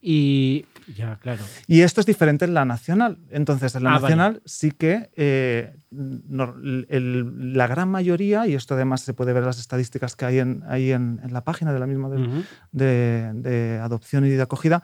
Y 0.03 0.65
ya, 0.97 1.17
claro. 1.21 1.45
Y 1.67 1.83
esto 1.83 2.01
es 2.01 2.07
diferente 2.07 2.47
en 2.47 2.55
la 2.55 2.65
nacional. 2.65 3.19
Entonces, 3.31 3.75
en 3.75 3.85
la 3.85 3.91
Ah, 3.91 3.93
vale. 3.99 4.03
nacional 4.17 4.43
sí 4.47 4.71
que 4.71 5.11
eh, 5.15 5.75
no- 5.91 6.55
el- 6.89 7.53
la 7.53 7.67
gran 7.67 7.91
mayoría, 7.91 8.47
y 8.47 8.55
esto 8.55 8.75
además 8.75 9.03
se 9.03 9.13
puede 9.13 9.33
ver 9.35 9.43
en 9.43 9.49
las 9.49 9.61
estadísticas 9.61 10.17
que 10.17 10.25
hay 10.25 10.39
en, 10.39 10.63
ahí 10.69 10.91
en, 10.93 11.21
en 11.23 11.33
la 11.35 11.45
página 11.45 11.73
de 11.75 11.81
la 11.81 11.87
misma 11.87 12.09
de, 12.09 12.17
Ujú. 12.19 12.45
de- 12.73 13.31
de 13.35 13.79
adopción 13.83 14.25
y 14.25 14.31
de 14.31 14.41
acogida, 14.43 14.83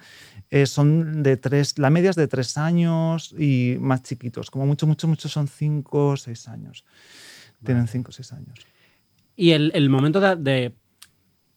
eh, 0.51 0.67
son 0.67 1.23
de 1.23 1.37
tres, 1.39 1.79
la 1.79 1.89
media 1.91 2.11
es 2.11 2.17
de 2.17 2.29
tres 2.29 2.57
años 2.59 3.35
y 3.39 3.77
más 3.81 4.03
chiquitos. 4.03 4.51
Como 4.51 4.67
mucho, 4.67 4.87
mucho, 4.87 5.09
mucho 5.09 5.29
son 5.31 5.49
cinco 5.49 6.09
o 6.11 6.17
seis 6.17 6.47
años. 6.47 6.85
Tienen 7.65 7.89
cinco 7.89 8.11
o 8.11 8.13
seis 8.13 8.33
años. 8.33 8.59
Y 9.35 9.53
el, 9.53 9.73
el 9.75 9.89
momento 9.89 10.21
de, 10.21 10.37
de- 10.37 10.75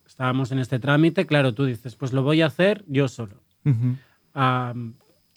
Estábamos 0.07 0.51
en 0.51 0.60
este 0.60 0.80
trámite, 0.80 1.26
claro, 1.26 1.53
tú 1.53 1.64
dices, 1.66 1.95
pues 1.95 2.12
lo 2.14 2.24
voy 2.24 2.41
a 2.41 2.47
hacer 2.47 2.84
yo 2.88 3.07
solo. 3.07 3.41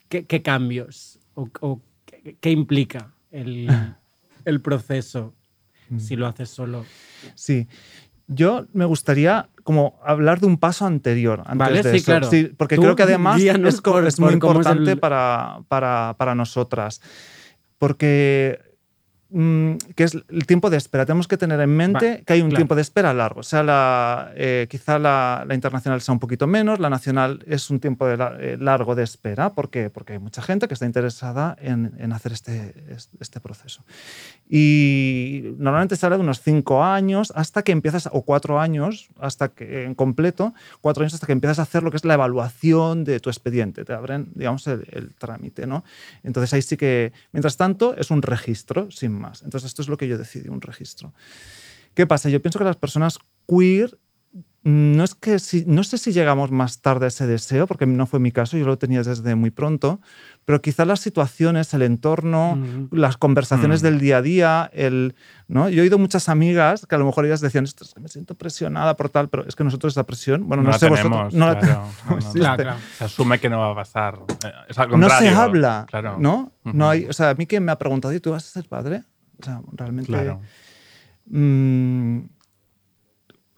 ¿Qué, 0.08 0.26
qué 0.26 0.42
cambios 0.42 1.18
o, 1.34 1.48
o 1.60 1.80
qué, 2.04 2.36
qué 2.40 2.50
implica 2.50 3.12
el, 3.30 3.68
el 4.44 4.60
proceso 4.60 5.34
si 5.98 6.16
lo 6.16 6.26
haces 6.26 6.48
solo? 6.48 6.84
Sí. 7.34 7.66
Yo 8.28 8.66
me 8.72 8.84
gustaría 8.86 9.50
como 9.62 9.98
hablar 10.04 10.40
de 10.40 10.46
un 10.46 10.56
paso 10.56 10.86
anterior. 10.86 11.40
Antes 11.44 11.58
Vale, 11.58 11.82
de 11.82 11.90
sí, 11.90 11.96
eso. 11.98 12.04
claro. 12.06 12.30
Sí, 12.30 12.50
porque 12.56 12.76
Tú 12.76 12.82
creo 12.82 12.96
que 12.96 13.02
además 13.02 13.42
es, 13.42 13.80
co- 13.82 13.92
por- 13.92 14.06
es 14.06 14.18
muy 14.18 14.28
es 14.30 14.34
importante 14.34 14.92
el- 14.92 14.98
para, 14.98 15.58
para, 15.68 16.14
para 16.16 16.34
nosotras. 16.34 17.02
Porque 17.78 18.58
mm, 19.32 19.76
que 19.96 20.04
es 20.04 20.14
el 20.14 20.46
tiempo 20.46 20.70
de 20.70 20.76
espera. 20.76 21.06
Tenemos 21.06 21.26
que 21.28 21.36
tener 21.36 21.60
en 21.60 21.70
mente 21.76 22.06
Vale, 22.10 22.22
que 22.24 22.32
hay 22.34 22.40
un 22.42 22.48
claro. 22.50 22.58
tiempo 22.58 22.74
de 22.74 22.82
espera 22.82 23.12
largo. 23.14 23.40
O 23.40 23.42
sea, 23.42 23.62
la, 23.62 24.32
eh, 24.36 24.66
quizá 24.70 24.98
la, 24.98 25.44
la 25.46 25.54
internacional 25.54 26.00
sea 26.00 26.12
un 26.12 26.18
poquito 26.20 26.46
menos, 26.46 26.78
la 26.80 26.90
nacional 26.90 27.42
es 27.46 27.70
un 27.70 27.80
tiempo 27.80 28.06
de 28.06 28.16
la- 28.16 28.36
eh, 28.38 28.56
largo 28.60 28.94
de 28.94 29.02
espera. 29.04 29.50
¿Por 29.54 29.70
qué? 29.70 29.90
Porque 29.90 30.14
hay 30.14 30.18
mucha 30.18 30.42
gente 30.42 30.68
que 30.68 30.74
está 30.74 30.86
interesada 30.86 31.56
en, 31.60 31.92
en 31.98 32.12
hacer 32.12 32.32
este, 32.32 32.74
es- 32.90 33.10
este 33.20 33.40
proceso. 33.40 33.84
Y 34.48 35.54
normalmente 35.58 35.96
se 35.96 36.04
habla 36.04 36.18
de 36.18 36.22
unos 36.24 36.40
cinco 36.42 36.84
años 36.84 37.32
hasta 37.34 37.62
que 37.62 37.72
empiezas, 37.72 38.08
o 38.12 38.22
cuatro 38.22 38.60
años, 38.60 39.08
hasta 39.18 39.48
que 39.48 39.84
en 39.84 39.94
completo, 39.94 40.52
cuatro 40.80 41.02
años 41.02 41.14
hasta 41.14 41.26
que 41.26 41.32
empiezas 41.32 41.58
a 41.58 41.62
hacer 41.62 41.82
lo 41.82 41.90
que 41.90 41.96
es 41.96 42.04
la 42.04 42.14
evaluación 42.14 43.04
de 43.04 43.18
tu 43.20 43.30
expediente. 43.30 43.84
Te 43.84 43.94
abren, 43.94 44.28
digamos, 44.34 44.66
el, 44.66 44.86
el 44.92 45.14
trámite, 45.14 45.66
¿no? 45.66 45.84
Entonces 46.22 46.52
ahí 46.52 46.60
sí 46.62 46.76
que, 46.76 47.12
mientras 47.32 47.56
tanto, 47.56 47.96
es 47.96 48.10
un 48.10 48.20
registro, 48.20 48.90
sin 48.90 49.12
más. 49.22 49.42
Entonces 49.42 49.68
esto 49.70 49.80
es 49.82 49.88
lo 49.88 49.96
que 49.96 50.08
yo 50.08 50.18
decidí, 50.18 50.48
un 50.48 50.60
registro. 50.60 51.12
¿Qué 51.94 52.06
pasa? 52.06 52.28
Yo 52.28 52.40
pienso 52.42 52.58
que 52.58 52.64
las 52.66 52.76
personas 52.76 53.18
queer 53.46 53.98
mm, 54.64 54.96
no 54.96 55.02
es 55.04 55.14
que 55.14 55.38
si, 55.40 55.64
no 55.66 55.82
sé 55.84 55.98
si 55.98 56.12
llegamos 56.12 56.50
más 56.52 56.80
tarde 56.80 57.06
a 57.06 57.08
ese 57.08 57.26
deseo, 57.26 57.66
porque 57.66 57.84
no 57.84 58.06
fue 58.06 58.20
mi 58.20 58.30
caso, 58.32 58.56
yo 58.56 58.64
lo 58.64 58.78
tenía 58.78 59.02
desde 59.02 59.34
muy 59.34 59.50
pronto, 59.50 60.00
pero 60.44 60.62
quizás 60.62 60.86
las 60.86 61.00
situaciones, 61.00 61.74
el 61.74 61.82
entorno, 61.82 62.52
Ujú. 62.52 62.96
las 62.96 63.16
conversaciones 63.16 63.80
Mm. 63.82 63.84
del 63.84 63.98
día 63.98 64.16
a 64.18 64.22
día, 64.22 64.70
el, 64.72 65.14
¿no? 65.48 65.68
Yo 65.68 65.80
he 65.80 65.82
oído 65.82 65.98
muchas 65.98 66.28
amigas 66.28 66.86
que 66.88 66.94
a 66.94 66.98
lo 66.98 67.04
mejor 67.06 67.26
ellas 67.26 67.40
decían, 67.40 67.64
esto 67.64 67.84
es 67.84 67.92
que 67.92 68.00
me 68.00 68.08
siento 68.08 68.34
presionada 68.36 68.96
por 68.96 69.08
tal, 69.10 69.28
pero 69.28 69.44
es 69.46 69.54
que 69.56 69.64
nosotros 69.64 69.92
esa 69.94 70.04
presión, 70.06 70.46
bueno, 70.48 70.62
no, 70.62 70.70
la 70.70 70.78
sé 70.78 70.88
tenemos, 70.88 71.10
vosotros, 71.10 71.34
no 71.34 71.46
la 71.46 71.58
claro. 71.58 71.66
tenemos, 71.66 71.94
No, 72.04 72.10
no, 72.10 72.16
existe. 72.18 72.38
Claro, 72.40 72.62
claro. 72.62 72.78
Se 72.98 73.04
asume 73.04 73.38
que 73.40 73.50
no 73.50 73.58
va 73.58 73.72
a 73.72 73.74
pasar. 73.74 74.18
Eh, 74.44 74.52
Es 74.68 74.78
al 74.78 74.88
No 74.98 75.08
se 75.10 75.28
habla, 75.28 75.86
Claro. 75.90 76.16
¿no? 76.20 76.52
No 76.64 76.88
hay, 76.88 77.04
o 77.06 77.12
sea, 77.12 77.30
a 77.30 77.34
mí 77.34 77.46
quien 77.46 77.64
me 77.64 77.72
ha 77.72 77.76
preguntado, 77.78 78.14
¿y 78.14 78.20
tú 78.20 78.30
vas 78.30 78.46
a 78.46 78.48
ser 78.48 78.68
padre? 78.68 79.02
O 79.40 79.44
sea, 79.44 79.60
realmente... 79.72 80.10
Claro. 80.12 80.40
Mm, 81.26 82.20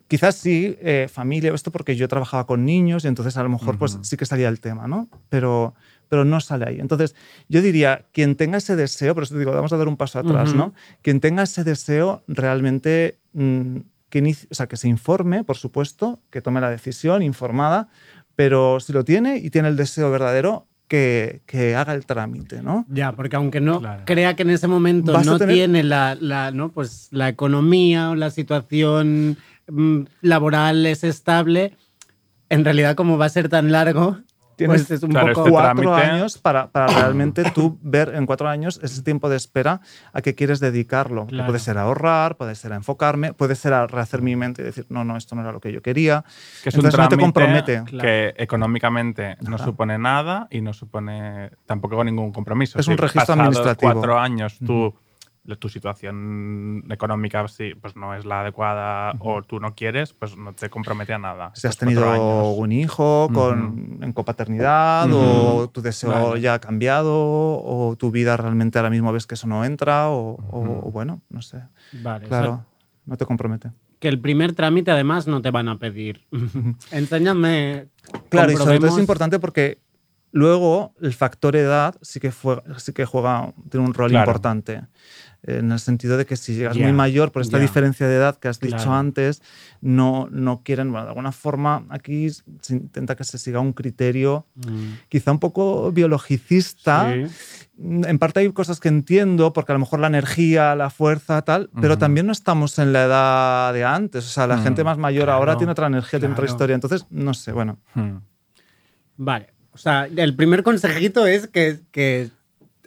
quizás 0.08 0.36
sí, 0.36 0.76
eh, 0.80 1.08
familia, 1.10 1.52
esto 1.54 1.70
porque 1.72 1.96
yo 1.96 2.08
trabajaba 2.08 2.46
con 2.46 2.64
niños 2.64 3.04
y 3.04 3.08
entonces 3.08 3.36
a 3.36 3.42
lo 3.42 3.48
mejor 3.48 3.78
pues 3.78 3.98
sí 4.02 4.16
que 4.16 4.26
salía 4.26 4.48
el 4.48 4.60
tema, 4.60 4.86
¿no? 4.86 5.08
Pero, 5.28 5.74
pero 6.08 6.24
no 6.24 6.40
sale 6.40 6.66
ahí. 6.68 6.80
Entonces 6.80 7.14
yo 7.48 7.62
diría, 7.62 8.06
quien 8.12 8.36
tenga 8.36 8.58
ese 8.58 8.76
deseo, 8.76 9.14
por 9.14 9.24
eso 9.24 9.34
te 9.34 9.38
digo, 9.40 9.52
vamos 9.52 9.72
a 9.72 9.76
dar 9.76 9.88
un 9.88 9.96
paso 9.96 10.18
atrás. 10.18 10.50
¿no? 10.54 10.74
Quien 11.02 11.20
tenga 11.20 11.42
ese 11.42 11.64
deseo 11.64 12.22
realmente 12.28 13.18
mm, 13.32 13.78
que, 14.10 14.22
inicie- 14.22 14.46
o 14.50 14.54
sea, 14.54 14.66
que 14.68 14.76
se 14.76 14.88
informe, 14.88 15.42
por 15.42 15.56
supuesto, 15.56 16.20
que 16.30 16.40
tome 16.42 16.60
la 16.60 16.70
decisión 16.70 17.22
informada, 17.22 17.88
pero 18.36 18.78
si 18.80 18.92
lo 18.92 19.04
tiene 19.04 19.38
y 19.38 19.50
tiene 19.50 19.68
el 19.68 19.76
deseo 19.76 20.10
verdadero, 20.10 20.66
que, 20.88 21.40
que 21.46 21.74
haga 21.74 21.94
el 21.94 22.04
trámite, 22.06 22.62
¿no? 22.62 22.84
Ya, 22.88 23.12
porque 23.12 23.36
aunque 23.36 23.60
no 23.60 23.80
Claro. 23.80 24.02
crea 24.04 24.36
que 24.36 24.42
en 24.42 24.50
ese 24.50 24.68
momento 24.68 25.12
Vas 25.12 25.26
no 25.26 25.38
tener- 25.38 25.54
tiene 25.54 25.82
la, 25.82 26.16
la, 26.20 26.50
¿no? 26.50 26.70
pues, 26.70 27.08
la 27.10 27.28
economía 27.28 28.10
o 28.10 28.14
la 28.14 28.30
situación 28.30 29.36
mm, 29.68 30.00
laboral 30.20 30.84
es 30.86 31.02
estable, 31.04 31.72
en 32.50 32.64
realidad 32.64 32.94
como 32.96 33.16
va 33.18 33.24
a 33.26 33.30
ser 33.30 33.48
tan 33.48 33.72
largo, 33.72 34.18
Tienes 34.56 34.82
pues 34.86 34.90
es 34.92 35.02
un 35.02 35.10
Claro, 35.10 35.32
poco... 35.32 35.40
este 35.48 35.50
cuatro 35.50 35.82
trámite- 35.82 36.10
años 36.12 36.38
para, 36.38 36.68
para 36.70 36.86
realmente 36.98 37.44
tú 37.54 37.78
ver 37.82 38.12
en 38.14 38.26
cuatro 38.26 38.48
años 38.48 38.80
ese 38.82 39.02
tiempo 39.02 39.28
de 39.28 39.36
espera 39.36 39.80
a 40.12 40.22
qué 40.22 40.34
quieres 40.34 40.60
dedicarlo. 40.60 41.26
Que 41.26 41.42
puede 41.42 41.58
ser 41.58 41.78
a 41.78 41.82
ahorrar, 41.82 42.36
puede 42.36 42.54
ser 42.54 42.72
a 42.72 42.76
enfocarme, 42.76 43.32
puede 43.32 43.54
ser 43.54 43.72
a 43.72 43.86
rehacer 43.86 44.22
mi 44.22 44.36
mente 44.36 44.62
y 44.62 44.64
decir, 44.64 44.86
no, 44.88 45.04
no, 45.04 45.16
esto 45.16 45.34
no 45.34 45.42
era 45.42 45.52
lo 45.52 45.60
que 45.60 45.72
yo 45.72 45.82
quería. 45.82 46.24
Que 46.62 46.68
es 46.68 46.74
un 46.74 46.80
Entonces 46.86 47.00
no 47.00 47.08
te 47.08 47.16
compromete. 47.18 47.82
que 48.00 48.34
económicamente 48.36 49.36
no 49.48 49.58
supone 49.58 49.98
nada 49.98 50.46
y 50.50 50.60
no 50.60 50.72
supone 50.72 51.50
tampoco 51.66 52.02
ningún 52.04 52.32
compromiso. 52.32 52.78
Es 52.78 52.88
un 52.88 52.96
registro 52.96 53.34
administrativo. 53.34 53.92
cuatro 53.92 54.18
años 54.18 54.58
tú, 54.64 54.94
tu 55.58 55.68
situación 55.68 56.84
económica 56.90 57.46
sí, 57.48 57.74
pues 57.80 57.96
no 57.96 58.14
es 58.14 58.24
la 58.24 58.40
adecuada 58.40 59.14
o 59.20 59.42
tú 59.42 59.60
no 59.60 59.74
quieres, 59.74 60.12
pues 60.14 60.36
no 60.36 60.54
te 60.54 60.70
compromete 60.70 61.12
a 61.12 61.18
nada. 61.18 61.50
Si 61.54 61.66
has 61.66 61.76
tenido 61.76 62.02
un 62.54 62.72
hijo 62.72 63.28
con, 63.32 63.98
en 64.00 64.12
copaternidad 64.12 65.08
o 65.12 65.68
tu 65.68 65.82
deseo 65.82 66.10
Vale. 66.30 66.40
ya 66.40 66.54
ha 66.54 66.58
cambiado 66.60 67.12
o 67.14 67.94
tu 67.98 68.10
vida 68.10 68.36
realmente 68.36 68.78
ahora 68.78 68.90
mismo 68.90 69.12
ves 69.12 69.26
que 69.26 69.34
eso 69.34 69.46
no 69.46 69.64
entra 69.64 70.08
o, 70.08 70.36
o- 70.50 70.88
o 70.88 70.90
bueno, 70.90 71.20
no 71.28 71.42
sé. 71.42 71.58
Vale, 71.92 72.24
o 72.24 72.28
sea, 72.28 72.38
Claro, 72.38 72.66
no 73.04 73.16
te 73.16 73.26
compromete. 73.26 73.70
que 73.98 74.08
el 74.08 74.20
primer 74.20 74.54
trámite 74.54 74.90
además 74.90 75.26
no 75.26 75.42
te 75.42 75.50
van 75.50 75.68
a 75.68 75.78
pedir. 75.78 76.26
Enséñame. 76.90 77.88
Claro, 78.30 78.52
y 78.52 78.56
sobre 78.56 78.78
todo 78.78 78.88
es 78.90 78.98
importante 78.98 79.38
porque 79.38 79.78
luego 80.32 80.94
el 81.00 81.12
factor 81.12 81.54
edad 81.56 81.94
sí 82.02 82.18
que, 82.20 82.32
fue, 82.32 82.62
sí 82.78 82.92
que 82.92 83.04
juega, 83.04 83.52
tiene 83.70 83.86
un 83.86 83.94
rol 83.94 84.10
Claro. 84.10 84.30
importante. 84.30 84.82
En 85.46 85.72
el 85.72 85.78
sentido 85.78 86.16
de 86.16 86.24
que 86.24 86.36
si 86.36 86.54
llegas 86.54 86.74
Ya, 86.76 86.84
muy 86.84 86.92
mayor 86.94 87.30
por 87.30 87.42
esta 87.42 87.58
ya. 87.58 87.62
diferencia 87.62 88.08
de 88.08 88.16
edad 88.16 88.36
que 88.38 88.48
has 88.48 88.60
dicho 88.60 88.76
Claro. 88.76 88.94
antes, 88.94 89.42
no, 89.82 90.26
no 90.30 90.62
quieren, 90.64 90.90
bueno, 90.90 91.04
de 91.04 91.10
alguna 91.10 91.32
forma 91.32 91.84
aquí 91.90 92.30
se 92.30 92.72
intenta 92.74 93.14
que 93.14 93.24
se 93.24 93.36
siga 93.36 93.60
un 93.60 93.74
criterio 93.74 94.46
Mm, 94.54 94.92
quizá 95.10 95.32
un 95.32 95.38
poco 95.40 95.92
biologicista. 95.92 97.12
sí. 97.12 97.30
En 97.76 98.18
parte 98.20 98.40
hay 98.40 98.52
cosas 98.52 98.78
que 98.80 98.88
entiendo, 98.88 99.52
porque 99.52 99.72
a 99.72 99.74
lo 99.74 99.80
mejor 99.80 99.98
la 100.00 100.06
energía, 100.06 100.74
la 100.76 100.90
fuerza, 100.90 101.42
tal, 101.42 101.68
pero 101.80 101.94
Ujú. 101.94 101.98
también 102.00 102.24
no 102.26 102.32
estamos 102.32 102.78
en 102.78 102.92
la 102.92 103.04
edad 103.04 103.74
de 103.74 103.84
antes. 103.84 104.24
O 104.24 104.28
sea, 104.28 104.46
la 104.46 104.56
Mm, 104.58 104.62
gente 104.62 104.84
más 104.84 104.96
mayor 104.96 105.28
ahora 105.28 105.46
claro, 105.52 105.58
tiene 105.58 105.72
otra 105.72 105.88
energía, 105.88 106.20
tiene 106.20 106.32
otra 106.34 106.44
claro. 106.44 106.54
historia. 106.54 106.74
Entonces, 106.74 107.04
no 107.10 107.34
sé, 107.34 107.50
bueno. 107.52 107.78
Hmm. 107.94 108.18
Vale. 109.16 109.52
O 109.72 109.76
sea, 109.78 110.06
el 110.06 110.36
primer 110.36 110.62
consejito 110.62 111.26
es 111.26 111.48
que, 111.48 111.80
que 111.90 112.30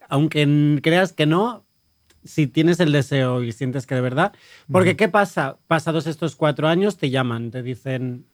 aunque 0.09 0.79
creas 0.81 1.11
que 1.11 1.25
no, 1.25 1.65
si 2.23 2.47
tienes 2.47 2.79
el 2.79 2.91
deseo 2.91 3.43
y 3.43 3.51
sientes 3.51 3.85
que 3.85 3.95
de 3.95 4.01
verdad. 4.01 4.33
Porque, 4.71 4.95
¿qué 4.95 5.07
pasa? 5.07 5.57
Pasados 5.67 6.07
estos 6.07 6.35
cuatro 6.35 6.67
años, 6.67 6.97
te 6.97 7.09
llaman, 7.09 7.51
te 7.51 7.63
dicen, 7.63 8.25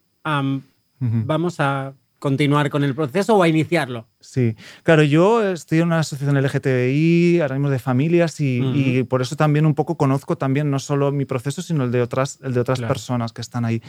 vamos 1.00 1.60
a 1.60 1.94
continuar 2.20 2.70
con 2.70 2.86
el 2.86 2.96
proceso 2.96 3.36
o 3.36 3.44
a 3.44 3.50
iniciarlo. 3.50 4.08
Sí, 4.22 4.56
claro, 4.84 5.04
yo 5.04 5.46
estoy 5.52 5.80
en 5.80 5.88
una 5.88 6.00
asociación 6.00 6.38
LGTBI, 6.38 7.42
ahora 7.42 7.56
mismo 7.56 7.70
de 7.70 7.80
familias, 7.80 8.40
y, 8.40 9.04
por 9.10 9.22
eso 9.22 9.36
también 9.36 9.66
un 9.66 9.76
poco 9.76 9.98
conozco 9.98 10.38
también 10.38 10.72
no 10.72 10.80
solo 10.80 11.12
mi 11.12 11.26
proceso, 11.26 11.62
sino 11.62 11.84
el 11.84 11.92
de 11.92 12.02
otras, 12.02 12.40
el 12.42 12.54
de 12.54 12.62
otras 12.62 12.80
Claro. 12.80 12.94
personas 12.94 13.34
que 13.34 13.42
están 13.42 13.66
ahí. 13.66 13.82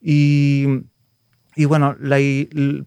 Y, 0.00 0.66
y 1.54 1.66
bueno, 1.66 1.94
la- 2.00 2.18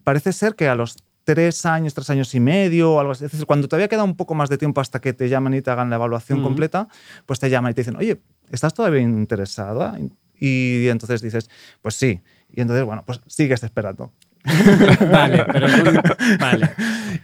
parece 0.02 0.32
ser 0.32 0.56
que 0.56 0.66
a 0.68 0.74
los 0.74 0.96
tres 1.26 1.66
años, 1.66 1.92
tres 1.92 2.08
años 2.08 2.32
y 2.36 2.40
medio 2.40 2.92
o 2.94 3.00
algo 3.00 3.10
así, 3.12 3.24
es 3.24 3.32
decir, 3.32 3.46
cuando 3.46 3.66
todavía 3.66 3.88
queda 3.88 4.04
un 4.04 4.16
poco 4.16 4.34
más 4.36 4.48
de 4.48 4.56
tiempo 4.58 4.80
hasta 4.80 5.00
que 5.00 5.12
te 5.12 5.28
llaman 5.28 5.54
y 5.54 5.60
te 5.60 5.70
hagan 5.72 5.90
la 5.90 5.96
evaluación 5.96 6.40
completa, 6.42 6.86
pues 7.26 7.40
te 7.40 7.50
llaman 7.50 7.72
y 7.72 7.74
te 7.74 7.80
dicen, 7.80 7.96
oye, 7.96 8.20
¿estás 8.50 8.72
todavía 8.74 9.00
interesada? 9.00 9.98
Y 10.38 10.86
entonces 10.88 11.20
dices, 11.22 11.50
pues 11.82 11.96
sí. 11.96 12.20
Y 12.52 12.60
entonces, 12.60 12.84
bueno, 12.84 13.02
pues 13.04 13.20
sigues 13.26 13.62
esperando. 13.64 14.12
Vale, 15.10 15.44
pero 15.52 15.66
vale. 16.40 16.70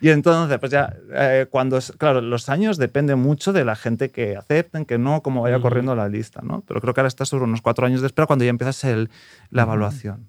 Y 0.01 0.09
entonces, 0.09 0.59
pues 0.59 0.73
ya, 0.73 0.93
eh, 1.15 1.47
cuando, 1.49 1.77
es- 1.77 1.93
claro, 1.97 2.21
los 2.21 2.49
años 2.49 2.79
dependen 2.79 3.21
mucho 3.21 3.53
de 3.53 3.65
la 3.65 3.77
gente 3.77 4.11
que 4.11 4.37
acepten, 4.37 4.85
que 4.85 4.99
no, 4.99 5.23
cómo 5.23 5.43
vaya 5.43 5.61
corriendo 5.61 5.95
la 5.95 6.09
lista, 6.09 6.41
¿no? 6.43 6.65
Pero 6.67 6.81
creo 6.81 6.93
que 6.95 7.01
ahora 7.01 7.07
está 7.09 7.25
sobre 7.25 7.45
unos 7.45 7.63
cuatro 7.63 7.87
años 7.87 8.01
de 8.01 8.09
espera 8.09 8.27
cuando 8.27 8.45
ya 8.45 8.51
empiezas 8.51 8.83
el, 8.83 9.09
la 9.51 9.63
evaluación. 9.63 10.27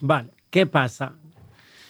Vale. 0.00 0.30
¿Qué 0.48 0.64
pasa 0.64 1.12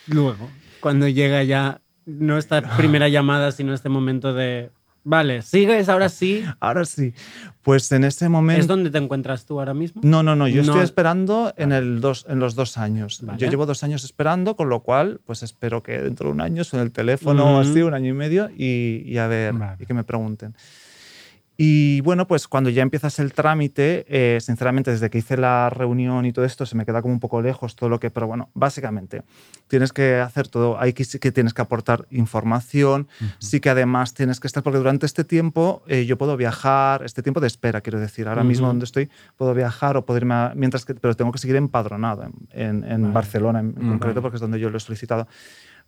luego? 0.09 0.51
Cuando 0.85 1.09
llega 1.09 1.43
ya 1.45 1.81
no 2.05 2.37
esta 2.37 2.61
primera 2.77 3.09
llamada, 3.09 3.53
sino 3.53 3.73
este 3.73 3.89
momento 3.89 4.35
de. 4.35 4.71
Vale, 5.03 5.41
sigues 5.41 5.89
ahora 5.89 6.11
sí. 6.11 6.45
Ahora 6.61 6.85
sí, 6.85 7.15
pues 7.63 7.91
en 7.93 8.05
ese 8.05 8.27
¿Es 8.27 8.31
momento... 8.31 8.67
donde 8.67 8.91
te 8.91 8.99
encuentras 8.99 9.47
tú 9.47 9.59
ahora 9.59 9.73
mismo? 9.73 10.03
No, 10.05 10.23
no, 10.23 10.37
no, 10.37 10.47
yo 10.47 10.57
No. 10.63 10.73
estoy 10.73 10.83
esperando 10.85 11.55
en, 11.57 11.73
el 11.73 12.03
dos, 12.03 12.27
en 12.29 12.39
los 12.39 12.55
dos 12.55 12.77
años. 12.77 13.21
Vale. 13.23 13.39
Yo 13.39 13.49
llevo 13.49 13.65
dos 13.65 13.83
años 13.83 14.05
esperando, 14.05 14.57
con 14.57 14.69
lo 14.69 14.81
cual, 14.81 15.23
pues 15.25 15.43
espero 15.43 15.83
que 15.83 15.99
dentro 16.03 16.29
de 16.29 16.33
un 16.35 16.43
año 16.43 16.65
suene 16.65 16.85
el 16.85 16.93
teléfono 16.93 17.45
Ujú. 17.61 17.61
así, 17.71 17.81
un 17.81 17.95
año 17.95 18.11
y 18.11 18.13
medio, 18.15 18.51
y, 18.55 19.03
y 19.07 19.17
a 19.17 19.27
ver, 19.27 19.55
Vale. 19.55 19.77
y 19.81 19.87
que 19.87 19.95
me 19.95 20.05
pregunten. 20.05 20.55
Y 21.57 22.01
bueno, 22.01 22.27
pues 22.27 22.49
cuando 22.49 22.69
ya 22.69 22.83
empiezas 22.83 23.21
el 23.21 23.33
trámite, 23.33 24.05
eh, 24.09 24.41
sinceramente, 24.41 24.91
desde 24.91 25.09
que 25.09 25.19
hice 25.19 25.37
la 25.37 25.71
reunión 25.71 26.27
y 26.27 26.33
todo 26.33 26.45
esto, 26.45 26.67
se 26.67 26.75
me 26.77 26.85
queda 26.85 27.01
como 27.01 27.15
un 27.15 27.21
poco 27.21 27.41
lejos 27.41 27.77
todo 27.77 27.89
lo 27.89 28.01
que, 28.01 28.11
pero 28.11 28.27
bueno, 28.27 28.51
básicamente, 28.55 29.23
tienes 29.69 29.93
que 29.93 30.17
hacer 30.17 30.49
todo, 30.49 30.81
hay 30.81 30.93
que, 30.95 31.05
sí 31.05 31.21
que 31.21 31.31
tienes 31.31 31.55
que 31.55 31.63
aportar 31.63 32.07
información, 32.11 33.07
sí 33.39 33.61
que 33.61 33.71
además 33.71 34.15
tienes 34.15 34.41
que 34.41 34.49
estar, 34.49 34.65
porque 34.65 34.79
durante 34.79 35.07
este 35.07 35.23
tiempo 35.23 35.85
eh, 35.87 36.07
yo 36.07 36.19
puedo 36.19 36.37
viajar, 36.37 37.05
este 37.05 37.23
tiempo 37.23 37.39
de 37.41 37.47
espera, 37.47 37.81
quiero 37.83 38.01
decir, 38.01 38.27
ahora 38.27 38.43
mismo 38.43 38.67
donde 38.67 38.85
estoy, 38.87 39.09
puedo 39.37 39.55
viajar 39.55 39.97
o 39.97 40.05
puedo 40.05 40.19
irme, 40.19 40.35
a- 40.35 40.53
mientras 40.57 40.85
que, 40.85 40.95
pero 40.95 41.15
tengo 41.15 41.31
que 41.31 41.39
seguir 41.39 41.55
empadronado 41.55 42.25
en, 42.25 42.33
en- 42.51 42.85
en 42.85 43.03
Vale. 43.03 43.15
Barcelona 43.15 43.61
en, 43.61 43.75
concreto, 43.75 44.21
porque 44.23 44.39
es 44.39 44.41
donde 44.41 44.59
yo 44.59 44.71
lo 44.71 44.77
he 44.79 44.81
solicitado. 44.81 45.29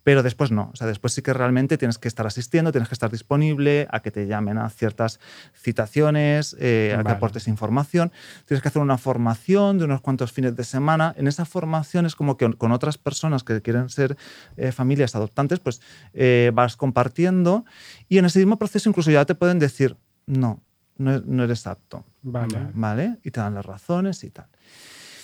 Pero 0.07 0.23
después 0.23 0.53
no, 0.53 0.71
o 0.73 0.77
sea, 0.77 0.87
después 0.87 1.15
sí 1.15 1.21
que 1.21 1.33
realmente 1.33 1.77
tienes 1.79 1.99
que 1.99 2.07
estar 2.07 2.29
asistiendo, 2.29 2.71
tienes 2.71 2.89
que 2.89 2.95
estar 2.95 3.11
disponible 3.11 3.89
a 3.91 3.99
que 3.99 4.13
te 4.13 4.29
llamen 4.29 4.57
a 4.57 4.71
ciertas 4.71 5.19
citaciones, 5.53 6.57
eh, 6.61 6.93
a 6.95 6.99
que 6.99 7.03
Vale. 7.03 7.17
aportes 7.17 7.49
información. 7.49 8.13
Tienes 8.45 8.63
que 8.63 8.69
hacer 8.69 8.81
una 8.81 8.99
formación 8.99 9.79
de 9.79 9.85
unos 9.85 10.03
cuantos 10.03 10.31
fines 10.31 10.55
de 10.55 10.63
semana. 10.63 11.13
En 11.19 11.27
esa 11.27 11.45
formación 11.45 12.07
es 12.07 12.15
como 12.15 12.37
que 12.37 12.53
con 12.53 12.71
otras 12.71 12.99
personas 12.99 13.43
que 13.43 13.61
quieren 13.63 13.89
ser 13.89 14.17
eh, 14.57 14.71
familias 14.71 15.17
adoptantes, 15.17 15.59
pues 15.59 15.83
eh, 16.15 16.53
vas 16.55 16.77
compartiendo 16.77 17.65
y 18.09 18.19
en 18.19 18.27
ese 18.27 18.39
mismo 18.39 18.61
proceso 18.61 18.89
incluso 18.89 19.11
ya 19.11 19.25
te 19.25 19.35
pueden 19.35 19.59
decir, 19.59 19.97
no, 20.25 20.63
no, 20.99 21.19
no 21.19 21.43
eres 21.43 21.67
apto, 21.67 22.05
Vale. 22.23 22.69
¿vale? 22.75 23.19
Y 23.25 23.33
te 23.33 23.41
dan 23.41 23.55
las 23.55 23.67
razones 23.67 24.23
y 24.23 24.31
tal. 24.31 24.47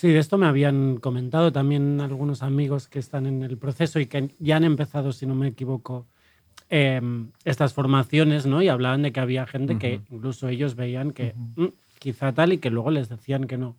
Sí, 0.02 0.08
de 0.08 0.18
esto 0.18 0.36
me 0.36 0.46
habían 0.46 0.96
comentado 0.96 1.52
también 1.52 2.00
algunos 2.00 2.42
amigos 2.42 2.88
que 2.88 2.98
están 2.98 3.24
en 3.24 3.44
el 3.44 3.56
proceso 3.56 4.00
y 4.00 4.06
que 4.06 4.34
ya 4.40 4.56
han 4.56 4.64
empezado, 4.64 5.12
si 5.12 5.26
no 5.26 5.36
me 5.36 5.46
equivoco, 5.46 6.08
em, 6.70 7.28
estas 7.44 7.72
formaciones, 7.72 8.44
¿no? 8.44 8.60
Y 8.62 8.68
hablaban 8.68 9.02
de 9.02 9.12
que 9.12 9.20
había 9.20 9.46
gente 9.46 9.78
que 9.78 10.00
incluso 10.10 10.48
ellos 10.48 10.74
veían 10.74 11.12
que 11.12 11.34
"Mm, 11.54 11.66
quizá 12.00 12.32
tal 12.32 12.52
y 12.52 12.58
que 12.58 12.70
luego 12.70 12.90
les 12.90 13.10
decían 13.10 13.44
que 13.44 13.56
no. 13.56 13.76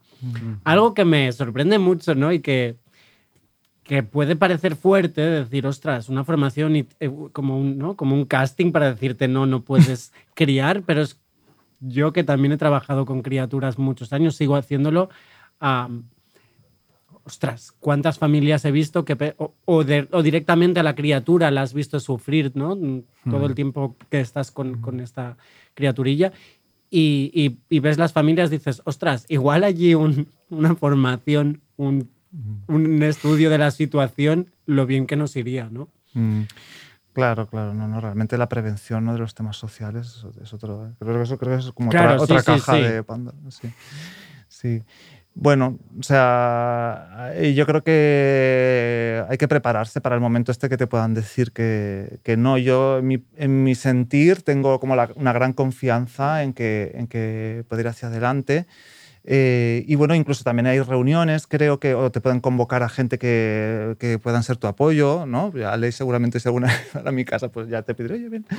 Algo 0.64 0.94
que 0.94 1.04
me 1.04 1.30
sorprende 1.34 1.78
mucho, 1.78 2.16
¿no? 2.16 2.32
Y 2.32 2.40
que, 2.40 2.78
que 3.84 4.02
puede 4.02 4.38
parecer 4.38 4.78
fuerte 4.78 5.20
decir, 5.20 5.68
ostras, 5.68 6.08
una 6.08 6.24
formación 6.24 6.78
y, 6.78 6.88
eh, 7.02 7.12
como, 7.34 7.60
un, 7.60 7.78
¿no? 7.78 7.98
como 7.98 8.16
un 8.16 8.24
casting 8.24 8.72
para 8.72 8.94
decirte 8.94 9.28
no, 9.28 9.46
no 9.46 9.64
puedes 9.64 10.14
criar, 10.36 10.84
pero 10.84 11.02
es 11.02 11.20
yo 11.86 12.14
que 12.14 12.24
también 12.24 12.54
he 12.54 12.58
trabajado 12.58 13.06
con 13.06 13.22
criaturas 13.22 13.78
muchos 13.78 14.14
años, 14.14 14.38
sigo 14.38 14.56
haciéndolo. 14.56 15.10
Am, 15.60 16.06
ostras, 17.26 17.72
cuántas 17.80 18.18
familias 18.20 18.66
he 18.66 18.72
visto 18.72 19.06
que 19.06 19.34
o, 19.38 19.54
o 19.66 19.84
de- 19.84 20.08
o 20.12 20.22
directamente 20.22 20.80
a 20.80 20.84
la 20.84 20.94
criatura 20.96 21.52
la 21.52 21.62
has 21.62 21.74
visto 21.74 22.00
sufrir, 22.00 22.52
¿no? 22.56 22.78
Todo 23.30 23.46
el 23.46 23.56
tiempo 23.56 23.96
que 24.10 24.20
estás 24.20 24.52
con, 24.52 24.82
con 24.82 25.00
esta 25.00 25.38
criaturilla. 25.74 26.34
Y, 26.90 27.32
y- 27.34 27.58
y 27.76 27.80
ves 27.80 27.98
las 27.98 28.12
familias, 28.14 28.50
dices, 28.52 28.82
ostras, 28.86 29.26
igual 29.30 29.64
allí 29.64 29.96
un- 29.96 30.28
una 30.50 30.76
formación, 30.76 31.62
un, 31.78 32.10
un 32.68 33.02
estudio 33.04 33.50
de 33.50 33.58
la 33.58 33.72
situación, 33.72 34.52
lo 34.66 34.86
bien 34.86 35.08
que 35.08 35.16
nos 35.16 35.36
iría, 35.36 35.70
¿no? 35.72 35.90
Mm, 36.14 36.42
Claro, 37.14 37.48
claro, 37.48 37.76
no, 37.76 37.88
no, 37.88 38.02
realmente 38.02 38.40
la 38.40 38.50
prevención 38.50 39.06
¿no? 39.06 39.14
de 39.14 39.20
los 39.20 39.36
temas 39.36 39.56
sociales 39.56 40.26
es, 40.42 40.52
otro. 40.52 40.94
Creo 40.98 41.14
que 41.18 41.22
eso, 41.22 41.38
creo 41.38 41.52
que 41.54 41.60
eso 41.60 41.70
es 41.70 41.76
como 41.76 41.92
Claro, 41.92 42.20
otra, 42.24 42.26
sí, 42.26 42.34
otra 42.34 42.40
sí, 42.42 42.46
caja 42.66 42.76
sí. 42.76 42.82
de 42.82 43.04
Pandora. 43.04 43.38
Sí. 43.50 43.68
sí. 44.48 44.84
Bueno, 45.36 45.80
o 46.00 46.04
sea, 46.04 47.32
yo 47.56 47.66
creo 47.66 47.84
que 47.84 49.24
hay 49.28 49.38
que 49.40 49.48
prepararse 49.48 50.00
para 50.00 50.14
el 50.14 50.22
momento 50.22 50.52
este 50.52 50.70
que 50.70 50.78
te 50.78 50.86
puedan 50.86 51.16
decir 51.16 51.52
que, 51.52 52.20
que 52.24 52.38
no. 52.38 52.58
Yo, 52.60 53.00
en 53.00 53.08
mi, 53.08 53.26
en 53.38 53.64
mi 53.64 53.74
sentir, 53.74 54.44
tengo 54.44 54.80
como 54.80 54.96
la- 54.96 55.10
una 55.16 55.34
gran 55.34 55.54
confianza 55.54 56.44
en 56.44 56.54
que, 56.54 56.92
en 56.96 57.08
que 57.08 57.66
poder 57.68 57.86
ir 57.86 57.90
hacia 57.90 58.10
adelante. 58.10 58.68
Eh, 59.26 59.86
y 59.88 59.96
bueno, 59.96 60.16
incluso 60.16 60.44
también 60.44 60.68
hay 60.68 60.82
reuniones, 60.82 61.48
creo 61.48 61.80
que 61.80 61.94
o 61.96 62.12
te 62.12 62.20
pueden 62.20 62.42
convocar 62.42 62.84
a 62.84 62.90
gente 62.90 63.18
que, 63.18 63.96
que 63.98 64.20
puedan 64.20 64.44
ser 64.44 64.58
tu 64.58 64.68
apoyo, 64.68 65.26
¿no? 65.26 65.54
Ya 65.56 65.78
ley 65.78 65.94
seguramente 65.94 66.42
si 66.42 66.50
alguna 66.50 66.68
vez 66.94 67.06
a 67.06 67.12
mi 67.12 67.24
casa, 67.24 67.50
pues 67.50 67.70
ya 67.70 67.84
te 67.84 67.96
pediré, 67.96 68.16
oye, 68.16 68.30
ven. 68.30 68.46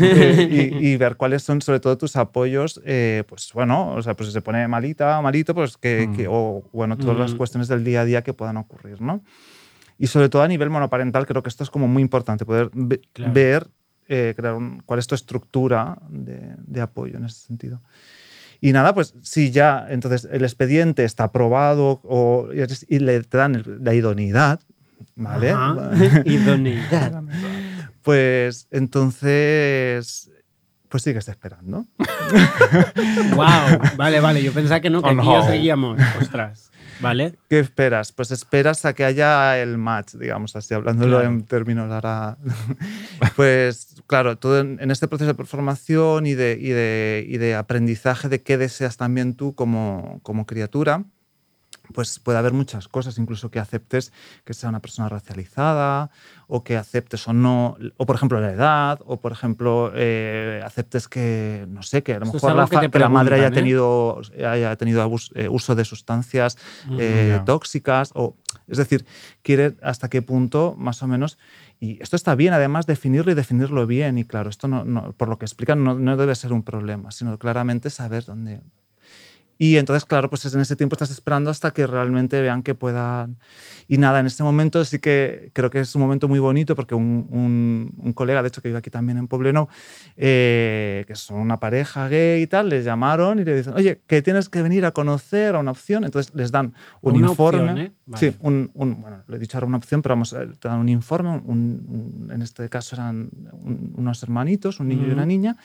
Eh, 0.00 0.48
y, 0.80 0.88
y 0.88 0.96
ver 0.96 1.16
cuáles 1.16 1.42
son 1.42 1.60
sobre 1.60 1.80
todo 1.80 1.98
tus 1.98 2.16
apoyos, 2.16 2.80
eh, 2.86 3.24
pues 3.28 3.50
bueno, 3.52 3.92
o 3.92 4.02
sea, 4.02 4.14
pues 4.14 4.28
si 4.28 4.32
se 4.32 4.40
pone 4.40 4.66
malita, 4.68 5.20
malito, 5.20 5.54
pues 5.54 5.76
que, 5.76 6.10
que- 6.16 6.26
o 6.30 6.62
bueno, 6.72 6.96
todas 6.96 7.16
las 7.18 7.34
Mm. 7.34 7.36
cuestiones 7.36 7.68
del 7.68 7.84
día 7.84 8.00
a 8.00 8.04
día 8.04 8.22
que 8.22 8.32
puedan 8.32 8.56
ocurrir, 8.56 9.00
¿no? 9.02 9.22
Y 9.98 10.06
sobre 10.06 10.28
todo 10.28 10.42
a 10.42 10.48
nivel 10.48 10.70
monoparental, 10.70 11.26
creo 11.26 11.42
que 11.42 11.48
esto 11.48 11.62
es 11.64 11.70
como 11.70 11.88
muy 11.88 12.02
importante, 12.02 12.44
poder 12.46 12.70
ve- 12.72 13.00
Claro. 13.12 13.32
ver, 13.34 13.66
eh, 14.08 14.32
crear 14.36 14.54
un- 14.54 14.82
cuál 14.86 14.98
es 14.98 15.06
tu 15.06 15.14
estructura 15.14 15.98
de, 16.08 16.54
de 16.58 16.80
apoyo 16.80 17.16
en 17.18 17.24
ese 17.24 17.40
sentido. 17.46 17.80
Y 18.60 18.72
nada, 18.72 18.94
pues 18.94 19.14
si 19.22 19.50
ya 19.50 19.86
entonces 19.88 20.28
el 20.30 20.42
expediente 20.42 21.04
está 21.04 21.24
aprobado 21.24 22.00
o, 22.04 22.48
y 22.88 22.98
le 22.98 23.22
te 23.22 23.38
dan 23.38 23.62
la 23.80 23.94
idoneidad, 23.94 24.60
¿vale? 25.14 25.50
Ajá. 25.50 25.90
Idoneidad. 26.24 27.22
Pues 28.02 28.68
entonces 28.70 30.30
pues 30.88 31.02
sigues 31.02 31.28
esperando. 31.28 31.86
Wow, 33.34 33.78
vale, 33.96 34.20
vale. 34.20 34.42
Yo 34.42 34.52
pensaba 34.52 34.80
que 34.80 34.90
no, 34.90 35.02
que 35.02 35.10
aquí 35.10 35.26
ya 35.26 35.42
seguíamos. 35.46 36.00
Ostras, 36.20 36.70
¿vale? 37.00 37.34
¿Qué 37.48 37.58
esperas? 37.60 38.12
Pues 38.12 38.30
esperas 38.30 38.84
a 38.84 38.94
que 38.94 39.04
haya 39.04 39.58
el 39.58 39.78
match, 39.78 40.14
digamos 40.14 40.56
así, 40.56 40.74
hablándolo 40.74 41.18
Claro. 41.18 41.32
en 41.32 41.44
términos 41.44 41.90
ahora. 41.92 42.36
pues 43.36 43.96
claro, 44.06 44.36
todo 44.38 44.60
en, 44.60 44.78
en 44.80 44.90
este 44.90 45.06
proceso 45.08 45.32
de 45.34 45.44
formación 45.44 46.26
y 46.26 46.34
de, 46.34 46.58
y, 46.60 46.70
de, 46.70 47.24
y 47.28 47.38
de 47.38 47.54
aprendizaje 47.54 48.28
de 48.28 48.42
qué 48.42 48.58
deseas 48.58 48.96
también 48.96 49.34
tú 49.34 49.54
como, 49.54 50.18
como 50.22 50.46
criatura, 50.46 51.04
pues 51.92 52.18
puede 52.18 52.38
haber 52.38 52.52
muchas 52.52 52.88
cosas, 52.88 53.18
incluso 53.18 53.50
que 53.50 53.58
aceptes 53.58 54.12
que 54.44 54.54
sea 54.54 54.68
una 54.68 54.80
persona 54.80 55.08
racializada, 55.08 56.10
o 56.48 56.62
que 56.62 56.76
aceptes 56.76 57.26
o 57.28 57.32
no, 57.32 57.76
o 57.96 58.06
por 58.06 58.16
ejemplo 58.16 58.40
la 58.40 58.52
edad, 58.52 59.00
o 59.04 59.20
por 59.20 59.32
ejemplo 59.32 59.92
eh, 59.94 60.62
aceptes 60.64 61.08
que, 61.08 61.64
no 61.68 61.82
sé, 61.82 62.02
que 62.02 62.14
a 62.14 62.18
lo 62.20 62.26
Esto 62.26 62.34
mejor 62.48 62.56
la, 62.56 62.90
que 62.90 62.98
la 62.98 63.08
madre 63.08 63.36
haya 63.36 63.48
¿eh? 63.48 63.50
tenido, 63.50 64.20
haya 64.46 64.76
tenido 64.76 65.02
abus- 65.04 65.32
eh, 65.34 65.48
uso 65.48 65.74
de 65.74 65.84
sustancias 65.84 66.56
Ya. 66.96 67.44
tóxicas, 67.44 68.10
o 68.14 68.36
es 68.68 68.78
decir, 68.78 69.06
quiere 69.42 69.76
hasta 69.82 70.08
qué 70.08 70.22
punto 70.22 70.74
más 70.78 71.02
o 71.02 71.06
menos, 71.06 71.38
y 71.80 72.02
esto 72.02 72.16
está 72.16 72.34
bien 72.34 72.52
además 72.54 72.86
definirlo 72.86 73.32
y 73.32 73.34
definirlo 73.34 73.86
bien, 73.86 74.18
y 74.18 74.24
claro, 74.24 74.50
esto 74.50 74.66
no, 74.68 74.84
no- 74.84 75.12
por 75.12 75.28
lo 75.28 75.38
que 75.38 75.44
explican 75.44 75.84
no, 75.84 75.94
no 75.94 76.16
debe 76.16 76.34
ser 76.34 76.52
un 76.52 76.62
problema, 76.62 77.10
sino 77.10 77.38
claramente 77.38 77.90
saber 77.90 78.24
dónde, 78.24 78.60
y 79.58 79.76
entonces, 79.78 80.04
claro, 80.04 80.28
pues 80.28 80.44
en 80.54 80.60
ese 80.60 80.76
tiempo 80.76 80.94
estás 80.94 81.10
esperando 81.10 81.50
hasta 81.50 81.70
que 81.72 81.86
realmente 81.86 82.40
vean 82.40 82.62
que 82.62 82.74
puedan. 82.74 83.36
Y 83.88 83.98
nada, 83.98 84.20
en 84.20 84.26
este 84.26 84.42
momento 84.42 84.84
sí 84.84 84.98
que 84.98 85.50
creo 85.52 85.70
que 85.70 85.80
es 85.80 85.94
un 85.94 86.02
momento 86.02 86.28
muy 86.28 86.38
bonito 86.40 86.74
porque 86.76 86.94
un, 86.94 87.26
un- 87.30 87.92
un 87.96 88.12
colega, 88.12 88.42
de 88.42 88.48
hecho, 88.48 88.60
que 88.60 88.68
vive 88.68 88.78
aquí 88.78 88.90
también 88.90 89.16
en 89.18 89.28
Pobleno, 89.28 89.68
eh, 90.16 91.04
que 91.06 91.14
son 91.14 91.38
una 91.38 91.58
pareja 91.60 92.08
gay 92.08 92.42
y 92.42 92.46
tal, 92.46 92.68
les 92.68 92.84
llamaron 92.84 93.38
y 93.38 93.44
le 93.44 93.56
dicen, 93.56 93.74
oye, 93.74 94.00
que 94.06 94.22
tienes 94.22 94.48
que 94.48 94.60
venir 94.62 94.84
a 94.84 94.90
conocer 94.92 95.54
a 95.54 95.58
una 95.60 95.70
opción. 95.70 96.04
Entonces 96.04 96.34
les 96.34 96.50
dan 96.50 96.74
un 97.00 97.16
Una 97.16 97.28
informe. 97.30 97.58
opción, 97.60 97.78
¿eh? 97.78 97.92
Vale. 98.06 98.30
Sí, 98.32 98.36
un, 98.40 98.70
un- 98.74 99.00
bueno, 99.00 99.22
le 99.26 99.36
he 99.36 99.38
dicho 99.38 99.56
ahora 99.56 99.66
una 99.66 99.78
opción, 99.78 100.00
pero 100.02 100.14
vamos, 100.14 100.32
eh, 100.32 100.48
te 100.60 100.68
dan 100.68 100.78
un 100.78 100.88
informe. 100.88 101.40
en 101.46 102.42
este 102.42 102.68
caso 102.68 102.94
eran 102.96 103.30
un- 103.52 103.94
unos 103.96 104.22
hermanitos, 104.22 104.80
un 104.80 104.88
niño 104.88 105.06
y 105.08 105.10
una 105.10 105.26
niña, 105.26 105.56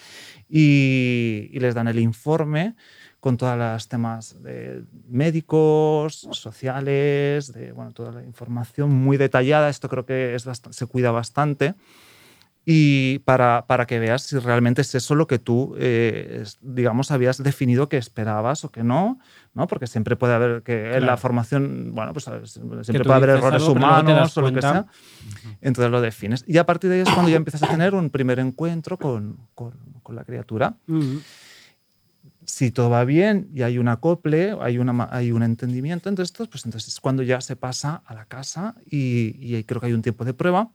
y, 0.50 1.50
y 1.52 1.60
les 1.60 1.76
dan 1.76 1.88
el 1.88 2.00
informe 2.00 2.76
con 3.22 3.38
todos 3.38 3.58
los 3.58 3.88
temas 3.88 4.42
de 4.44 4.84
médicos, 5.08 6.28
sociales, 6.32 7.54
de 7.54 7.72
bueno, 7.72 7.92
toda 7.94 8.12
la 8.12 8.24
información 8.24 8.90
muy 8.92 9.16
detallada. 9.16 9.70
Esto 9.70 9.88
creo 9.88 10.06
que 10.06 10.36
es 10.36 10.46
bast- 10.46 10.72
se 10.74 10.86
cuida 10.88 11.12
bastante. 11.12 11.76
Y 12.64 13.20
para, 13.20 13.66
para 13.66 13.88
que 13.88 13.98
veas 13.98 14.22
si 14.22 14.38
realmente 14.38 14.82
es 14.82 14.94
eso 14.94 15.16
lo 15.16 15.26
que 15.26 15.40
tú, 15.40 15.74
eh, 15.80 16.44
digamos, 16.62 17.10
habías 17.10 17.42
definido 17.42 17.90
que 17.90 17.98
esperabas 17.98 18.64
o 18.66 18.70
que 18.72 18.84
no, 18.84 19.18
¿no? 19.56 19.66
Porque 19.66 19.88
siempre 19.88 20.16
puede 20.16 20.36
haber 20.36 20.62
que 20.62 20.86
en 20.86 20.92
la 20.92 21.00
Claro. 21.00 21.18
formación, 21.18 21.92
bueno, 21.96 22.14
pues 22.14 22.26
siempre 22.26 23.04
puede 23.04 23.18
haber 23.18 23.30
errores 23.32 23.62
algo, 23.64 23.74
humanos 23.74 24.38
o 24.38 24.42
lo 24.42 24.54
que 24.54 24.62
sea. 24.62 24.86
Entonces 25.62 25.92
lo 25.92 26.02
defines. 26.02 26.44
Y 26.48 26.58
a 26.60 26.66
partir 26.68 26.90
de 26.92 26.98
ahí 26.98 27.02
es 27.02 27.10
cuando 27.10 27.30
ya 27.32 27.38
empiezas 27.38 27.64
a 27.64 27.68
tener 27.68 27.96
un 27.96 28.12
primer 28.12 28.38
encuentro 28.40 28.98
con, 28.98 29.38
con- 29.56 29.78
con 30.04 30.16
la 30.16 30.24
criatura 30.24 30.76
Ujú. 30.88 31.22
Si 32.46 32.72
todo 32.72 32.90
va 32.90 33.04
bien 33.06 33.50
y 33.54 33.62
hay 33.62 33.78
un 33.78 33.88
acople, 33.88 34.56
hay, 34.62 34.78
una, 34.78 35.10
hay 35.12 35.32
un 35.32 35.44
entendimiento 35.44 36.10
entre 36.10 36.24
estos, 36.24 36.48
pues 36.48 36.66
entonces 36.66 36.94
es 36.94 37.00
cuando 37.00 37.24
ya 37.24 37.42
se 37.42 37.56
pasa 37.56 38.02
a 38.06 38.14
la 38.14 38.26
casa 38.26 38.76
y, 38.86 39.36
y 39.40 39.64
creo 39.64 39.80
que 39.80 39.88
hay 39.88 39.94
un 39.94 40.02
tiempo 40.02 40.26
de 40.26 40.34
prueba. 40.34 40.72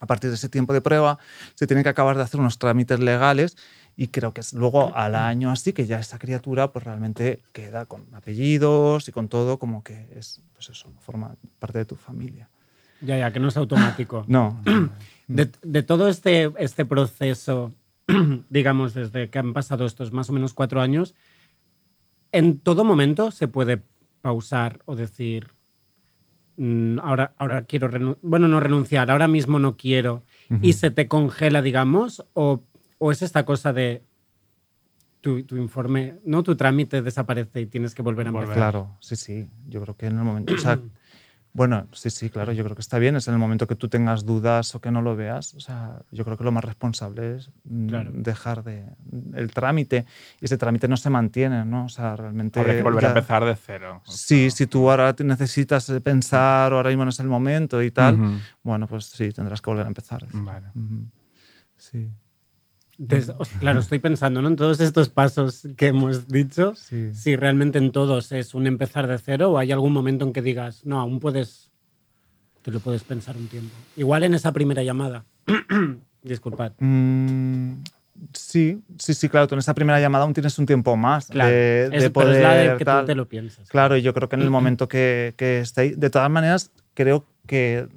A 0.00 0.06
partir 0.06 0.28
de 0.28 0.36
ese 0.36 0.48
tiempo 0.48 0.72
de 0.72 0.80
prueba 0.80 1.18
se 1.54 1.66
tienen 1.66 1.82
que 1.82 1.88
acabar 1.88 2.16
de 2.16 2.22
hacer 2.22 2.40
unos 2.40 2.58
trámites 2.58 3.00
legales 3.00 3.56
y 3.96 4.08
creo 4.08 4.34
que 4.34 4.40
es 4.40 4.52
luego 4.52 4.94
al 4.94 5.14
año 5.14 5.50
así 5.50 5.72
que 5.72 5.86
ya 5.86 5.98
esa 6.00 6.18
criatura 6.18 6.72
pues 6.72 6.84
realmente 6.84 7.42
queda 7.52 7.86
con 7.86 8.06
apellidos 8.12 9.08
y 9.08 9.12
con 9.12 9.28
todo 9.28 9.58
como 9.58 9.82
que 9.82 10.08
es, 10.14 10.42
pues 10.52 10.68
eso, 10.70 10.92
forma 11.00 11.36
parte 11.58 11.78
de 11.78 11.84
tu 11.84 11.96
familia. 11.96 12.48
Ya, 13.00 13.18
ya, 13.18 13.32
que 13.32 13.40
no 13.40 13.48
es 13.48 13.56
automático. 13.56 14.24
No. 14.28 14.60
De, 15.26 15.50
de 15.62 15.82
todo 15.82 16.08
este, 16.08 16.52
este 16.58 16.84
proceso, 16.84 17.72
digamos, 18.50 18.94
desde 18.94 19.30
que 19.30 19.38
han 19.38 19.52
pasado 19.52 19.86
estos 19.86 20.12
más 20.12 20.30
o 20.30 20.32
menos 20.32 20.54
cuatro 20.54 20.80
años, 20.80 21.14
¿en 22.32 22.58
todo 22.58 22.84
momento 22.84 23.30
se 23.30 23.48
puede 23.48 23.82
pausar 24.20 24.80
o 24.86 24.96
decir, 24.96 25.48
"Mm, 26.56 26.98
ahora, 27.00 27.34
ahora 27.38 27.64
quiero, 27.64 28.16
bueno, 28.22 28.48
no 28.48 28.60
renunciar, 28.60 29.10
ahora 29.10 29.28
mismo 29.28 29.58
no 29.58 29.76
quiero, 29.76 30.24
y 30.60 30.74
se 30.74 30.90
te 30.90 31.08
congela, 31.08 31.62
digamos, 31.62 32.24
o, 32.32 32.62
o 32.98 33.12
es 33.12 33.22
esta 33.22 33.44
cosa 33.44 33.72
de 33.72 34.02
tu, 35.20 35.42
tu 35.44 35.56
informe, 35.56 36.20
no, 36.24 36.42
tu 36.42 36.54
trámite 36.54 37.00
desaparece 37.00 37.62
y 37.62 37.66
tienes 37.66 37.94
que 37.94 38.02
volver 38.02 38.26
a 38.26 38.30
empezar? 38.30 38.56
Claro, 38.56 38.96
sí, 39.00 39.16
sí. 39.16 39.48
Yo 39.66 39.80
creo 39.80 39.96
que 39.96 40.06
en 40.06 40.18
el 40.18 40.24
momento. 40.24 40.52
O 40.52 40.58
sea, 40.58 40.78
bueno, 41.56 41.86
sí, 41.92 42.10
sí, 42.10 42.28
claro. 42.30 42.52
Yo 42.52 42.64
creo 42.64 42.74
que 42.76 42.82
está 42.82 42.98
bien. 42.98 43.14
Es 43.16 43.28
en 43.28 43.34
el 43.34 43.40
momento 43.40 43.66
que 43.68 43.76
tú 43.76 43.88
tengas 43.88 44.26
dudas 44.26 44.74
o 44.74 44.80
que 44.80 44.90
no 44.90 45.00
lo 45.02 45.14
veas. 45.14 45.54
O 45.54 45.60
sea, 45.60 46.02
yo 46.10 46.24
creo 46.24 46.36
que 46.36 46.42
lo 46.44 46.50
más 46.52 46.64
responsable 46.64 47.36
es 47.36 47.50
mm, 47.64 47.86
Claro. 47.88 48.10
dejar 48.12 48.64
de 48.64 48.84
el 49.34 49.52
trámite. 49.52 50.04
Y 50.40 50.46
ese 50.46 50.58
trámite 50.58 50.88
no 50.88 50.96
se 50.96 51.10
mantiene, 51.10 51.64
¿no? 51.64 51.84
O 51.84 51.88
sea, 51.88 52.16
realmente. 52.16 52.58
Habría 52.60 52.76
que 52.76 52.82
volver 52.82 53.02
ya- 53.02 53.08
a 53.08 53.12
empezar 53.12 53.44
de 53.44 53.54
cero. 53.56 54.02
Sí, 54.04 54.50
si 54.50 54.66
tú 54.66 54.90
ahora 54.90 55.14
necesitas 55.24 55.88
eh, 55.90 56.00
pensar 56.00 56.72
o 56.72 56.76
ahora 56.76 56.90
mismo 56.90 57.04
no 57.04 57.10
es 57.10 57.20
el 57.20 57.28
momento 57.28 57.82
y 57.82 57.90
tal, 57.92 58.18
bueno, 58.62 58.86
pues 58.88 59.06
sí, 59.06 59.30
tendrás 59.32 59.62
que 59.62 59.70
volver 59.70 59.84
a 59.86 59.88
empezar. 59.88 60.26
Vale. 60.32 60.66
Sí. 61.76 62.10
Claro, 63.60 63.80
estoy 63.80 63.98
pensando 63.98 64.40
¿no? 64.40 64.48
en 64.48 64.56
todos 64.56 64.80
estos 64.80 65.08
pasos 65.08 65.66
que 65.76 65.88
hemos 65.88 66.28
dicho, 66.28 66.74
Sí. 66.76 67.12
si 67.12 67.34
realmente 67.36 67.78
en 67.78 67.90
todos 67.92 68.30
es 68.32 68.54
un 68.54 68.66
empezar 68.66 69.06
de 69.06 69.18
cero 69.18 69.50
o 69.52 69.58
hay 69.58 69.72
algún 69.72 69.92
momento 69.92 70.24
en 70.24 70.32
que 70.32 70.42
digas, 70.42 70.84
no, 70.86 71.00
aún 71.00 71.18
puedes, 71.20 71.70
te 72.62 72.70
lo 72.70 72.80
puedes 72.80 73.02
pensar 73.04 73.36
un 73.36 73.48
tiempo. 73.48 73.74
Igual 73.96 74.22
en 74.24 74.34
esa 74.34 74.52
primera 74.52 74.82
llamada. 74.82 75.24
Disculpad. 76.22 76.72
Mm, 76.78 77.82
sí, 78.32 78.80
sí, 78.98 79.12
sí, 79.14 79.28
claro. 79.28 79.46
Tú 79.48 79.54
en 79.56 79.58
esa 79.58 79.74
primera 79.74 80.00
llamada 80.00 80.24
aún 80.24 80.32
tienes 80.32 80.58
un 80.58 80.64
tiempo 80.66 80.96
más 80.96 81.26
Claro, 81.26 81.50
de, 81.50 81.84
es- 81.86 81.90
de 81.90 81.98
pero 82.10 82.12
poder. 82.12 82.36
es 82.36 82.42
la 82.42 82.54
de 82.54 82.76
que 82.78 82.84
tú 82.84 83.04
te 83.06 83.14
lo 83.14 83.28
piensas. 83.28 83.68
Claro, 83.68 83.96
y 83.96 84.02
yo 84.02 84.14
creo 84.14 84.28
que 84.28 84.36
en 84.36 84.42
el 84.42 84.50
momento 84.50 84.88
que, 84.88 85.34
que 85.36 85.58
esté 85.60 85.80
ahí, 85.82 85.90
de 85.96 86.10
todas 86.10 86.30
maneras, 86.30 86.70
creo 86.94 87.26
que 87.46 87.88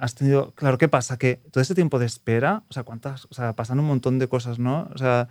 has 0.00 0.14
tenido, 0.14 0.52
claro, 0.54 0.78
¿qué 0.78 0.88
pasa? 0.88 1.18
Que 1.18 1.40
todo 1.52 1.60
ese 1.60 1.74
tiempo 1.74 1.98
de 1.98 2.06
espera, 2.06 2.64
o 2.68 2.72
sea, 2.72 2.82
cuántas, 2.82 3.26
o 3.26 3.34
sea, 3.34 3.54
pasan 3.54 3.78
un 3.78 3.86
montón 3.86 4.18
de 4.18 4.28
cosas, 4.28 4.58
¿no? 4.58 4.88
O 4.94 4.98
sea, 4.98 5.28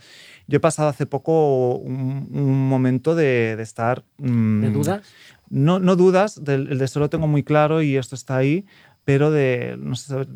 yo 0.47 0.57
he 0.57 0.59
pasado 0.59 0.89
hace 0.89 1.05
poco 1.05 1.75
un, 1.75 2.29
un 2.31 2.69
momento 2.69 3.15
de, 3.15 3.55
de 3.57 3.63
estar... 3.63 4.03
mm, 4.17 4.61
¿De 4.61 4.69
dudas? 4.69 5.01
No, 5.49 5.79
no 5.79 5.95
dudas, 5.95 6.43
del, 6.43 6.71
el 6.71 6.77
deseo 6.77 6.99
lo 6.99 7.09
tengo 7.09 7.27
muy 7.27 7.43
claro 7.43 7.81
y 7.81 7.97
esto 7.97 8.13
está 8.13 8.37
ahí, 8.37 8.65
pero 9.03 9.31
de, 9.31 9.75
no 9.79 9.95
sé, 9.95 10.27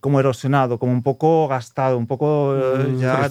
como 0.00 0.20
erosionado, 0.20 0.78
como 0.78 0.92
un 0.92 1.02
poco 1.02 1.48
gastado, 1.48 1.96
un 1.98 2.06
poco 2.06 2.54
eh, 2.56 2.94
Mm, 2.94 2.98
ya... 2.98 3.28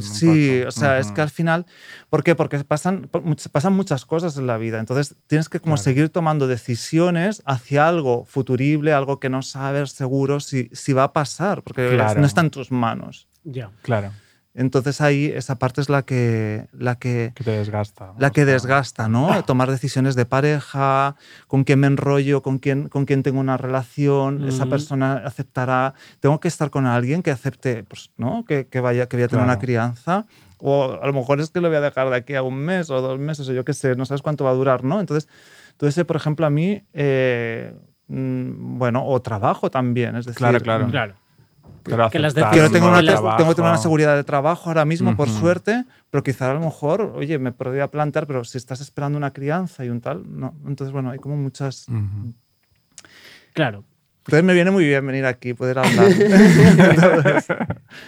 Sí, 0.00 0.58
poco. 0.60 0.68
o 0.68 0.70
sea, 0.72 0.98
es 0.98 1.06
Ujú. 1.06 1.14
que 1.14 1.20
al 1.22 1.30
final, 1.30 1.66
¿por 2.10 2.22
qué? 2.24 2.34
Porque 2.34 2.62
pasan, 2.64 3.08
pasan 3.52 3.72
muchas 3.72 4.04
cosas 4.06 4.36
en 4.36 4.46
la 4.46 4.58
vida, 4.58 4.78
entonces 4.78 5.16
tienes 5.26 5.48
que 5.48 5.60
como 5.60 5.74
Claro. 5.76 5.84
seguir 5.84 6.08
tomando 6.10 6.46
decisiones 6.46 7.42
hacia 7.46 7.88
algo 7.88 8.24
futurible, 8.24 8.92
algo 8.92 9.20
que 9.20 9.28
no 9.28 9.42
sabes 9.42 9.92
seguro 9.92 10.40
si, 10.40 10.68
si 10.72 10.92
va 10.92 11.04
a 11.04 11.12
pasar, 11.12 11.62
porque 11.62 11.88
Claro. 11.94 12.20
no 12.20 12.26
está 12.26 12.40
en 12.40 12.50
tus 12.50 12.70
manos. 12.70 13.28
Ya. 13.44 13.70
Claro, 13.82 14.12
Entonces 14.54 15.00
ahí 15.00 15.32
esa 15.34 15.58
parte 15.58 15.80
es 15.80 15.88
la 15.88 16.02
que, 16.02 16.66
la 16.72 16.96
que, 16.96 17.32
que 17.34 17.42
te 17.44 17.52
desgasta. 17.52 18.12
la 18.18 18.28
o 18.28 18.32
que 18.32 18.44
sea, 18.44 18.52
desgasta, 18.52 19.08
¿no? 19.08 19.42
Tomar 19.46 19.70
decisiones 19.70 20.14
de 20.14 20.26
pareja, 20.26 21.16
con 21.46 21.64
quién 21.64 21.80
me 21.80 21.86
enrollo, 21.86 22.42
con 22.42 22.58
quién, 22.58 22.88
con 22.88 23.06
quién 23.06 23.22
tengo 23.22 23.40
una 23.40 23.56
relación, 23.56 24.46
esa 24.46 24.64
Ujú. 24.64 24.70
persona 24.70 25.14
aceptará. 25.24 25.94
Tengo 26.20 26.38
que 26.38 26.48
estar 26.48 26.68
con 26.70 26.86
alguien 26.86 27.22
que 27.22 27.30
acepte, 27.30 27.84
pues, 27.84 28.10
¿no? 28.18 28.44
Que, 28.44 28.66
que 28.66 28.80
vaya, 28.80 29.06
que 29.08 29.16
voy 29.16 29.24
a 29.24 29.28
tener 29.28 29.44
una 29.44 29.58
crianza. 29.58 30.26
O 30.58 30.98
a 31.02 31.06
lo 31.06 31.12
mejor 31.12 31.40
es 31.40 31.50
que 31.50 31.60
lo 31.60 31.68
voy 31.68 31.78
a 31.78 31.80
dejar 31.80 32.10
de 32.10 32.16
aquí 32.16 32.34
a 32.34 32.42
un 32.42 32.56
mes 32.56 32.90
o 32.90 33.00
dos 33.00 33.18
meses, 33.18 33.48
o 33.48 33.52
yo 33.52 33.64
qué 33.64 33.72
sé, 33.72 33.96
no 33.96 34.04
sabes 34.04 34.22
cuánto 34.22 34.44
va 34.44 34.50
a 34.50 34.54
durar, 34.54 34.84
¿no? 34.84 35.00
Entonces, 35.00 35.28
todo 35.78 35.88
ese, 35.88 36.04
por 36.04 36.16
ejemplo, 36.16 36.44
a 36.46 36.50
mí, 36.50 36.82
eh, 36.92 37.74
mm, 38.08 38.78
bueno, 38.78 39.04
o 39.06 39.20
trabajo 39.22 39.70
también, 39.70 40.14
es 40.16 40.26
decir, 40.26 40.36
Claro, 40.38 40.60
claro. 40.60 40.86
mm, 40.86 40.90
Claro. 40.90 41.14
Pero 41.82 42.10
que 42.10 42.18
las 42.18 42.34
que 42.34 42.40
no 42.40 42.70
tengo, 42.70 42.88
una, 42.88 43.04
tengo 43.04 43.48
que 43.50 43.54
tener 43.54 43.70
una 43.70 43.78
seguridad 43.78 44.16
de 44.16 44.24
trabajo 44.24 44.70
ahora 44.70 44.84
mismo, 44.84 45.16
por 45.16 45.28
Ujú. 45.28 45.38
suerte, 45.38 45.84
pero 46.10 46.22
quizá 46.22 46.50
a 46.50 46.54
lo 46.54 46.60
mejor, 46.60 47.12
oye, 47.16 47.38
me 47.38 47.52
podría 47.52 47.88
plantear, 47.90 48.26
pero 48.26 48.44
si 48.44 48.58
estás 48.58 48.80
esperando 48.80 49.18
una 49.18 49.32
crianza 49.32 49.84
y 49.84 49.88
un 49.88 50.00
tal, 50.00 50.22
no. 50.26 50.54
Entonces, 50.66 50.92
bueno, 50.92 51.10
hay 51.10 51.18
como 51.18 51.36
muchas... 51.36 51.88
Ujú. 51.88 52.34
Claro. 53.52 53.84
Entonces 54.18 54.44
me 54.44 54.54
viene 54.54 54.70
muy 54.70 54.84
bien 54.84 55.04
venir 55.06 55.26
aquí, 55.26 55.52
poder 55.54 55.78
hablar 55.78 56.08
Entonces, 56.12 57.46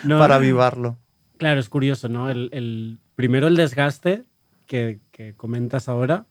No, 0.04 0.18
para 0.18 0.36
avivarlo. 0.36 0.96
Claro, 1.38 1.58
es 1.60 1.68
curioso, 1.68 2.08
¿no? 2.08 2.30
El, 2.30 2.48
el- 2.52 2.98
primero 3.16 3.48
el 3.48 3.56
desgaste 3.56 4.24
que, 4.66 5.00
que 5.10 5.34
comentas 5.34 5.88
ahora 5.88 6.26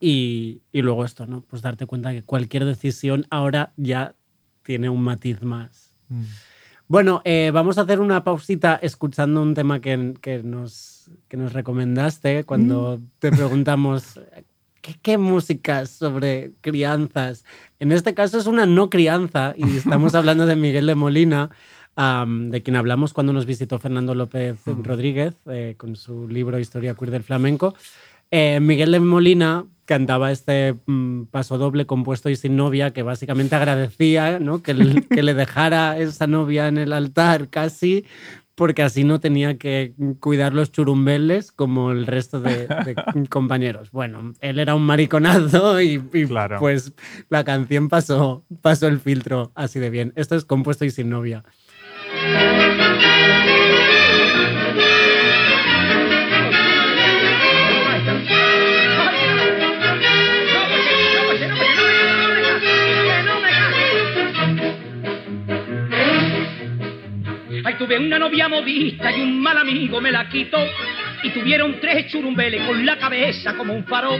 y, 0.00 0.62
y 0.72 0.82
luego 0.82 1.04
esto, 1.04 1.26
¿no? 1.26 1.42
Pues 1.42 1.62
darte 1.62 1.86
cuenta 1.86 2.12
que 2.12 2.22
cualquier 2.22 2.64
decisión 2.64 3.26
ahora 3.30 3.72
ya 3.76 4.14
tiene 4.62 4.88
un 4.88 5.02
matiz 5.02 5.42
más. 5.42 5.92
Bueno, 6.90 7.22
eh, 7.24 7.52
vamos 7.54 7.78
a 7.78 7.82
hacer 7.82 8.00
una 8.00 8.24
pausita 8.24 8.74
escuchando 8.82 9.40
un 9.42 9.54
tema 9.54 9.80
que, 9.80 10.14
que 10.20 10.42
nos, 10.42 11.08
que 11.28 11.36
nos 11.36 11.52
recomendaste 11.52 12.42
cuando 12.42 12.98
Mm. 12.98 13.04
te 13.20 13.30
preguntamos 13.30 14.18
¿qué, 14.82 14.96
qué 15.00 15.16
música 15.16 15.86
sobre 15.86 16.50
crianzas. 16.60 17.44
En 17.78 17.92
este 17.92 18.12
caso 18.12 18.38
es 18.38 18.48
una 18.48 18.66
no 18.66 18.90
crianza 18.90 19.54
y 19.56 19.62
estamos 19.76 20.16
hablando 20.16 20.46
de 20.46 20.56
Miguel 20.56 20.86
de 20.86 20.96
Molina, 20.96 21.50
de 21.96 22.62
quien 22.64 22.74
hablamos 22.74 23.12
cuando 23.12 23.32
nos 23.32 23.46
visitó 23.46 23.78
Fernando 23.78 24.16
López 24.16 24.58
Rodríguez 24.64 25.34
eh, 25.46 25.74
con 25.76 25.94
su 25.94 26.26
libro 26.26 26.58
Historia 26.58 26.94
Queer 26.94 27.12
del 27.12 27.22
Flamenco. 27.22 27.76
Eh, 28.32 28.58
Miguel 28.58 28.90
de 28.90 28.98
Molina 28.98 29.64
cantaba 29.90 30.30
este 30.30 30.76
mm, 30.86 31.24
paso 31.32 31.58
doble 31.58 31.84
compuesto 31.84 32.30
y 32.30 32.36
sin 32.36 32.54
novia 32.54 32.92
que 32.92 33.02
básicamente 33.02 33.56
agradecía 33.56 34.38
¿no? 34.38 34.62
que, 34.62 34.70
el- 34.70 35.08
que 35.10 35.24
le 35.24 35.34
dejara 35.34 35.98
esa 35.98 36.28
novia 36.28 36.68
en 36.68 36.78
el 36.78 36.92
altar 36.92 37.48
casi 37.48 38.04
porque 38.54 38.82
así 38.82 39.02
no 39.02 39.18
tenía 39.18 39.56
que 39.58 39.94
cuidar 40.20 40.52
los 40.52 40.70
churumbeles 40.70 41.50
como 41.50 41.90
el 41.90 42.06
resto 42.06 42.40
de, 42.40 42.68
de 42.68 42.94
compañeros. 43.30 43.90
Bueno, 43.90 44.34
él 44.40 44.58
era 44.60 44.74
un 44.76 44.82
mariconazo 44.84 45.80
y, 45.80 45.94
y, 46.12 46.26
pues 46.60 46.92
la 47.30 47.42
canción 47.42 47.88
pasó, 47.88 48.44
pasó 48.60 48.86
el 48.86 49.00
filtro 49.00 49.50
así 49.54 49.80
de 49.80 49.90
bien. 49.90 50.12
Esto 50.14 50.36
es 50.36 50.44
compuesto 50.44 50.84
y 50.84 50.90
sin 50.90 51.08
novia. 51.08 51.42
Tuve 67.90 68.06
una 68.06 68.20
novia 68.20 68.48
modista 68.48 69.10
y 69.10 69.20
un 69.20 69.40
mal 69.40 69.58
amigo 69.58 70.00
me 70.00 70.12
la 70.12 70.28
quitó. 70.28 70.58
Y 71.24 71.30
tuvieron 71.30 71.80
tres 71.80 72.06
churumbeles 72.06 72.64
con 72.64 72.86
la 72.86 72.96
cabeza 72.96 73.54
como 73.54 73.74
un 73.74 73.84
faro. 73.84 74.16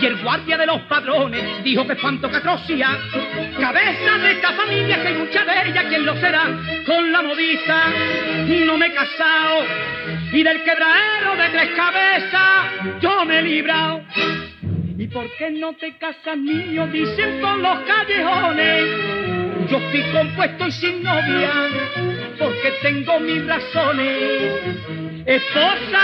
Y 0.00 0.04
el 0.04 0.20
guardia 0.20 0.58
de 0.58 0.66
los 0.66 0.80
padrones 0.82 1.62
dijo 1.62 1.86
que 1.86 1.92
espanto 1.92 2.28
que. 2.28 2.98
Cabeza 3.60 4.18
de 4.20 4.32
esta 4.32 4.52
familia, 4.52 5.00
que 5.00 5.08
hay 5.08 5.14
mucha 5.14 5.44
de 5.44 5.70
ella, 5.70 5.84
¿quién 5.88 6.04
lo 6.04 6.16
será? 6.16 6.42
Con 6.84 7.12
la 7.12 7.22
modista 7.22 7.84
no 8.66 8.76
me 8.76 8.86
he 8.86 8.92
casado. 8.92 9.64
Y 10.32 10.42
del 10.42 10.62
quebradero 10.64 11.36
de 11.36 11.48
tres 11.50 11.70
cabezas 11.76 13.00
yo 13.00 13.24
me 13.24 13.38
he 13.38 13.42
librado. 13.42 14.02
¿Y 14.96 15.08
por 15.08 15.26
qué 15.38 15.50
no 15.50 15.72
te 15.74 15.96
casas, 15.98 16.38
niño? 16.38 16.86
Dicen 16.86 17.40
por 17.40 17.58
los 17.58 17.78
callejones. 17.80 19.68
Yo 19.68 19.78
estoy 19.78 20.02
compuesto 20.12 20.68
y 20.68 20.72
sin 20.72 21.02
novia, 21.02 21.52
porque 22.38 22.72
tengo 22.80 23.18
mis 23.18 23.44
razones. 23.44 24.62
Esposa, 25.26 25.98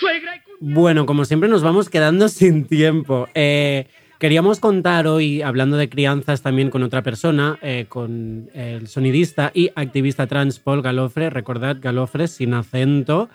suegra 0.00 0.36
y 0.36 0.40
Bueno, 0.58 1.06
como 1.06 1.24
siempre 1.24 1.48
nos 1.48 1.62
vamos 1.62 1.88
quedando 1.88 2.28
sin 2.30 2.66
tiempo. 2.66 3.28
Eh, 3.34 3.86
queríamos 4.18 4.58
contar 4.58 5.06
hoy, 5.06 5.42
hablando 5.42 5.76
de 5.76 5.88
crianzas 5.88 6.42
también 6.42 6.70
con 6.70 6.82
otra 6.82 7.02
persona, 7.02 7.60
eh, 7.62 7.86
con 7.88 8.50
el 8.54 8.88
sonidista 8.88 9.52
y 9.54 9.70
activista 9.76 10.26
trans 10.26 10.58
Paul 10.58 10.82
Galofre, 10.82 11.30
recordad 11.30 11.76
Galofre 11.80 12.26
sin 12.26 12.54
acento. 12.54 13.28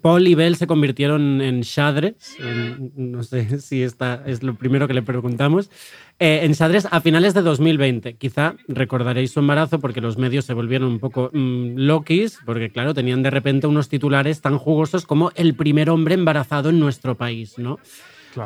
Paul 0.00 0.26
y 0.28 0.34
Bell 0.34 0.56
se 0.56 0.66
convirtieron 0.66 1.40
en 1.40 1.60
Shadres, 1.62 2.36
en- 2.40 2.92
no 2.96 3.22
sé 3.22 3.58
si 3.60 3.82
esta 3.82 4.22
es 4.26 4.42
lo 4.42 4.54
primero 4.54 4.86
que 4.88 4.94
le 4.94 5.02
preguntamos, 5.02 5.70
eh, 6.18 6.40
en 6.42 6.52
Shadres 6.52 6.86
a 6.90 7.00
finales 7.00 7.34
de 7.34 7.42
2020. 7.42 8.14
Quizá 8.14 8.54
recordaréis 8.68 9.32
su 9.32 9.40
embarazo 9.40 9.80
porque 9.80 10.00
los 10.00 10.16
medios 10.18 10.44
se 10.44 10.54
volvieron 10.54 10.88
un 10.88 10.98
poco 11.00 11.30
mm, 11.32 11.76
loquis, 11.76 12.38
porque 12.44 12.70
claro, 12.70 12.94
tenían 12.94 13.22
de 13.22 13.30
repente 13.30 13.66
unos 13.66 13.88
titulares 13.88 14.40
tan 14.40 14.58
jugosos 14.58 15.06
como 15.06 15.30
el 15.34 15.54
primer 15.54 15.90
hombre 15.90 16.14
embarazado 16.14 16.70
en 16.70 16.78
nuestro 16.80 17.16
país, 17.16 17.58
¿no? 17.58 17.78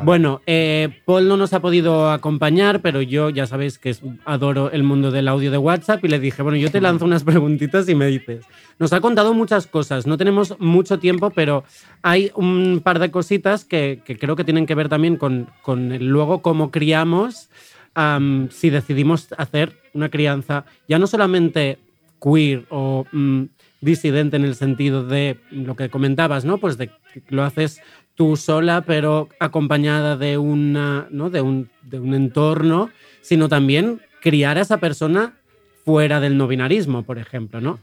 Bueno, 0.03 0.41
eh, 0.45 1.01
Paul 1.05 1.27
no 1.27 1.37
nos 1.37 1.53
ha 1.53 1.61
podido 1.61 2.11
acompañar, 2.11 2.81
pero 2.81 3.01
yo 3.01 3.29
ya 3.29 3.47
sabéis 3.47 3.77
que 3.77 3.95
adoro 4.25 4.71
el 4.71 4.83
mundo 4.83 5.11
del 5.11 5.27
audio 5.27 5.51
de 5.51 5.57
WhatsApp 5.57 6.03
y 6.05 6.07
le 6.07 6.19
dije, 6.19 6.41
bueno, 6.41 6.57
yo 6.57 6.71
te 6.71 6.81
lanzo 6.81 7.05
unas 7.05 7.23
preguntitas 7.23 7.87
y 7.89 7.95
me 7.95 8.07
dices. 8.07 8.45
Nos 8.77 8.93
ha 8.93 9.01
contado 9.01 9.33
muchas 9.33 9.67
cosas, 9.67 10.07
no 10.07 10.17
tenemos 10.17 10.59
mucho 10.59 10.99
tiempo, 10.99 11.31
pero 11.31 11.63
hay 12.01 12.31
un 12.35 12.81
par 12.83 12.99
de 12.99 13.11
cositas 13.11 13.65
que, 13.65 14.01
creo 14.05 14.35
que 14.35 14.43
tienen 14.43 14.65
que 14.65 14.75
ver 14.75 14.89
también 14.89 15.17
con, 15.17 15.49
con 15.61 15.97
luego 15.97 16.41
cómo 16.41 16.71
criamos, 16.71 17.49
am, 17.93 18.49
si 18.51 18.69
decidimos 18.69 19.27
hacer 19.37 19.75
una 19.93 20.09
crianza 20.09 20.65
ya 20.87 20.99
no 20.99 21.07
solamente 21.07 21.79
queer 22.21 22.65
o 22.69 23.05
mm, 23.11 23.43
disidente 23.81 24.37
en 24.37 24.43
el 24.43 24.55
sentido 24.55 25.05
de 25.05 25.39
lo 25.51 25.75
que 25.75 25.89
comentabas, 25.89 26.45
¿no? 26.45 26.57
Pues 26.57 26.77
de 26.77 26.87
que 26.87 27.23
lo 27.29 27.43
haces 27.43 27.81
tú 28.19 28.35
sola, 28.35 28.83
pero 28.85 29.29
acompañada 29.39 30.17
de, 30.17 30.37
una, 30.37 31.07
¿no? 31.09 31.29
de, 31.29 31.39
un, 31.39 31.69
de 31.83 32.01
un 32.01 32.13
entorno, 32.13 32.89
sino 33.21 33.47
también 33.47 34.01
criar 34.21 34.57
a 34.57 34.61
esa 34.61 34.79
persona 34.81 35.37
fuera 35.85 36.19
del 36.19 36.35
no 36.37 36.45
binarismo, 36.45 37.03
por 37.03 37.17
ejemplo, 37.17 37.61
¿no? 37.61 37.79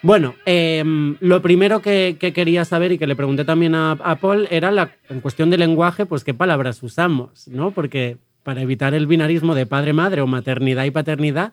Bueno, 0.00 0.36
em, 0.46 1.16
lo 1.18 1.42
primero 1.42 1.82
que, 1.82 2.16
que 2.20 2.32
quería 2.32 2.64
saber 2.64 2.92
y 2.92 2.98
que 2.98 3.08
le 3.08 3.16
pregunté 3.16 3.44
también 3.44 3.74
a, 3.74 3.96
Paul 4.20 4.46
era 4.52 4.70
la, 4.70 4.92
en 5.08 5.20
cuestión 5.20 5.50
de 5.50 5.58
lenguaje, 5.58 6.06
pues 6.06 6.22
qué 6.22 6.34
palabras 6.34 6.80
usamos, 6.84 7.48
¿no? 7.48 7.72
Porque 7.72 8.16
para 8.44 8.62
evitar 8.62 8.94
el 8.94 9.08
binarismo 9.08 9.56
de 9.56 9.66
padre-madre 9.66 10.20
o 10.20 10.28
maternidad 10.28 10.84
y 10.84 10.92
paternidad, 10.92 11.52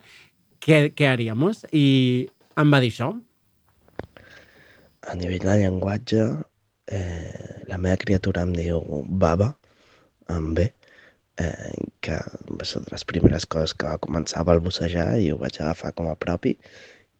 què, 0.61 0.93
què 0.93 1.07
haríamos? 1.07 1.65
I 1.71 2.29
em. 2.55 3.23
A 5.07 5.15
nivell 5.15 5.41
de 5.41 5.57
llenguatge, 5.57 6.21
eh, 6.87 7.63
la 7.67 7.77
meva 7.77 7.99
criatura 8.03 8.43
em 8.47 8.53
diu 8.55 8.81
baba, 9.23 9.53
amb 10.33 10.57
B, 10.57 10.67
eh, 11.43 11.71
que 12.01 12.17
va 12.49 12.65
ser 12.65 12.83
de 12.85 12.93
les 12.93 13.05
primeres 13.11 13.45
coses 13.45 13.75
que 13.77 13.89
va 13.89 14.01
començar 14.03 14.41
a 14.41 14.49
balbucejar 14.49 15.09
i 15.21 15.31
ho 15.31 15.39
vaig 15.41 15.59
agafar 15.61 15.93
com 15.97 16.09
a 16.11 16.17
propi 16.19 16.55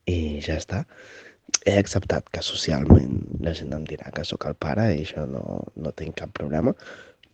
i 0.08 0.20
ja 0.44 0.58
està. 0.62 0.84
He 1.68 1.78
acceptat 1.80 2.28
que 2.34 2.44
socialment 2.44 3.22
la 3.44 3.54
gent 3.56 3.74
em 3.76 3.86
dirà 3.88 4.12
que 4.16 4.26
sóc 4.28 4.48
el 4.50 4.58
pare 4.68 4.90
i 4.96 5.04
això 5.06 5.26
no, 5.30 5.44
no 5.76 5.94
tinc 6.02 6.18
cap 6.22 6.34
problema, 6.40 6.74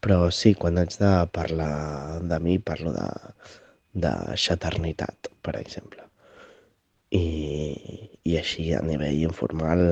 però 0.03 0.27
sí, 0.35 0.53
quan 0.59 0.77
haig 0.77 0.97
de 0.99 1.11
parlar 1.37 2.21
de 2.31 2.39
mi 2.43 2.57
parlo 2.59 2.93
de, 2.95 3.07
de 4.05 4.11
xaternitat, 4.45 5.31
per 5.45 5.55
exemple. 5.61 6.03
I, 7.13 7.23
i 8.25 8.37
així 8.39 8.71
a 8.73 8.81
nivell 8.85 9.21
informal, 9.29 9.85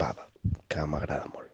baba, 0.00 0.28
que 0.70 0.86
m'agrada 0.86 1.28
molt. 1.34 1.47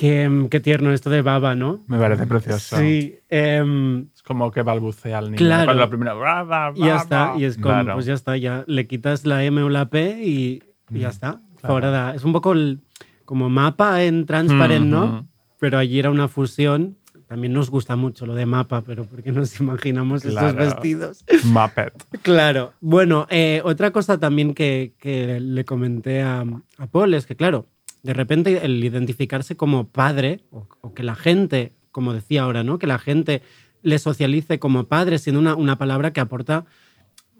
Qué, 0.00 0.46
qué 0.50 0.60
tierno 0.60 0.92
esto 0.94 1.10
de 1.10 1.20
baba, 1.20 1.54
¿no? 1.54 1.84
Me 1.86 1.98
parece 1.98 2.26
precioso. 2.26 2.78
Sí. 2.78 3.18
em, 3.28 4.08
Es 4.14 4.22
como 4.22 4.50
que 4.50 4.62
balbucea 4.62 5.18
el 5.18 5.26
niño. 5.26 5.36
Claro. 5.36 5.66
Cuando 5.66 5.82
la 5.82 5.90
primera. 5.90 6.14
"Ba, 6.14 6.42
ba, 6.42 6.72
y 6.74 6.80
ya 6.86 6.96
está. 6.96 7.32
ba". 7.32 7.38
Y 7.38 7.44
es 7.44 7.56
como, 7.56 7.66
Claro. 7.74 7.92
pues 7.94 8.06
ya 8.06 8.14
está, 8.14 8.34
ya 8.38 8.64
le 8.66 8.86
quitas 8.86 9.26
la 9.26 9.44
M 9.44 9.62
o 9.62 9.68
la 9.68 9.90
P 9.90 10.22
y, 10.24 10.62
y 10.90 10.98
ya 11.00 11.08
está. 11.10 11.42
claro. 11.60 11.74
Fora 11.74 12.12
de- 12.12 12.16
es 12.16 12.24
un 12.24 12.32
poco 12.32 12.52
el- 12.52 12.80
como 13.26 13.50
mapa 13.50 14.02
en 14.02 14.24
transparent, 14.24 14.86
¿no? 14.86 15.28
Pero 15.58 15.76
allí 15.76 15.98
era 15.98 16.08
una 16.10 16.28
fusión. 16.28 16.96
También 17.28 17.52
nos 17.52 17.68
gusta 17.70 17.94
mucho 17.94 18.24
lo 18.24 18.34
de 18.34 18.46
mapa, 18.46 18.80
pero 18.82 19.04
porque 19.04 19.30
nos 19.32 19.60
imaginamos 19.60 20.24
estos 20.24 20.40
Claro. 20.40 20.56
vestidos. 20.56 21.24
Muppet. 21.44 21.92
Claro. 22.22 22.72
Bueno, 22.80 23.26
eh, 23.28 23.60
otra 23.64 23.90
cosa 23.90 24.18
también 24.18 24.54
que, 24.54 24.94
que 24.98 25.38
le 25.40 25.66
comenté 25.66 26.22
a, 26.22 26.40
a 26.78 26.86
Paul 26.86 27.12
es 27.12 27.26
que, 27.26 27.36
claro, 27.36 27.66
de 28.02 28.14
repente 28.14 28.64
el 28.64 28.82
identificarse 28.82 29.56
como 29.56 29.88
padre, 29.88 30.40
o, 30.50 30.94
que 30.94 31.02
la 31.02 31.14
gente, 31.14 31.72
como 31.92 32.12
decía 32.12 32.42
ahora, 32.42 32.64
¿no? 32.64 32.78
Que 32.78 32.86
la 32.86 32.98
gente 32.98 33.42
le 33.82 33.98
socialice 33.98 34.58
como 34.58 34.84
padre, 34.84 35.18
siendo 35.18 35.40
una, 35.40 35.54
una 35.54 35.78
palabra 35.78 36.12
que 36.12 36.20
aporta, 36.20 36.66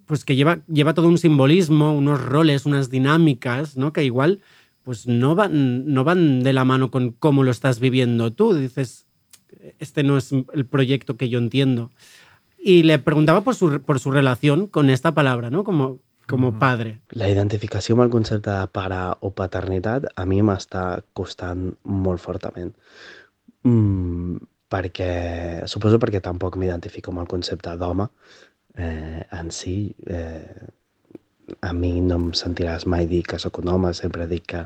pues 0.06 0.24
que 0.24 0.36
lleva, 0.36 0.60
lleva 0.66 0.94
todo 0.94 1.08
un 1.08 1.18
simbolismo, 1.18 1.96
unos 1.96 2.20
roles, 2.20 2.66
unas 2.66 2.90
dinámicas, 2.90 3.76
¿no? 3.76 3.92
Que 3.92 4.04
igual, 4.04 4.40
pues 4.82 5.06
no 5.06 5.34
van, 5.34 5.92
no 5.92 6.04
van 6.04 6.42
de 6.42 6.52
la 6.52 6.64
mano 6.64 6.90
con 6.90 7.12
cómo 7.12 7.44
lo 7.44 7.50
estás 7.50 7.80
viviendo 7.80 8.32
tú. 8.32 8.54
Dices, 8.54 9.06
este 9.78 10.02
no 10.02 10.16
es 10.16 10.32
el 10.32 10.66
proyecto 10.66 11.16
que 11.16 11.28
yo 11.28 11.38
entiendo. 11.38 11.90
Y 12.58 12.82
le 12.82 12.98
preguntaba 12.98 13.42
por 13.42 13.54
su, 13.54 13.80
por 13.82 14.00
su 14.00 14.10
relación 14.10 14.66
con 14.66 14.90
esta 14.90 15.14
palabra, 15.14 15.50
¿no? 15.50 15.64
Como, 15.64 16.00
como 16.30 16.52
padre. 16.58 17.00
La 17.18 17.28
identificació 17.28 17.96
amb 17.96 18.06
el 18.06 18.12
concepte 18.14 18.52
de 18.54 18.68
pare 18.72 19.00
o 19.26 19.32
paternitat 19.36 20.06
a 20.14 20.26
mi 20.30 20.40
m'està 20.46 20.84
costant 21.12 21.66
molt 21.84 22.22
fortament. 22.22 22.70
Mm, 23.66 24.38
perquè, 24.70 25.12
suposo 25.68 25.98
perquè 26.00 26.22
tampoc 26.24 26.56
m'identifico 26.56 27.12
amb 27.12 27.24
el 27.24 27.30
concepte 27.30 27.74
d'home 27.76 28.06
eh, 28.78 29.26
en 29.40 29.50
si. 29.50 29.78
Eh, 30.06 30.68
a 31.66 31.72
mi 31.74 31.96
no 32.00 32.16
em 32.20 32.26
sentiràs 32.38 32.86
mai 32.86 33.08
dir 33.10 33.24
que 33.26 33.38
sóc 33.42 33.58
un 33.58 33.68
home, 33.72 33.90
sempre 33.94 34.28
dic 34.30 34.46
que 34.52 34.60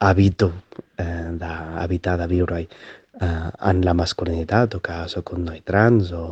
habito 0.00 0.48
eh, 0.96 1.28
d'habitar, 1.36 2.16
de 2.22 2.28
viure 2.30 2.62
eh, 2.64 3.50
en 3.70 3.82
la 3.84 3.94
masculinitat 3.94 4.78
o 4.78 4.80
que 4.80 4.96
sóc 5.12 5.34
un 5.36 5.44
noi 5.50 5.60
trans 5.60 6.14
o, 6.16 6.24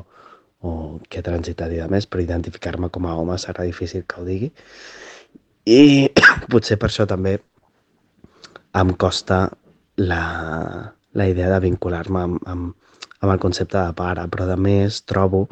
o 0.60 0.98
que 1.08 1.20
he 1.20 1.26
transitat 1.26 1.72
i 1.72 1.80
de 1.82 1.88
més, 1.90 2.06
però 2.06 2.24
identificar-me 2.24 2.90
com 2.94 3.06
a 3.06 3.14
home 3.18 3.36
serà 3.38 3.66
difícil 3.66 4.04
que 4.08 4.20
ho 4.20 4.26
digui. 4.26 4.50
I 5.68 6.08
potser 6.52 6.78
per 6.80 6.90
això 6.90 7.06
també 7.06 7.38
em 8.78 8.94
costa 8.94 9.48
la, 9.98 10.22
la 11.12 11.28
idea 11.28 11.50
de 11.52 11.60
vincular-me 11.66 12.24
amb, 12.24 12.40
amb, 12.46 12.74
amb 13.20 13.32
el 13.32 13.42
concepte 13.42 13.78
de 13.78 13.94
pare, 13.98 14.26
però 14.30 14.48
a 14.50 14.56
més 14.56 15.02
trobo 15.06 15.46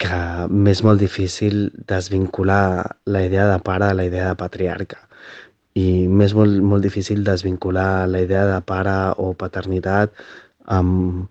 que 0.00 0.20
m'és 0.48 0.80
molt 0.86 1.00
difícil 1.00 1.68
desvincular 1.88 2.96
la 3.04 3.22
idea 3.26 3.46
de 3.50 3.58
pare 3.64 3.90
de 3.90 3.98
la 3.98 4.06
idea 4.08 4.30
de 4.30 4.38
patriarca. 4.42 5.02
I 5.76 6.08
m'és 6.08 6.32
molt, 6.34 6.56
molt 6.64 6.82
difícil 6.82 7.22
desvincular 7.24 8.08
la 8.08 8.22
idea 8.24 8.46
de 8.48 8.62
pare 8.72 8.96
o 9.20 9.32
paternitat 9.44 10.16
amb... 10.78 11.28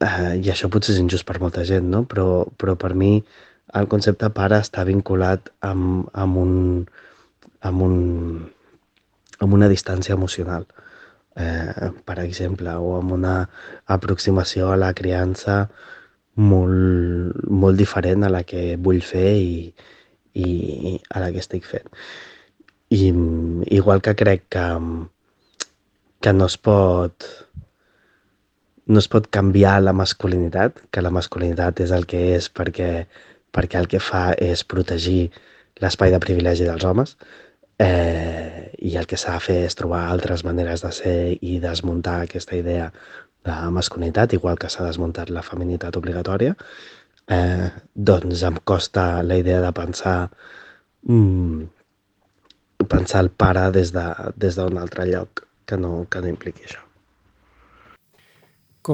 Eh, 0.00 0.40
I 0.40 0.48
això 0.48 0.70
potser 0.72 0.94
és 0.94 1.00
injust 1.02 1.26
per 1.28 1.40
molta 1.42 1.64
gent, 1.68 1.90
no? 1.92 2.04
Però, 2.08 2.46
però 2.56 2.76
per 2.80 2.94
mi 2.96 3.18
el 3.80 3.88
concepte 3.92 4.30
pare 4.34 4.58
està 4.64 4.84
vinculat 4.88 5.50
amb, 5.66 6.08
amb, 6.22 6.38
un, 6.40 6.54
amb, 7.68 7.84
un, 7.84 7.96
amb 9.38 9.58
una 9.58 9.68
distància 9.68 10.16
emocional, 10.16 10.64
eh, 11.36 11.90
per 12.08 12.16
exemple, 12.24 12.72
o 12.80 12.96
amb 12.96 13.12
una 13.18 13.34
aproximació 13.98 14.72
a 14.72 14.80
la 14.80 14.94
criança 14.96 15.60
molt, 16.40 17.36
molt 17.62 17.78
diferent 17.78 18.24
a 18.24 18.32
la 18.32 18.42
que 18.48 18.74
vull 18.80 19.02
fer 19.04 19.36
i, 19.36 19.54
i 20.34 20.96
a 21.10 21.22
la 21.22 21.30
que 21.34 21.44
estic 21.44 21.68
fent. 21.68 21.92
I 22.90 23.12
igual 23.76 24.00
que 24.02 24.16
crec 24.18 24.48
que, 24.50 24.66
que 26.24 26.32
no 26.34 26.48
es 26.50 26.56
pot 26.58 27.28
no 28.90 28.98
es 28.98 29.06
pot 29.10 29.28
canviar 29.30 29.76
la 29.82 29.94
masculinitat, 29.94 30.80
que 30.90 31.02
la 31.02 31.12
masculinitat 31.14 31.80
és 31.84 31.92
el 31.94 32.06
que 32.10 32.20
és 32.34 32.48
perquè, 32.50 32.90
perquè 33.54 33.78
el 33.78 33.86
que 33.92 34.00
fa 34.02 34.30
és 34.34 34.64
protegir 34.66 35.30
l'espai 35.80 36.10
de 36.10 36.18
privilegi 36.22 36.66
dels 36.66 36.84
homes 36.84 37.14
eh, 37.78 38.72
i 38.82 38.96
el 38.98 39.06
que 39.06 39.18
s'ha 39.20 39.36
de 39.38 39.44
fer 39.46 39.58
és 39.68 39.78
trobar 39.78 40.02
altres 40.10 40.42
maneres 40.48 40.82
de 40.82 40.90
ser 40.96 41.16
i 41.40 41.60
desmuntar 41.62 42.20
aquesta 42.24 42.58
idea 42.58 42.90
de 43.46 43.56
masculinitat, 43.78 44.34
igual 44.36 44.58
que 44.58 44.68
s'ha 44.68 44.88
desmuntat 44.88 45.30
la 45.30 45.46
feminitat 45.46 45.96
obligatòria, 45.96 46.56
eh, 47.30 47.70
doncs 47.94 48.42
em 48.50 48.58
costa 48.64 49.22
la 49.22 49.38
idea 49.38 49.62
de 49.64 49.72
pensar 49.72 50.18
mm, 51.06 51.62
pensar 52.90 53.24
el 53.24 53.30
pare 53.30 53.70
des 53.70 53.94
d'un 53.94 54.34
de, 54.36 54.38
des 54.48 54.58
altre 54.58 55.06
lloc 55.06 55.46
que 55.64 55.76
no, 55.76 56.06
que 56.10 56.20
no 56.20 56.28
impliqui 56.28 56.66
això. 56.66 56.89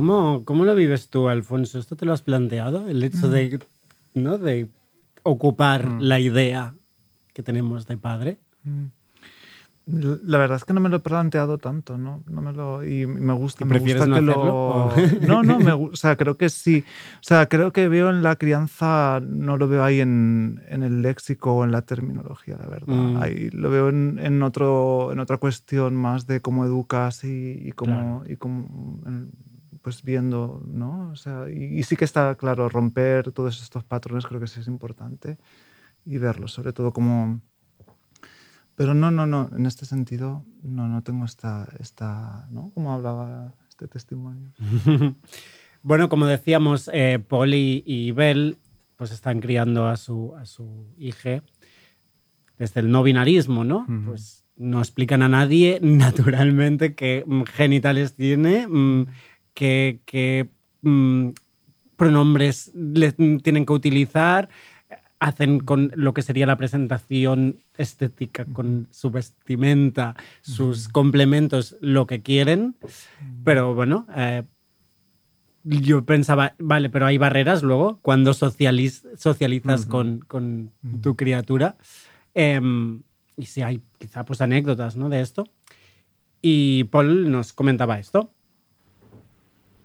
¿Cómo, 0.01 0.45
¿Cómo 0.45 0.67
lo 0.67 0.75
vives 0.75 1.09
tú, 1.09 1.31
Alfonso? 1.31 1.79
¿Esto 1.79 1.97
te 1.97 2.05
lo 2.05 2.13
has 2.13 2.21
planteado? 2.21 2.87
El 2.87 3.03
hecho 3.03 3.31
de, 3.31 3.59
¿no? 4.13 4.37
de 4.37 4.69
ocupar 5.23 5.87
Mm. 5.89 6.01
la 6.03 6.21
idea 6.21 6.75
que 7.33 7.43
tenemos 7.43 7.87
de 7.87 7.97
padre. 7.97 8.37
Mm. 8.65 8.89
La 9.87 10.37
verdad 10.37 10.59
es 10.59 10.67
que 10.67 10.75
no 10.75 10.81
me 10.81 10.91
lo 10.91 10.97
he 10.97 11.01
planteado 11.01 11.57
tanto, 11.57 11.97
¿no? 11.97 12.23
no 12.29 12.43
me 12.43 12.53
lo, 12.53 12.85
y 12.85 13.07
me 13.07 13.33
gusta, 13.33 13.65
¿Y 13.65 13.69
me 13.69 13.77
prefieres 13.77 14.03
gusta 14.07 14.11
no 14.11 14.17
que 14.17 14.21
lo... 14.21 14.91
hacerlo, 14.91 15.17
o? 15.23 15.27
No, 15.29 15.43
no, 15.43 15.59
me, 15.61 15.73
o 15.73 15.97
sea, 15.97 16.17
creo 16.17 16.37
que 16.37 16.51
sí. 16.51 16.85
O 17.15 17.23
sea, 17.23 17.47
creo 17.49 17.73
que 17.73 17.89
veo 17.89 18.11
en 18.11 18.23
la 18.23 18.37
crianza, 18.37 19.23
no 19.27 19.57
lo 19.57 19.67
veo 19.67 19.83
ahí 19.83 20.01
en, 20.01 20.61
en 20.69 20.83
el 20.83 21.01
léxico 21.01 21.55
o 21.55 21.65
en 21.65 21.73
la 21.73 21.81
terminología, 21.81 22.59
la 22.61 22.67
verdad. 22.67 22.95
Mm. 22.95 23.17
Ahí 23.23 23.49
lo 23.51 23.71
veo 23.71 23.89
en, 23.89 24.19
en, 24.19 24.43
otro, 24.43 25.11
en 25.13 25.21
otra 25.21 25.39
cuestión 25.39 25.97
más 25.97 26.27
de 26.27 26.43
cómo 26.43 26.67
educas 26.67 27.25
y, 27.25 27.53
y 27.65 27.73
cómo, 27.73 28.25
y 28.29 28.37
cómo 28.37 29.01
en- 29.07 29.31
pues 29.87 30.03
viendo, 30.03 30.65
¿no? 30.67 31.11
O 31.13 31.15
sea, 31.15 31.45
y, 31.49 31.79
y 31.79 31.85
sí 31.85 31.95
que 31.95 32.05
está 32.05 32.35
claro, 32.35 32.69
romper 32.69 33.31
todos 33.31 33.63
estos 33.63 33.85
patrones 33.85 34.27
creo 34.27 34.41
que 34.41 34.49
sí 34.49 34.59
es 34.59 34.67
importante 34.67 35.39
y 36.05 36.19
verlos, 36.19 36.51
sobre 36.51 36.73
todo 36.73 36.93
como... 36.93 37.41
Pero 38.75 38.95
no, 38.95 39.13
no, 39.13 39.27
no, 39.27 39.49
en 39.57 39.65
este 39.65 39.87
sentido 39.87 40.45
no, 40.65 40.89
no 40.89 41.05
tengo 41.05 41.25
esta, 41.25 41.69
esta, 41.79 42.49
¿no? 42.51 42.73
Como 42.75 42.93
hablaba 42.93 43.55
este 43.69 43.87
testimonio. 43.87 44.51
bueno, 45.85 46.09
como 46.09 46.27
decíamos, 46.27 46.91
eh, 46.93 47.21
Paul 47.21 47.55
y, 47.55 48.11
Bell 48.11 48.59
pues 48.97 49.13
están 49.13 49.39
criando 49.39 49.87
a 49.87 49.97
su, 49.97 50.35
a 50.35 50.47
su 50.47 50.93
hija 50.99 51.45
desde 52.59 52.81
el 52.81 52.91
no 52.91 53.05
binarismo, 53.05 53.63
¿no? 53.63 53.87
Pues 54.05 54.45
no 54.57 54.81
explican 54.81 55.23
a 55.23 55.29
nadie, 55.29 55.79
naturalmente, 55.83 56.97
qué 56.97 57.25
genitales 57.55 58.17
tiene, 58.17 58.67
mm, 58.67 59.07
qué, 59.57 60.01
qué, 60.05 60.49
mm, 60.83 61.31
pronombres 61.97 62.73
tienen 63.43 63.65
que 63.65 63.73
utilizar, 63.73 64.51
hacen 65.19 65.61
con 65.61 65.91
lo 65.97 66.13
que 66.13 66.21
sería 66.21 66.47
la 66.47 66.59
presentación 66.59 67.61
estética, 67.79 68.45
con 68.45 68.87
su 68.91 69.11
vestimenta, 69.11 70.15
sus 70.43 70.89
complementos, 70.89 71.77
lo 71.81 72.07
que 72.07 72.21
quieren. 72.21 72.77
Pero 73.45 73.75
bueno, 73.75 74.07
eh, 74.15 74.43
yo 75.65 76.05
pensaba, 76.05 76.55
vale, 76.59 76.91
pero 76.91 77.07
hay 77.07 77.17
barreras 77.17 77.63
luego 77.63 77.99
cuando 78.03 78.33
socializ- 78.33 79.07
socializas 79.17 79.87
con, 79.87 80.21
con 80.21 80.71
tu 81.03 81.17
criatura. 81.17 81.77
Em, 82.35 83.03
y 83.39 83.47
si 83.47 83.63
hay 83.63 83.81
quizá 83.99 84.27
pues 84.27 84.43
anécdotas 84.43 84.97
¿no? 84.97 85.09
de 85.09 85.23
esto. 85.23 85.45
Y 86.43 86.85
Paul 86.85 87.31
nos 87.31 87.55
comentaba 87.55 87.99
esto. 87.99 88.36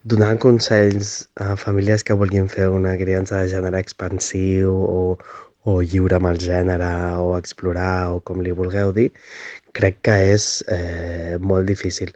Donar 0.03 0.39
consells 0.39 1.29
a 1.35 1.55
famílies 1.55 2.03
que 2.03 2.15
vulguin 2.17 2.47
fer 2.49 2.67
una 2.73 2.95
criança 2.97 3.41
de 3.41 3.49
gènere 3.51 3.81
expansiu 3.83 4.71
o, 4.73 5.01
o 5.69 5.75
lliure 5.85 6.17
amb 6.17 6.31
el 6.31 6.39
gènere 6.41 6.89
o 7.21 7.35
explorar 7.37 8.09
o 8.15 8.19
com 8.25 8.41
li 8.41 8.53
vulgueu 8.57 8.89
dir, 8.97 9.11
crec 9.77 9.99
que 10.07 10.15
és 10.31 10.47
eh, 10.73 11.37
molt 11.37 11.69
difícil. 11.69 12.09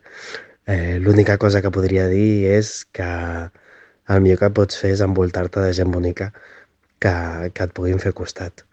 Eh, 0.65 0.97
L'única 0.97 1.37
cosa 1.37 1.61
que 1.61 1.69
podria 1.75 2.07
dir 2.09 2.49
és 2.55 2.71
que 2.89 3.11
el 4.09 4.21
millor 4.25 4.41
que 4.41 4.49
pots 4.61 4.81
fer 4.81 4.95
és 4.95 5.05
envoltar-te 5.05 5.61
de 5.61 5.75
gent 5.77 5.93
bonica 5.93 6.31
que, 6.97 7.13
que 7.53 7.69
et 7.69 7.75
puguin 7.77 8.01
fer 8.01 8.15
costat. 8.17 8.65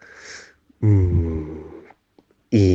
Mm, 0.81 1.61
i, 2.53 2.65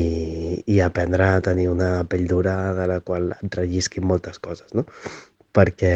i 0.67 0.79
aprendre 0.87 1.27
a 1.27 1.43
tenir 1.43 1.69
una 1.71 2.05
pell 2.11 2.27
dura 2.31 2.55
de 2.79 2.87
la 2.91 3.01
qual 3.01 3.33
et 3.37 3.59
rellisquin 3.59 4.07
moltes 4.07 4.39
coses, 4.43 4.71
no? 4.75 4.87
Perquè, 5.59 5.93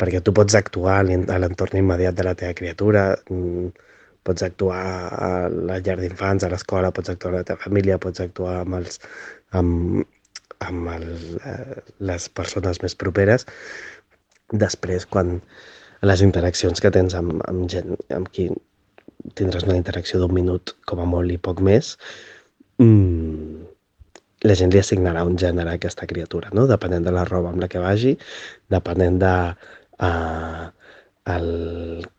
perquè 0.00 0.20
tu 0.26 0.34
pots 0.36 0.56
actuar 0.58 0.98
a 1.00 1.06
l'en- 1.06 1.28
a 1.30 1.38
l'entorn 1.38 1.78
immediat 1.78 2.16
de 2.18 2.24
la 2.26 2.34
teva 2.38 2.56
criatura, 2.60 3.04
mm, 3.30 3.68
pots 4.24 4.42
actuar 4.42 4.82
a 5.28 5.30
la 5.48 5.78
llar 5.84 5.98
d'infants, 6.00 6.44
a 6.44 6.50
l'escola, 6.52 6.90
pots 6.96 7.12
actuar 7.12 7.34
a 7.34 7.36
la 7.38 7.44
teva 7.50 7.60
família, 7.66 7.98
pots 8.00 8.20
actuar 8.24 8.60
amb, 8.64 8.78
els, 8.80 9.00
amb, 9.52 10.04
amb 10.64 10.88
el, 10.96 11.08
eh, 11.44 11.80
les 12.10 12.28
persones 12.28 12.80
més 12.82 12.96
properes. 12.96 13.46
Després, 14.64 15.06
quan 15.06 15.40
les 16.04 16.22
interaccions 16.24 16.80
que 16.80 16.90
tens 16.94 17.14
amb, 17.16 17.40
amb 17.48 17.68
gent 17.72 17.94
amb 18.16 18.28
qui 18.32 18.48
tindràs 19.38 19.64
una 19.68 19.76
interacció 19.80 20.20
d'un 20.20 20.34
minut 20.36 20.74
com 20.88 21.00
a 21.00 21.08
molt 21.08 21.32
i 21.32 21.38
poc 21.38 21.60
més, 21.64 21.94
mm, 22.78 23.63
la 24.44 24.54
gent 24.58 24.72
li 24.72 24.80
assignarà 24.80 25.24
un 25.24 25.38
gènere 25.40 25.72
a 25.72 25.78
aquesta 25.78 26.06
criatura, 26.06 26.50
no? 26.52 26.66
depenent 26.70 27.06
de 27.06 27.12
la 27.16 27.24
roba 27.28 27.50
amb 27.52 27.62
la 27.64 27.68
que 27.72 27.80
vagi, 27.80 28.14
depenent 28.72 29.18
de 29.22 29.34
uh, 30.08 30.66
el 31.34 31.48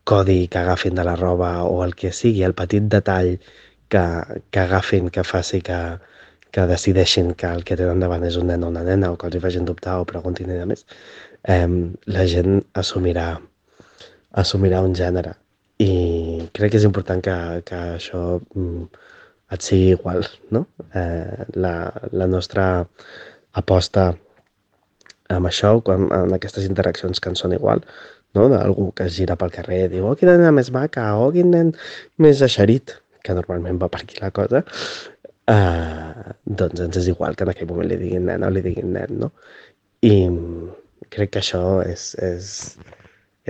codi 0.04 0.48
que 0.48 0.58
agafin 0.58 0.98
de 0.98 1.04
la 1.06 1.14
roba 1.16 1.52
o 1.64 1.84
el 1.84 1.94
que 1.94 2.12
sigui, 2.12 2.42
el 2.42 2.56
petit 2.58 2.90
detall 2.90 3.36
que, 3.88 4.02
que 4.50 4.60
agafin 4.60 5.10
que 5.14 5.22
faci 5.24 5.62
que, 5.62 5.78
que 6.50 6.66
decideixin 6.66 7.34
que 7.34 7.46
el 7.46 7.62
que 7.68 7.78
tenen 7.78 8.02
davant 8.02 8.26
és 8.26 8.38
un 8.40 8.50
nen 8.50 8.66
o 8.66 8.72
una 8.74 8.82
nena 8.82 9.12
o 9.12 9.18
que 9.20 9.30
els 9.30 9.38
hi 9.38 9.44
facin 9.46 9.66
dubtar 9.68 10.00
o 10.00 10.06
preguntin 10.10 10.50
i 10.50 10.60
més, 10.66 10.86
eh, 11.54 11.66
la 12.16 12.26
gent 12.26 12.62
assumirà, 12.82 13.28
assumirà 14.42 14.82
un 14.82 14.94
gènere. 14.98 15.36
I 15.78 15.92
crec 16.56 16.72
que 16.72 16.80
és 16.80 16.86
important 16.88 17.20
que, 17.22 17.36
que 17.68 17.80
això 18.00 18.22
mm, 18.40 18.86
et 19.54 19.62
sigui 19.62 19.92
igual, 19.94 20.26
no? 20.50 20.66
Eh, 20.94 21.46
la, 21.54 21.74
la 22.12 22.26
nostra 22.30 22.66
aposta 23.56 24.10
amb 25.32 25.48
això, 25.50 25.72
quan, 25.86 26.06
en 26.14 26.34
aquestes 26.36 26.66
interaccions 26.68 27.20
que 27.20 27.30
ens 27.32 27.42
són 27.42 27.54
igual, 27.56 27.82
no? 28.36 28.46
d'algú 28.52 28.90
que 28.96 29.08
es 29.08 29.16
gira 29.16 29.36
pel 29.38 29.52
carrer 29.54 29.86
i 29.86 29.90
diu, 29.96 30.06
oh, 30.06 30.14
quina 30.18 30.36
nena 30.38 30.52
més 30.54 30.70
maca, 30.74 31.08
oh, 31.18 31.32
quin 31.34 31.50
nen 31.54 31.72
més 32.22 32.42
eixerit, 32.46 32.96
que 33.26 33.34
normalment 33.34 33.80
va 33.82 33.90
per 33.90 34.04
aquí 34.04 34.20
la 34.22 34.30
cosa, 34.34 34.62
eh, 35.50 36.34
doncs 36.60 36.84
ens 36.84 37.00
és 37.02 37.10
igual 37.14 37.34
que 37.34 37.46
en 37.46 37.54
aquell 37.54 37.70
moment 37.70 37.90
li 37.90 37.98
diguin 38.02 38.28
nena 38.30 38.50
o 38.50 38.54
li 38.54 38.62
diguin 38.66 38.92
nen, 38.94 39.18
no? 39.24 39.32
I 40.06 40.14
crec 41.10 41.34
que 41.34 41.42
això 41.42 41.64
és, 41.86 42.12
és, 42.22 42.52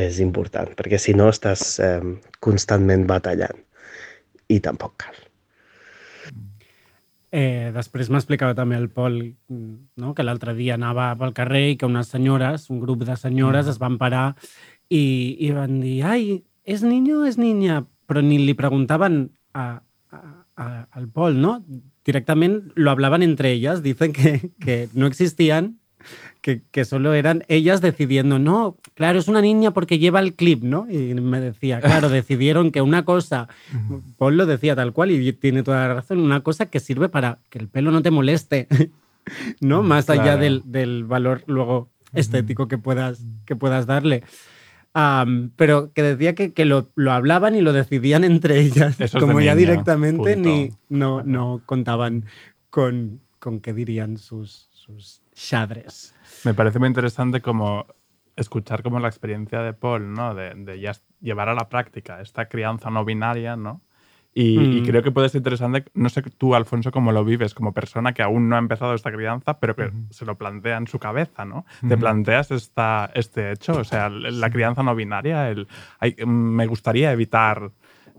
és 0.07 0.20
important, 0.24 0.72
perquè 0.78 1.01
si 1.03 1.16
no 1.18 1.28
estàs 1.32 1.76
eh, 1.84 2.01
constantment 2.44 3.05
batallant 3.11 3.61
i 4.53 4.61
tampoc 4.64 4.97
cal. 5.05 5.26
Eh, 7.33 7.72
després 7.74 8.09
m'explicava 8.09 8.55
també 8.55 8.77
el 8.79 8.89
Pol 8.89 9.16
no? 9.49 10.12
que 10.14 10.22
l'altre 10.22 10.55
dia 10.55 10.74
anava 10.79 11.09
pel 11.18 11.33
carrer 11.35 11.64
i 11.72 11.77
que 11.77 11.87
unes 11.89 12.07
senyores, 12.09 12.68
un 12.70 12.79
grup 12.81 13.03
de 13.05 13.16
senyores, 13.16 13.66
Mm. 13.66 13.70
es 13.70 13.79
van 13.83 13.99
parar 13.99 14.37
i, 14.89 15.37
i 15.41 15.51
van 15.51 15.81
dir 15.81 16.05
ai, 16.07 16.45
és 16.64 16.83
niño 16.87 17.22
o 17.22 17.27
és 17.27 17.37
niña? 17.39 17.85
Però 18.07 18.22
ni 18.22 18.39
li 18.39 18.55
preguntaven 18.55 19.33
a, 19.53 19.83
a, 20.14 20.20
a- 20.57 20.87
al 20.93 21.09
Pol, 21.09 21.41
¿no? 21.41 21.64
Directament 22.07 22.70
lo 22.77 22.93
hablaban 22.93 23.22
entre 23.22 23.51
ellas, 23.51 23.83
dicen 23.83 24.12
que, 24.12 24.53
que 24.61 24.89
no 24.95 25.07
existían, 25.07 25.81
que, 26.47 26.62
que 26.70 26.84
solo 26.84 27.12
eran 27.12 27.42
ellas 27.49 27.80
decidiendo, 27.80 28.38
no, 28.38 28.76
claro, 28.94 29.18
es 29.18 29.26
una 29.26 29.40
niña 29.40 29.72
porque 29.72 29.99
lleva 29.99 30.20
el 30.20 30.34
clip, 30.34 30.62
¿no? 30.62 30.86
Y 30.88 31.12
me 31.14 31.40
decía, 31.40 31.80
claro, 31.80 32.09
decidieron 32.09 32.70
que 32.70 32.82
una 32.82 33.05
cosa, 33.05 33.49
Paul 34.16 34.36
lo 34.36 34.47
decía 34.47 34.76
tal 34.76 34.92
cual 34.92 35.11
y 35.11 35.32
tiene 35.32 35.64
toda 35.64 35.88
la 35.88 35.94
razón, 35.94 36.20
una 36.20 36.44
cosa 36.44 36.66
que 36.66 36.78
sirve 36.78 37.09
para 37.09 37.40
que 37.51 37.59
el 37.59 37.66
pelo 37.66 37.90
no 37.90 38.01
te 38.01 38.12
moleste, 38.12 38.68
¿no? 39.61 39.82
Más 39.82 40.09
allá 40.09 40.36
del, 40.36 40.62
del 40.66 41.03
valor 41.03 41.42
luego 41.49 41.90
estético 42.12 42.68
que 42.68 42.78
puedas, 42.78 43.24
que 43.44 43.57
puedas 43.57 43.86
darle. 43.86 44.22
Pero 45.57 45.92
que 45.94 46.03
decía 46.05 46.36
que, 46.36 46.53
que 46.53 46.64
lo, 46.64 46.92
lo 46.94 47.11
hablaban 47.11 47.57
y 47.57 47.61
lo 47.61 47.72
decidían 47.72 48.22
entre 48.22 48.61
ellas, 48.61 49.01
Eso 49.01 49.18
como 49.18 49.40
ya 49.40 49.57
niña, 49.57 49.57
directamente 49.57 50.34
punto. 50.34 50.49
ni 50.49 50.70
no, 50.90 51.24
no 51.24 51.61
contaban 51.66 52.24
con, 52.70 53.20
con 53.40 53.59
qué 53.59 53.72
dirían 53.72 54.16
sus, 54.16 54.68
sus 54.70 55.22
chadres. 55.34 56.12
Me 56.47 56.55
parece 56.55 56.78
muy 56.78 56.86
interesante 56.86 57.42
como 57.42 57.86
escuchar 58.36 58.84
como 58.84 59.01
la 59.01 59.09
experiencia 59.09 59.62
de 59.62 59.72
Paul, 59.72 60.12
¿no? 60.14 60.32
De, 60.32 60.55
de 60.55 60.78
ya 60.78 60.92
llevar 61.20 61.49
a 61.49 61.55
la 61.55 61.68
práctica 61.68 62.20
esta 62.20 62.47
crianza 62.49 62.88
no 62.88 63.05
binaria, 63.05 63.57
¿no? 63.57 63.80
Y, 64.32 64.76
y 64.78 64.80
Mm. 64.82 64.84
creo 64.84 65.03
que 65.03 65.11
puede 65.11 65.28
ser 65.28 65.40
interesante, 65.40 65.86
no 65.94 66.09
sé 66.09 66.22
tú, 66.22 66.55
Alfonso, 66.55 66.92
cómo 66.92 67.11
lo 67.11 67.24
vives 67.24 67.53
como 67.53 67.72
persona 67.72 68.12
que 68.14 68.22
aún 68.22 68.49
no 68.49 68.55
ha 68.55 68.61
empezado 68.61 68.94
esta 68.94 69.11
crianza, 69.11 69.59
pero 69.59 69.74
que 69.74 69.90
se 70.11 70.24
lo 70.24 70.38
plantea 70.38 70.76
en 70.76 70.86
su 70.86 71.01
cabeza, 71.01 71.44
¿no? 71.44 71.64
¿Te 71.80 71.94
Ujú. 71.94 71.99
planteas 71.99 72.53
esta, 72.53 73.11
este 73.14 73.51
hecho? 73.51 73.72
O 73.72 73.84
sea, 73.84 74.09
la 74.09 74.49
crianza 74.51 74.84
no 74.84 74.94
binaria, 74.94 75.49
el, 75.51 75.66
hay- 75.99 76.14
me 76.26 76.66
gustaría 76.68 77.11
evitar 77.11 77.72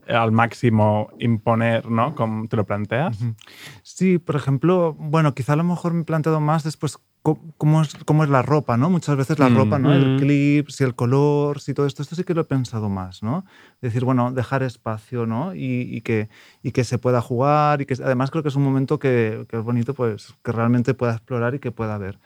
eh, 0.06 0.14
al 0.16 0.34
máximo 0.34 1.12
imponer, 1.20 1.90
¿no? 1.90 2.14
¿Cómo 2.14 2.46
¿Te 2.50 2.58
lo 2.58 2.66
planteas? 2.66 3.20
Sí, 3.84 4.18
por 4.18 4.36
ejemplo, 4.36 4.96
bueno, 5.00 5.34
quizá 5.34 5.54
a 5.54 5.56
lo 5.56 5.64
mejor 5.64 5.94
me 5.94 6.02
he 6.02 6.06
planteado 6.06 6.42
más 6.42 6.64
después 6.64 6.98
cómo 7.58 7.82
es, 7.82 7.94
cómo 8.06 8.24
es 8.24 8.30
la 8.30 8.42
ropa, 8.42 8.78
¿no? 8.78 8.90
Muchas 8.90 9.16
veces 9.18 9.40
la 9.40 9.50
Mm. 9.50 9.56
ropa, 9.56 9.80
¿no? 9.80 9.94
El 9.94 10.12
Mm. 10.12 10.18
clip, 10.18 10.70
si 10.70 10.84
el 10.84 10.96
color, 10.96 11.60
si 11.60 11.74
todo 11.74 11.86
esto, 11.86 12.02
esto 12.02 12.16
sí 12.16 12.24
que 12.24 12.34
lo 12.34 12.42
he 12.42 12.46
pensado 12.46 12.90
más, 12.90 13.24
¿no? 13.24 13.46
Decir, 13.82 14.06
bueno, 14.06 14.32
dejar 14.32 14.64
espacio, 14.64 15.26
¿no? 15.26 15.54
Y, 15.56 15.82
y 15.92 16.02
que, 16.02 16.30
y 16.64 16.72
que 16.72 16.84
se 16.84 16.98
pueda 16.98 17.22
jugar 17.22 17.82
y 17.82 17.86
que 17.86 17.96
además 18.04 18.32
creo 18.32 18.44
que 18.44 18.50
es 18.50 18.56
un 18.56 18.64
momento 18.64 19.00
que, 19.00 19.46
que 19.50 19.58
es 19.58 19.64
bonito, 19.64 19.94
pues 19.94 20.34
que 20.44 20.52
realmente 20.52 20.94
pueda 20.94 21.14
explorar 21.14 21.56
y 21.56 21.60
que 21.60 21.72
pueda 21.72 21.98
ver. 21.98 22.20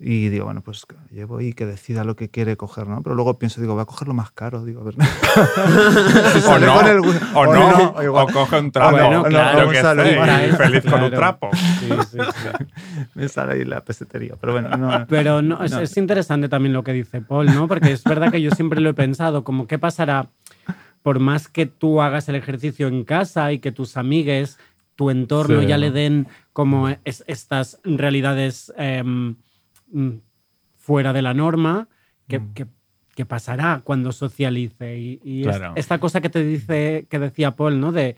Y 0.00 0.28
digo, 0.28 0.44
bueno, 0.44 0.60
pues 0.62 0.86
que 0.86 0.94
llevo 1.12 1.40
y 1.40 1.54
que 1.54 1.66
decida 1.66 2.04
lo 2.04 2.14
que 2.14 2.28
quiere 2.30 2.56
coger, 2.56 2.86
¿no? 2.86 3.02
Pero 3.02 3.16
luego 3.16 3.36
pienso, 3.36 3.60
digo, 3.60 3.74
voy 3.74 3.82
a 3.82 3.86
coger 3.86 4.06
lo 4.06 4.14
más 4.14 4.30
caro, 4.30 4.64
digo, 4.64 4.82
a 4.82 4.84
ver. 4.84 4.94
O 6.48 6.58
no, 6.60 6.74
con 6.74 6.86
el 6.86 6.98
gu- 7.00 7.20
o 7.34 7.46
no, 7.54 8.02
igual. 8.02 8.26
o 8.28 8.32
coge 8.32 8.58
un 8.60 8.70
trapo. 8.70 8.92
Bueno, 8.96 9.24
claro, 9.24 9.72
yo 9.72 9.80
salón. 9.80 10.06
sé, 10.06 10.52
feliz 10.56 10.84
con 10.88 11.02
un 11.02 11.10
trapo. 11.10 11.50
Sí, 11.52 11.88
sí, 12.12 12.18
sí. 12.18 12.64
Me 13.14 13.28
sale 13.28 13.54
ahí 13.54 13.64
la 13.64 13.82
pesetería, 13.84 14.34
pero 14.40 14.52
bueno, 14.54 14.76
no. 14.76 15.06
Pero 15.08 15.42
no, 15.42 15.62
es, 15.64 15.72
no. 15.72 15.80
es 15.80 15.96
interesante 15.96 16.48
también 16.48 16.72
lo 16.72 16.84
que 16.84 16.92
dice 16.92 17.20
Paul, 17.20 17.46
¿no? 17.46 17.66
Porque 17.68 17.92
es 17.92 18.04
verdad 18.04 18.30
que 18.30 18.40
yo 18.40 18.50
siempre 18.52 18.80
lo 18.80 18.90
he 18.90 18.94
pensado, 18.94 19.42
como 19.44 19.66
qué 19.66 19.78
pasará 19.78 20.28
por 21.02 21.18
más 21.20 21.48
que 21.48 21.66
tú 21.66 22.02
hagas 22.02 22.28
el 22.28 22.34
ejercicio 22.36 22.86
en 22.88 23.04
casa 23.04 23.52
y 23.52 23.58
que 23.58 23.72
tus 23.72 23.96
amigues, 23.96 24.58
tu 24.94 25.10
entorno 25.10 25.60
Sí. 25.60 25.66
ya 25.66 25.78
le 25.78 25.90
den 25.90 26.28
como 26.52 26.88
es- 27.04 27.24
estas 27.26 27.80
realidades 27.84 28.72
em, 28.76 29.36
mm, 29.92 30.10
fuera 30.76 31.12
de 31.12 31.22
la 31.22 31.34
norma, 31.34 31.88
¿qué, 32.28 32.40
qué- 32.54 32.66
qué 33.14 33.26
pasará 33.26 33.82
cuando 33.84 34.12
socialice? 34.12 34.98
Y, 34.98 35.20
y 35.24 35.40
es- 35.42 35.46
Claro. 35.56 35.72
esta 35.76 35.98
cosa 35.98 36.20
que 36.20 36.30
te 36.30 36.44
dice, 36.44 37.06
que 37.10 37.18
decía 37.18 37.56
Paul, 37.56 37.80
¿no? 37.80 37.90
De, 37.92 38.16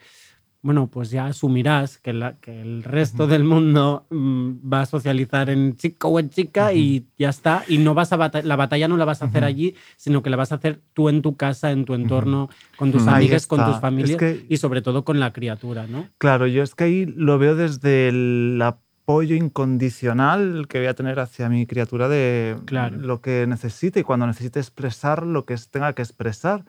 bueno, 0.62 0.88
pues 0.88 1.10
ya 1.10 1.24
asumirás 1.24 1.96
que, 1.96 2.12
la- 2.12 2.36
que 2.38 2.60
el 2.60 2.82
resto 2.82 3.26
del 3.26 3.44
mundo 3.44 4.06
mm, 4.10 4.70
va 4.70 4.82
a 4.82 4.86
socializar 4.86 5.48
en 5.48 5.74
chico 5.76 6.08
o 6.08 6.20
en 6.20 6.28
chica 6.28 6.74
y 6.74 7.06
ya 7.18 7.30
está. 7.30 7.64
Y 7.66 7.78
no 7.78 7.94
vas 7.94 8.12
a 8.12 8.16
bata- 8.16 8.42
la 8.42 8.56
batalla 8.56 8.86
no 8.86 8.98
la 8.98 9.06
vas 9.06 9.22
a 9.22 9.24
hacer 9.24 9.42
allí, 9.42 9.74
sino 9.96 10.22
que 10.22 10.28
la 10.28 10.36
vas 10.36 10.52
a 10.52 10.56
hacer 10.56 10.80
tú 10.92 11.08
en 11.08 11.22
tu 11.22 11.34
casa, 11.34 11.70
en 11.70 11.86
tu 11.86 11.94
entorno, 11.94 12.50
con 12.76 12.92
tus 12.92 13.06
amigas, 13.06 13.46
con 13.46 13.64
tus 13.64 13.80
familias 13.80 14.10
Es 14.10 14.16
que- 14.18 14.46
y 14.50 14.58
sobre 14.58 14.82
todo 14.82 15.02
con 15.02 15.18
la 15.18 15.32
criatura, 15.32 15.86
¿no? 15.86 16.10
Claro, 16.18 16.46
yo 16.46 16.62
es 16.62 16.74
que 16.74 16.84
ahí 16.84 17.06
lo 17.06 17.38
veo 17.38 17.56
desde 17.56 18.08
el 18.08 18.60
apoyo 19.10 19.34
incondicional 19.34 20.66
que 20.68 20.78
voy 20.78 20.86
a 20.86 20.94
tener 20.94 21.18
hacia 21.18 21.48
mi 21.48 21.66
criatura 21.66 22.08
de 22.08 22.56
Claro. 22.64 22.96
lo 22.96 23.20
que 23.20 23.46
necesite 23.46 24.00
y 24.00 24.02
cuando 24.04 24.26
necesite 24.26 24.60
expresar 24.60 25.26
lo 25.26 25.44
que 25.44 25.56
tenga 25.70 25.92
que 25.94 26.02
expresar. 26.02 26.64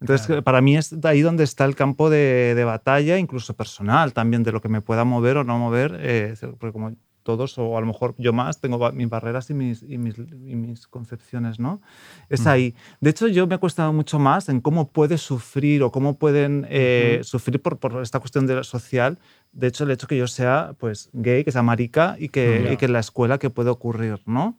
Entonces, 0.00 0.42
para 0.42 0.60
mí 0.62 0.76
es 0.76 0.96
ahí 1.04 1.20
donde 1.20 1.44
está 1.44 1.66
el 1.66 1.76
campo 1.76 2.08
de, 2.10 2.54
de 2.56 2.64
batalla, 2.64 3.18
incluso 3.18 3.54
personal 3.54 4.12
también, 4.14 4.42
de 4.42 4.50
lo 4.50 4.60
que 4.60 4.68
me 4.68 4.80
pueda 4.80 5.04
mover 5.04 5.36
o 5.36 5.44
no 5.44 5.58
mover, 5.58 5.96
eh, 6.00 6.34
porque 6.58 6.72
como 6.72 6.96
todos, 7.22 7.58
o 7.58 7.76
a 7.76 7.80
lo 7.80 7.86
mejor 7.86 8.14
yo 8.18 8.32
más, 8.32 8.60
tengo 8.60 8.90
mis 8.92 9.08
barreras 9.08 9.50
y 9.50 9.54
mis, 9.54 9.82
y 9.82 9.98
mis, 9.98 10.16
y 10.18 10.56
mis 10.56 10.86
concepciones, 10.86 11.58
¿no? 11.58 11.80
Es 12.28 12.44
Mm. 12.44 12.48
ahí. 12.48 12.74
De 13.00 13.10
hecho, 13.10 13.28
yo 13.28 13.46
me 13.46 13.54
he 13.56 13.58
cuestionado 13.58 13.92
mucho 13.92 14.18
más 14.18 14.48
en 14.48 14.60
cómo 14.60 14.88
puede 14.88 15.18
sufrir 15.18 15.82
o 15.82 15.90
cómo 15.92 16.16
pueden 16.18 16.66
eh, 16.68 17.18
Ujú. 17.20 17.24
sufrir 17.24 17.60
por, 17.62 17.78
por 17.78 18.00
esta 18.02 18.18
cuestión 18.20 18.46
de 18.46 18.62
social. 18.64 19.18
De 19.52 19.66
hecho, 19.66 19.84
el 19.84 19.90
hecho 19.90 20.06
que 20.06 20.16
yo 20.16 20.26
sea 20.26 20.74
pues, 20.78 21.10
gay, 21.12 21.44
que 21.44 21.52
sea 21.52 21.62
marica 21.62 22.16
y 22.18 22.28
que, 22.28 22.62
Ya. 22.64 22.72
y 22.72 22.76
que 22.76 22.84
en 22.86 22.92
la 22.92 23.00
escuela 23.00 23.38
que 23.38 23.50
puede 23.50 23.70
ocurrir, 23.70 24.20
¿no? 24.26 24.56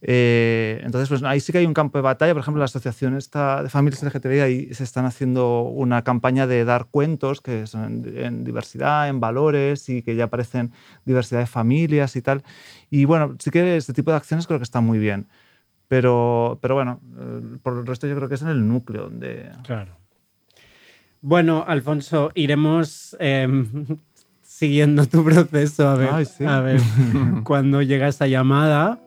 Eh, 0.00 0.80
entonces, 0.84 1.08
pues 1.08 1.22
ahí 1.24 1.40
sí 1.40 1.50
que 1.50 1.58
hay 1.58 1.66
un 1.66 1.74
campo 1.74 1.98
de 1.98 2.02
batalla. 2.02 2.32
Por 2.32 2.42
ejemplo, 2.42 2.60
la 2.60 2.66
asociación 2.66 3.16
esta 3.16 3.62
de 3.62 3.68
familias 3.68 4.02
LGTBI, 4.02 4.40
ahí 4.40 4.74
se 4.74 4.84
están 4.84 5.06
haciendo 5.06 5.62
una 5.62 6.02
campaña 6.02 6.46
de 6.46 6.64
dar 6.64 6.86
cuentos 6.86 7.40
que 7.40 7.66
son 7.66 8.04
en, 8.06 8.18
en 8.18 8.44
diversidad, 8.44 9.08
en 9.08 9.20
valores 9.20 9.88
y 9.88 10.02
que 10.02 10.14
ya 10.16 10.24
aparecen 10.24 10.72
diversidad 11.04 11.40
de 11.40 11.46
familias 11.46 12.16
y 12.16 12.22
tal. 12.22 12.42
Y 12.90 13.04
bueno, 13.04 13.36
sí 13.38 13.50
que 13.50 13.76
este 13.76 13.92
tipo 13.92 14.10
de 14.10 14.16
acciones 14.18 14.46
creo 14.46 14.58
que 14.58 14.64
están 14.64 14.84
muy 14.84 14.98
bien. 14.98 15.26
Pero, 15.88 16.58
pero 16.60 16.74
bueno, 16.74 17.00
eh, 17.18 17.58
por 17.62 17.78
el 17.78 17.86
resto 17.86 18.06
yo 18.06 18.14
creo 18.14 18.28
que 18.28 18.34
es 18.34 18.42
en 18.42 18.48
el 18.48 18.68
núcleo 18.68 19.04
donde... 19.04 19.50
Claro. 19.64 19.96
Bueno, 21.20 21.64
Alfonso, 21.66 22.30
iremos 22.34 23.16
em, 23.18 23.86
siguiendo 24.42 25.06
tu 25.06 25.24
proceso 25.24 25.88
a 25.88 25.94
ver, 25.96 26.10
Ay, 26.12 26.24
sí. 26.26 26.44
a 26.44 26.60
ver 26.60 26.80
cuando 27.44 27.82
llega 27.82 28.06
esa 28.06 28.26
llamada. 28.26 29.00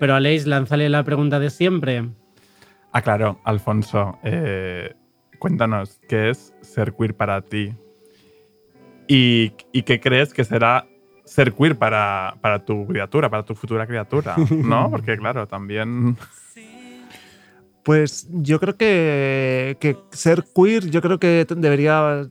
Pero 0.00 0.14
Aleix, 0.14 0.46
lánzale 0.46 0.88
la 0.88 1.04
pregunta 1.04 1.38
de 1.38 1.50
siempre. 1.50 2.08
Ah, 2.92 3.02
claro, 3.02 3.40
Alfonso, 3.44 4.18
eh, 4.24 4.94
cuéntanos, 5.38 6.00
¿qué 6.08 6.30
es 6.30 6.54
ser 6.62 6.94
queer 6.94 7.14
para 7.14 7.42
ti? 7.42 7.74
¿Y, 9.06 9.52
y 9.72 9.82
qué 9.82 10.00
crees 10.00 10.32
que 10.32 10.44
será 10.44 10.86
ser 11.24 11.52
queer 11.52 11.76
para, 11.76 12.36
para 12.40 12.64
tu 12.64 12.86
criatura, 12.86 13.30
para 13.30 13.44
tu 13.44 13.54
futura 13.54 13.86
criatura? 13.86 14.36
¿No? 14.50 14.90
Porque, 14.90 15.16
claro, 15.16 15.46
también. 15.46 16.16
Pues 17.84 18.28
yo 18.30 18.58
creo 18.58 18.76
que, 18.76 19.76
que 19.80 19.96
ser 20.10 20.44
queer, 20.54 20.90
yo 20.90 21.00
creo 21.00 21.18
que 21.18 21.46
debería 21.48 22.28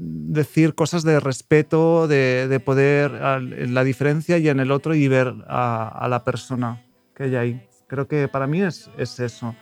decir 0.00 0.74
cosas 0.74 1.02
de 1.02 1.20
respeto, 1.20 2.06
de, 2.08 2.46
de 2.48 2.60
poder 2.60 3.14
al- 3.16 3.74
la 3.74 3.84
diferencia 3.84 4.38
y 4.38 4.48
en 4.48 4.60
el 4.60 4.70
otro 4.70 4.94
y 4.94 5.08
ver 5.08 5.34
a, 5.48 6.06
la 6.08 6.24
persona 6.24 6.80
que 7.14 7.24
hay 7.24 7.36
ahí. 7.36 7.60
Creo 7.86 8.06
que 8.06 8.28
para 8.28 8.46
mí 8.46 8.62
es, 8.62 8.90
es 8.98 9.18
eso. 9.20 9.54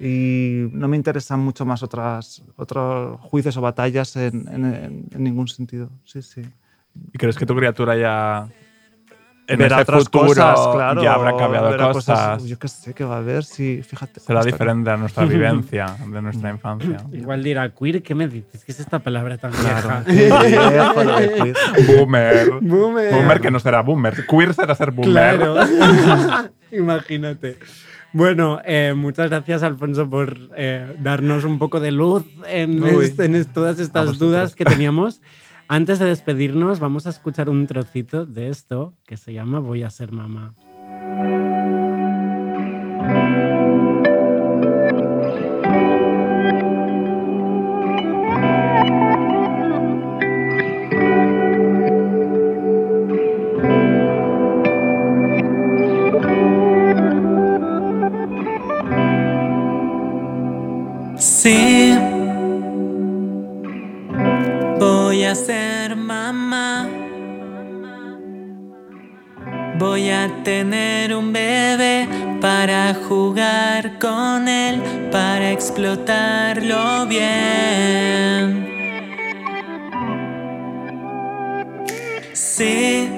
Y 0.00 0.68
no 0.72 0.86
me 0.88 0.96
interesan 0.96 1.40
mucho 1.40 1.64
más 1.66 1.82
otras, 1.82 2.42
otros 2.56 3.20
juicios 3.20 3.56
o 3.56 3.60
batallas 3.60 4.14
en- 4.16 4.46
en 5.12 5.22
ningún 5.22 5.48
sentido. 5.48 5.90
Sí, 6.04 6.22
sí. 6.22 6.42
¿Y 7.12 7.18
crees 7.18 7.36
que 7.36 7.46
tu 7.46 7.54
criatura 7.54 7.96
ya. 7.96 8.48
En 9.48 9.62
otras 9.62 10.04
futuro 10.04 10.26
cosas, 10.26 10.60
claro. 10.74 11.02
ya 11.02 11.14
habrá 11.14 11.36
cambiado 11.36 11.70
verá 11.70 11.90
cosas. 11.90 12.44
Yo 12.44 12.58
qué 12.58 12.68
sé 12.68 12.92
qué 12.92 13.02
va 13.04 13.16
a 13.16 13.18
haber, 13.18 13.44
sí, 13.44 13.80
fíjate. 13.82 14.20
Será 14.20 14.44
diferente 14.44 14.90
a 14.90 14.96
nuestra 14.98 15.24
vivencia, 15.26 15.96
de 16.06 16.20
nuestra 16.22 16.50
infancia. 16.50 16.98
Igual 17.12 17.42
dirá, 17.42 17.70
queer, 17.74 18.02
¿qué 18.02 18.14
me 18.14 18.28
dices? 18.28 18.64
¿Qué 18.64 18.72
es 18.72 18.80
esta 18.80 18.98
palabra 18.98 19.38
tan 19.38 19.52
Claro. 19.52 20.02
vieja? 20.06 20.84
Boomer. 21.96 22.50
Boomer. 22.60 23.14
Boomer 23.14 23.40
que 23.40 23.50
no 23.50 23.58
será 23.60 23.80
boomer. 23.82 24.26
Queer 24.26 24.52
será 24.54 24.74
ser 24.74 24.90
boomer. 24.90 25.10
Claro. 25.38 25.56
Imagínate. 26.72 27.58
Bueno, 28.12 28.60
eh, 28.64 28.94
muchas 28.96 29.28
gracias, 29.30 29.62
Alfonso, 29.62 30.08
por 30.08 30.36
eh, 30.56 30.94
darnos 30.98 31.44
un 31.44 31.58
poco 31.58 31.78
de 31.78 31.90
luz 31.92 32.24
en, 32.48 32.82
est- 32.84 33.52
todas 33.52 33.78
estas 33.78 34.18
dudas 34.18 34.54
que 34.54 34.64
teníamos. 34.64 35.20
Antes 35.70 35.98
de 35.98 36.06
despedirnos, 36.06 36.80
vamos 36.80 37.06
a 37.06 37.10
escuchar 37.10 37.50
un 37.50 37.66
trocito 37.66 38.24
de 38.24 38.48
esto 38.48 38.94
que 39.06 39.18
se 39.18 39.34
llama 39.34 39.60
Voy 39.60 39.82
a 39.82 39.90
ser 39.90 40.12
mamá. 40.12 40.54
ser 65.38 65.96
mamá. 65.96 66.88
Voy 69.78 70.10
a 70.10 70.28
tener 70.42 71.14
un 71.14 71.32
bebé 71.32 72.08
para 72.40 72.94
jugar 73.08 73.98
con 73.98 74.48
él, 74.48 74.82
para 75.12 75.52
explotarlo 75.52 77.06
bien. 77.06 78.66
Sí, 82.32 83.08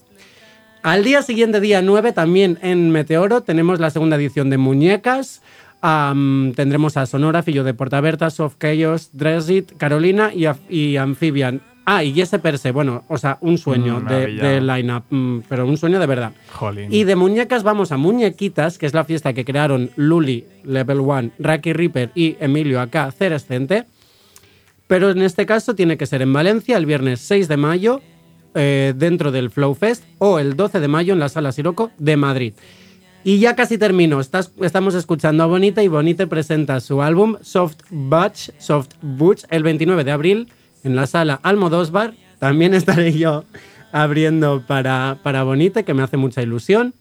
Al 0.83 1.03
día 1.03 1.23
siguiente, 1.23 1.59
día 1.59 1.81
9, 1.81 2.13
también 2.13 2.59
en 2.61 2.91
Meteoro, 2.91 3.45
tenemos 3.45 3.81
la 3.81 3.89
segunda 3.89 4.17
edición 4.17 4.51
de 4.51 4.59
Muñecas. 4.59 5.41
Tendremos 5.81 6.99
a 6.99 7.07
Sonora, 7.07 7.43
Fillo 7.43 7.65
de 7.65 7.73
Portaberta, 7.73 8.29
Soft 8.29 8.59
Chaos, 8.59 9.09
Dressit, 9.15 9.75
Carolina 9.79 10.33
y, 10.35 10.45
y 10.69 10.99
Amphibian. 10.99 11.63
Ah, 11.93 12.05
y 12.05 12.21
ese 12.21 12.39
Perse, 12.39 12.71
bueno, 12.71 13.03
o 13.09 13.19
sea, 13.19 13.39
un 13.41 13.59
sueño 13.59 13.99
Mm, 14.01 14.07
de, 14.07 14.27
de 14.35 14.61
line-up, 14.61 15.03
mm, 15.11 15.39
pero 15.49 15.67
un 15.67 15.77
sueño 15.77 15.99
de 15.99 16.07
verdad. 16.07 16.33
Jolín. 16.53 16.93
Y 16.93 17.03
de 17.03 17.17
muñecas 17.17 17.65
vamos 17.65 17.91
a 17.91 17.97
Muñequitas, 17.97 18.79
que 18.79 18.87
es 18.87 18.95
la 18.95 19.05
fiesta 19.05 19.33
que 19.33 19.45
crearon 19.45 19.91
Luli, 19.97 20.45
Level 20.63 21.01
1, 21.01 21.31
Raki 21.41 21.73
Reaper 21.73 22.11
y 22.15 22.37
Emilio 22.39 22.81
acá, 22.81 23.11
Cerescente. 23.11 23.87
Pero 24.87 25.11
en 25.11 25.23
este 25.23 25.47
caso 25.47 25.75
tiene 25.75 25.97
que 25.97 26.07
ser 26.07 26.23
en 26.23 26.33
Valencia 26.33 26.77
el 26.77 26.87
viernes 26.87 27.21
6 27.23 27.49
de 27.49 27.57
mayo, 27.57 28.01
eh, 28.55 28.93
dentro 28.97 29.33
del 29.33 29.51
Flow 29.51 29.75
Fest, 29.75 30.05
o 30.19 30.39
el 30.39 30.55
12 30.57 30.79
de 30.79 30.87
mayo 30.89 31.13
en 31.13 31.19
la 31.19 31.29
Sala 31.29 31.51
Siroco 31.51 31.91
de 31.99 32.17
Madrid. 32.17 32.53
Y 33.25 33.39
ya 33.41 33.55
casi 33.57 33.79
termino. 33.79 34.21
Estás- 34.21 34.53
estamos 34.63 34.95
escuchando 34.95 35.43
a 35.43 35.47
Bonita 35.47 35.83
y 35.83 35.89
Bonita 35.89 36.27
presenta 36.27 36.79
su 36.81 37.03
álbum 37.03 37.37
Soft 37.43 37.79
Butch, 37.91 38.51
Soft 38.59 38.91
Butch, 39.03 39.43
el 39.51 39.63
29 39.65 40.05
de 40.05 40.11
abril 40.13 40.49
en 40.85 40.97
la 40.97 41.07
sala 41.07 41.41
Almodóvar. 41.43 42.15
También 42.39 42.75
estaré 42.75 43.13
yo 43.13 43.45
abriendo 43.93 44.63
para, 44.67 45.19
para 45.23 45.43
Bonita, 45.43 45.83
que 45.83 45.95
me 45.95 46.03
hace 46.03 46.17
mucha 46.17 46.43
ilusión. 46.43 46.95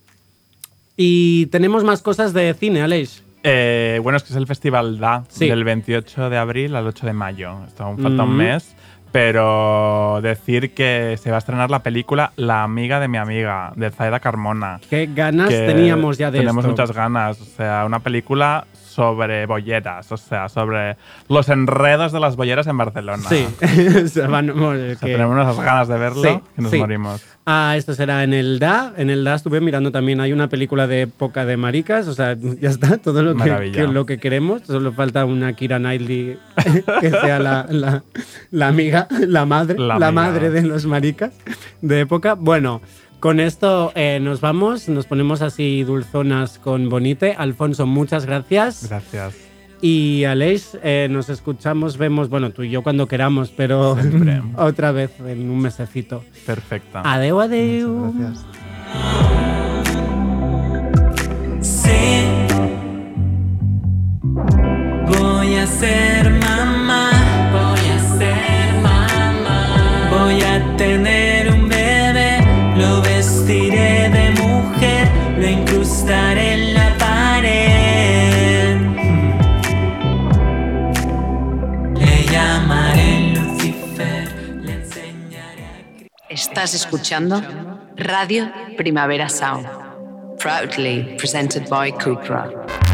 Y 0.98 1.46
tenemos 1.48 1.84
más 1.84 2.02
cosas 2.02 2.34
de 2.34 2.54
cine, 2.54 2.82
Aleix. 2.82 3.24
Eh, 3.44 4.00
bueno, 4.04 4.18
es 4.18 4.24
que 4.24 4.30
es 4.34 4.36
el 4.36 4.48
Festival 4.48 5.00
DA 5.00 5.24
Sí. 5.30 5.48
del 5.48 5.64
28 5.64 6.30
de 6.30 6.38
abril 6.38 6.76
al 6.76 6.88
8 6.88 7.06
de 7.06 7.14
mayo. 7.14 7.64
Esto 7.68 7.84
aún 7.86 7.98
falta 8.00 8.24
un 8.24 8.36
mes. 8.36 8.76
Pero 9.12 10.20
decir 10.22 10.74
que 10.76 11.18
se 11.22 11.32
va 11.32 11.38
a 11.38 11.40
estrenar 11.40 11.72
la 11.72 11.82
película 11.82 12.32
La 12.36 12.62
amiga 12.64 13.00
de 13.00 13.08
mi 13.08 13.18
amiga, 13.18 13.74
de 13.76 13.90
Zaida 13.90 14.20
Carmona. 14.20 14.80
Qué 14.90 15.10
ganas 15.14 15.50
que 15.50 15.66
teníamos 15.66 16.18
ya 16.20 16.30
de 16.30 16.40
Tenemos 16.40 16.64
esto. 16.64 16.72
muchas 16.72 16.92
ganas. 16.96 17.42
O 17.42 17.46
sea, 17.46 17.86
una 17.86 18.02
película 18.02 18.68
sobre 19.00 19.46
bolleras, 19.46 20.12
o 20.12 20.18
sea, 20.18 20.50
sobre 20.50 20.98
los 21.30 21.48
enredos 21.48 22.12
de 22.12 22.20
las 22.20 22.36
bolleras 22.36 22.68
en 22.68 22.78
Barcelona. 22.78 23.24
Sí, 23.30 23.46
O 24.04 24.08
sea, 24.10 24.28
van- 24.28 24.48
bueno, 24.48 24.72
O 24.72 24.74
sea, 24.76 24.96
que- 24.98 25.14
tenemos 25.14 25.34
unas 25.34 25.56
ganas 25.58 25.88
de 25.88 25.98
verlo 25.98 26.22
Sí, 26.22 26.40
que 26.54 26.62
nos 26.62 26.72
sí. 26.72 26.78
morimos. 26.80 27.24
Ah, 27.46 27.76
esto 27.78 27.94
será 27.96 28.26
en 28.26 28.34
el 28.34 28.60
DA. 28.60 28.94
En 28.98 29.10
el 29.10 29.24
DA 29.24 29.36
estuve 29.36 29.62
mirando 29.62 29.94
también, 29.94 30.20
hay 30.20 30.34
una 30.34 30.50
película 30.50 30.86
de 30.86 31.04
época 31.04 31.46
de 31.46 31.56
maricas, 31.56 32.10
o 32.10 32.14
sea, 32.14 32.36
ya 32.62 32.70
está, 32.70 32.98
todo 32.98 33.24
lo 33.24 33.36
que, 33.38 33.72
que- 33.72 33.88
lo 33.88 34.06
que 34.06 34.18
queremos. 34.18 34.64
Solo 34.64 34.92
falta 34.92 35.24
una 35.24 35.54
Kira 35.54 35.78
Knightley 35.80 36.38
que 37.00 37.10
sea 37.10 37.40
la, 37.40 37.68
la- 37.70 38.04
la 38.52 38.68
amiga, 38.68 39.08
la 39.28 39.46
madre, 39.46 39.80
La 39.80 39.98
la, 39.98 40.12
madre 40.12 40.50
de 40.50 40.64
los 40.64 40.86
maricas 40.86 41.32
de 41.82 42.02
época. 42.02 42.34
Bueno, 42.34 42.82
con 43.20 43.40
esto 43.40 43.92
eh, 43.96 44.20
nos 44.22 44.42
vamos, 44.42 44.88
nos 44.88 45.06
ponemos 45.06 45.42
así 45.42 45.84
dulzonas 45.84 46.58
con 46.58 46.90
Bonite. 46.90 47.36
Alfonso, 47.38 47.86
muchas 47.86 48.26
gracias. 48.26 48.88
Gracias. 48.88 49.36
Y 49.82 50.26
Aleix, 50.26 50.78
eh, 50.84 51.08
nos 51.10 51.30
escuchamos, 51.30 51.98
vemos, 51.98 52.30
bueno, 52.30 52.52
tú 52.52 52.64
y 52.64 52.70
yo 52.70 52.84
cuando 52.84 53.08
queramos, 53.08 53.52
pero 53.56 53.98
otra 54.58 54.92
vez 54.92 55.12
en 55.26 55.50
un 55.50 55.60
mesecito. 55.60 56.24
Perfecta. 56.46 57.02
Adeu, 57.06 57.40
adeu. 57.40 58.14
Gracias. 58.18 58.46
Sí, 61.62 62.24
voy 65.08 65.56
a 65.56 65.68
ser 65.68 66.32
mamá, 66.32 67.12
voy 67.52 67.90
a 67.90 68.18
ser 68.18 68.82
mamá, 68.82 70.10
voy 70.12 70.42
a 70.42 70.78
tener 70.78 71.49
vestiré 73.50 74.10
de 74.10 74.30
mujer, 74.42 75.08
lo 75.38 75.48
incrustaré 75.48 76.54
en 76.54 76.74
la 76.76 76.98
pared. 76.98 78.78
Le 81.96 82.24
llamaré 82.32 83.34
Lucifer, 83.34 84.28
le 84.62 84.74
enseñaré 84.74 85.64
a 85.64 86.34
Estás 86.34 86.76
escuchando 86.76 87.42
Radio 87.98 88.52
Primavera 88.78 89.30
Sound. 89.30 89.68
Proudly 90.38 91.16
presented 91.18 91.68
by 91.70 91.92
Cupra. 91.92 92.89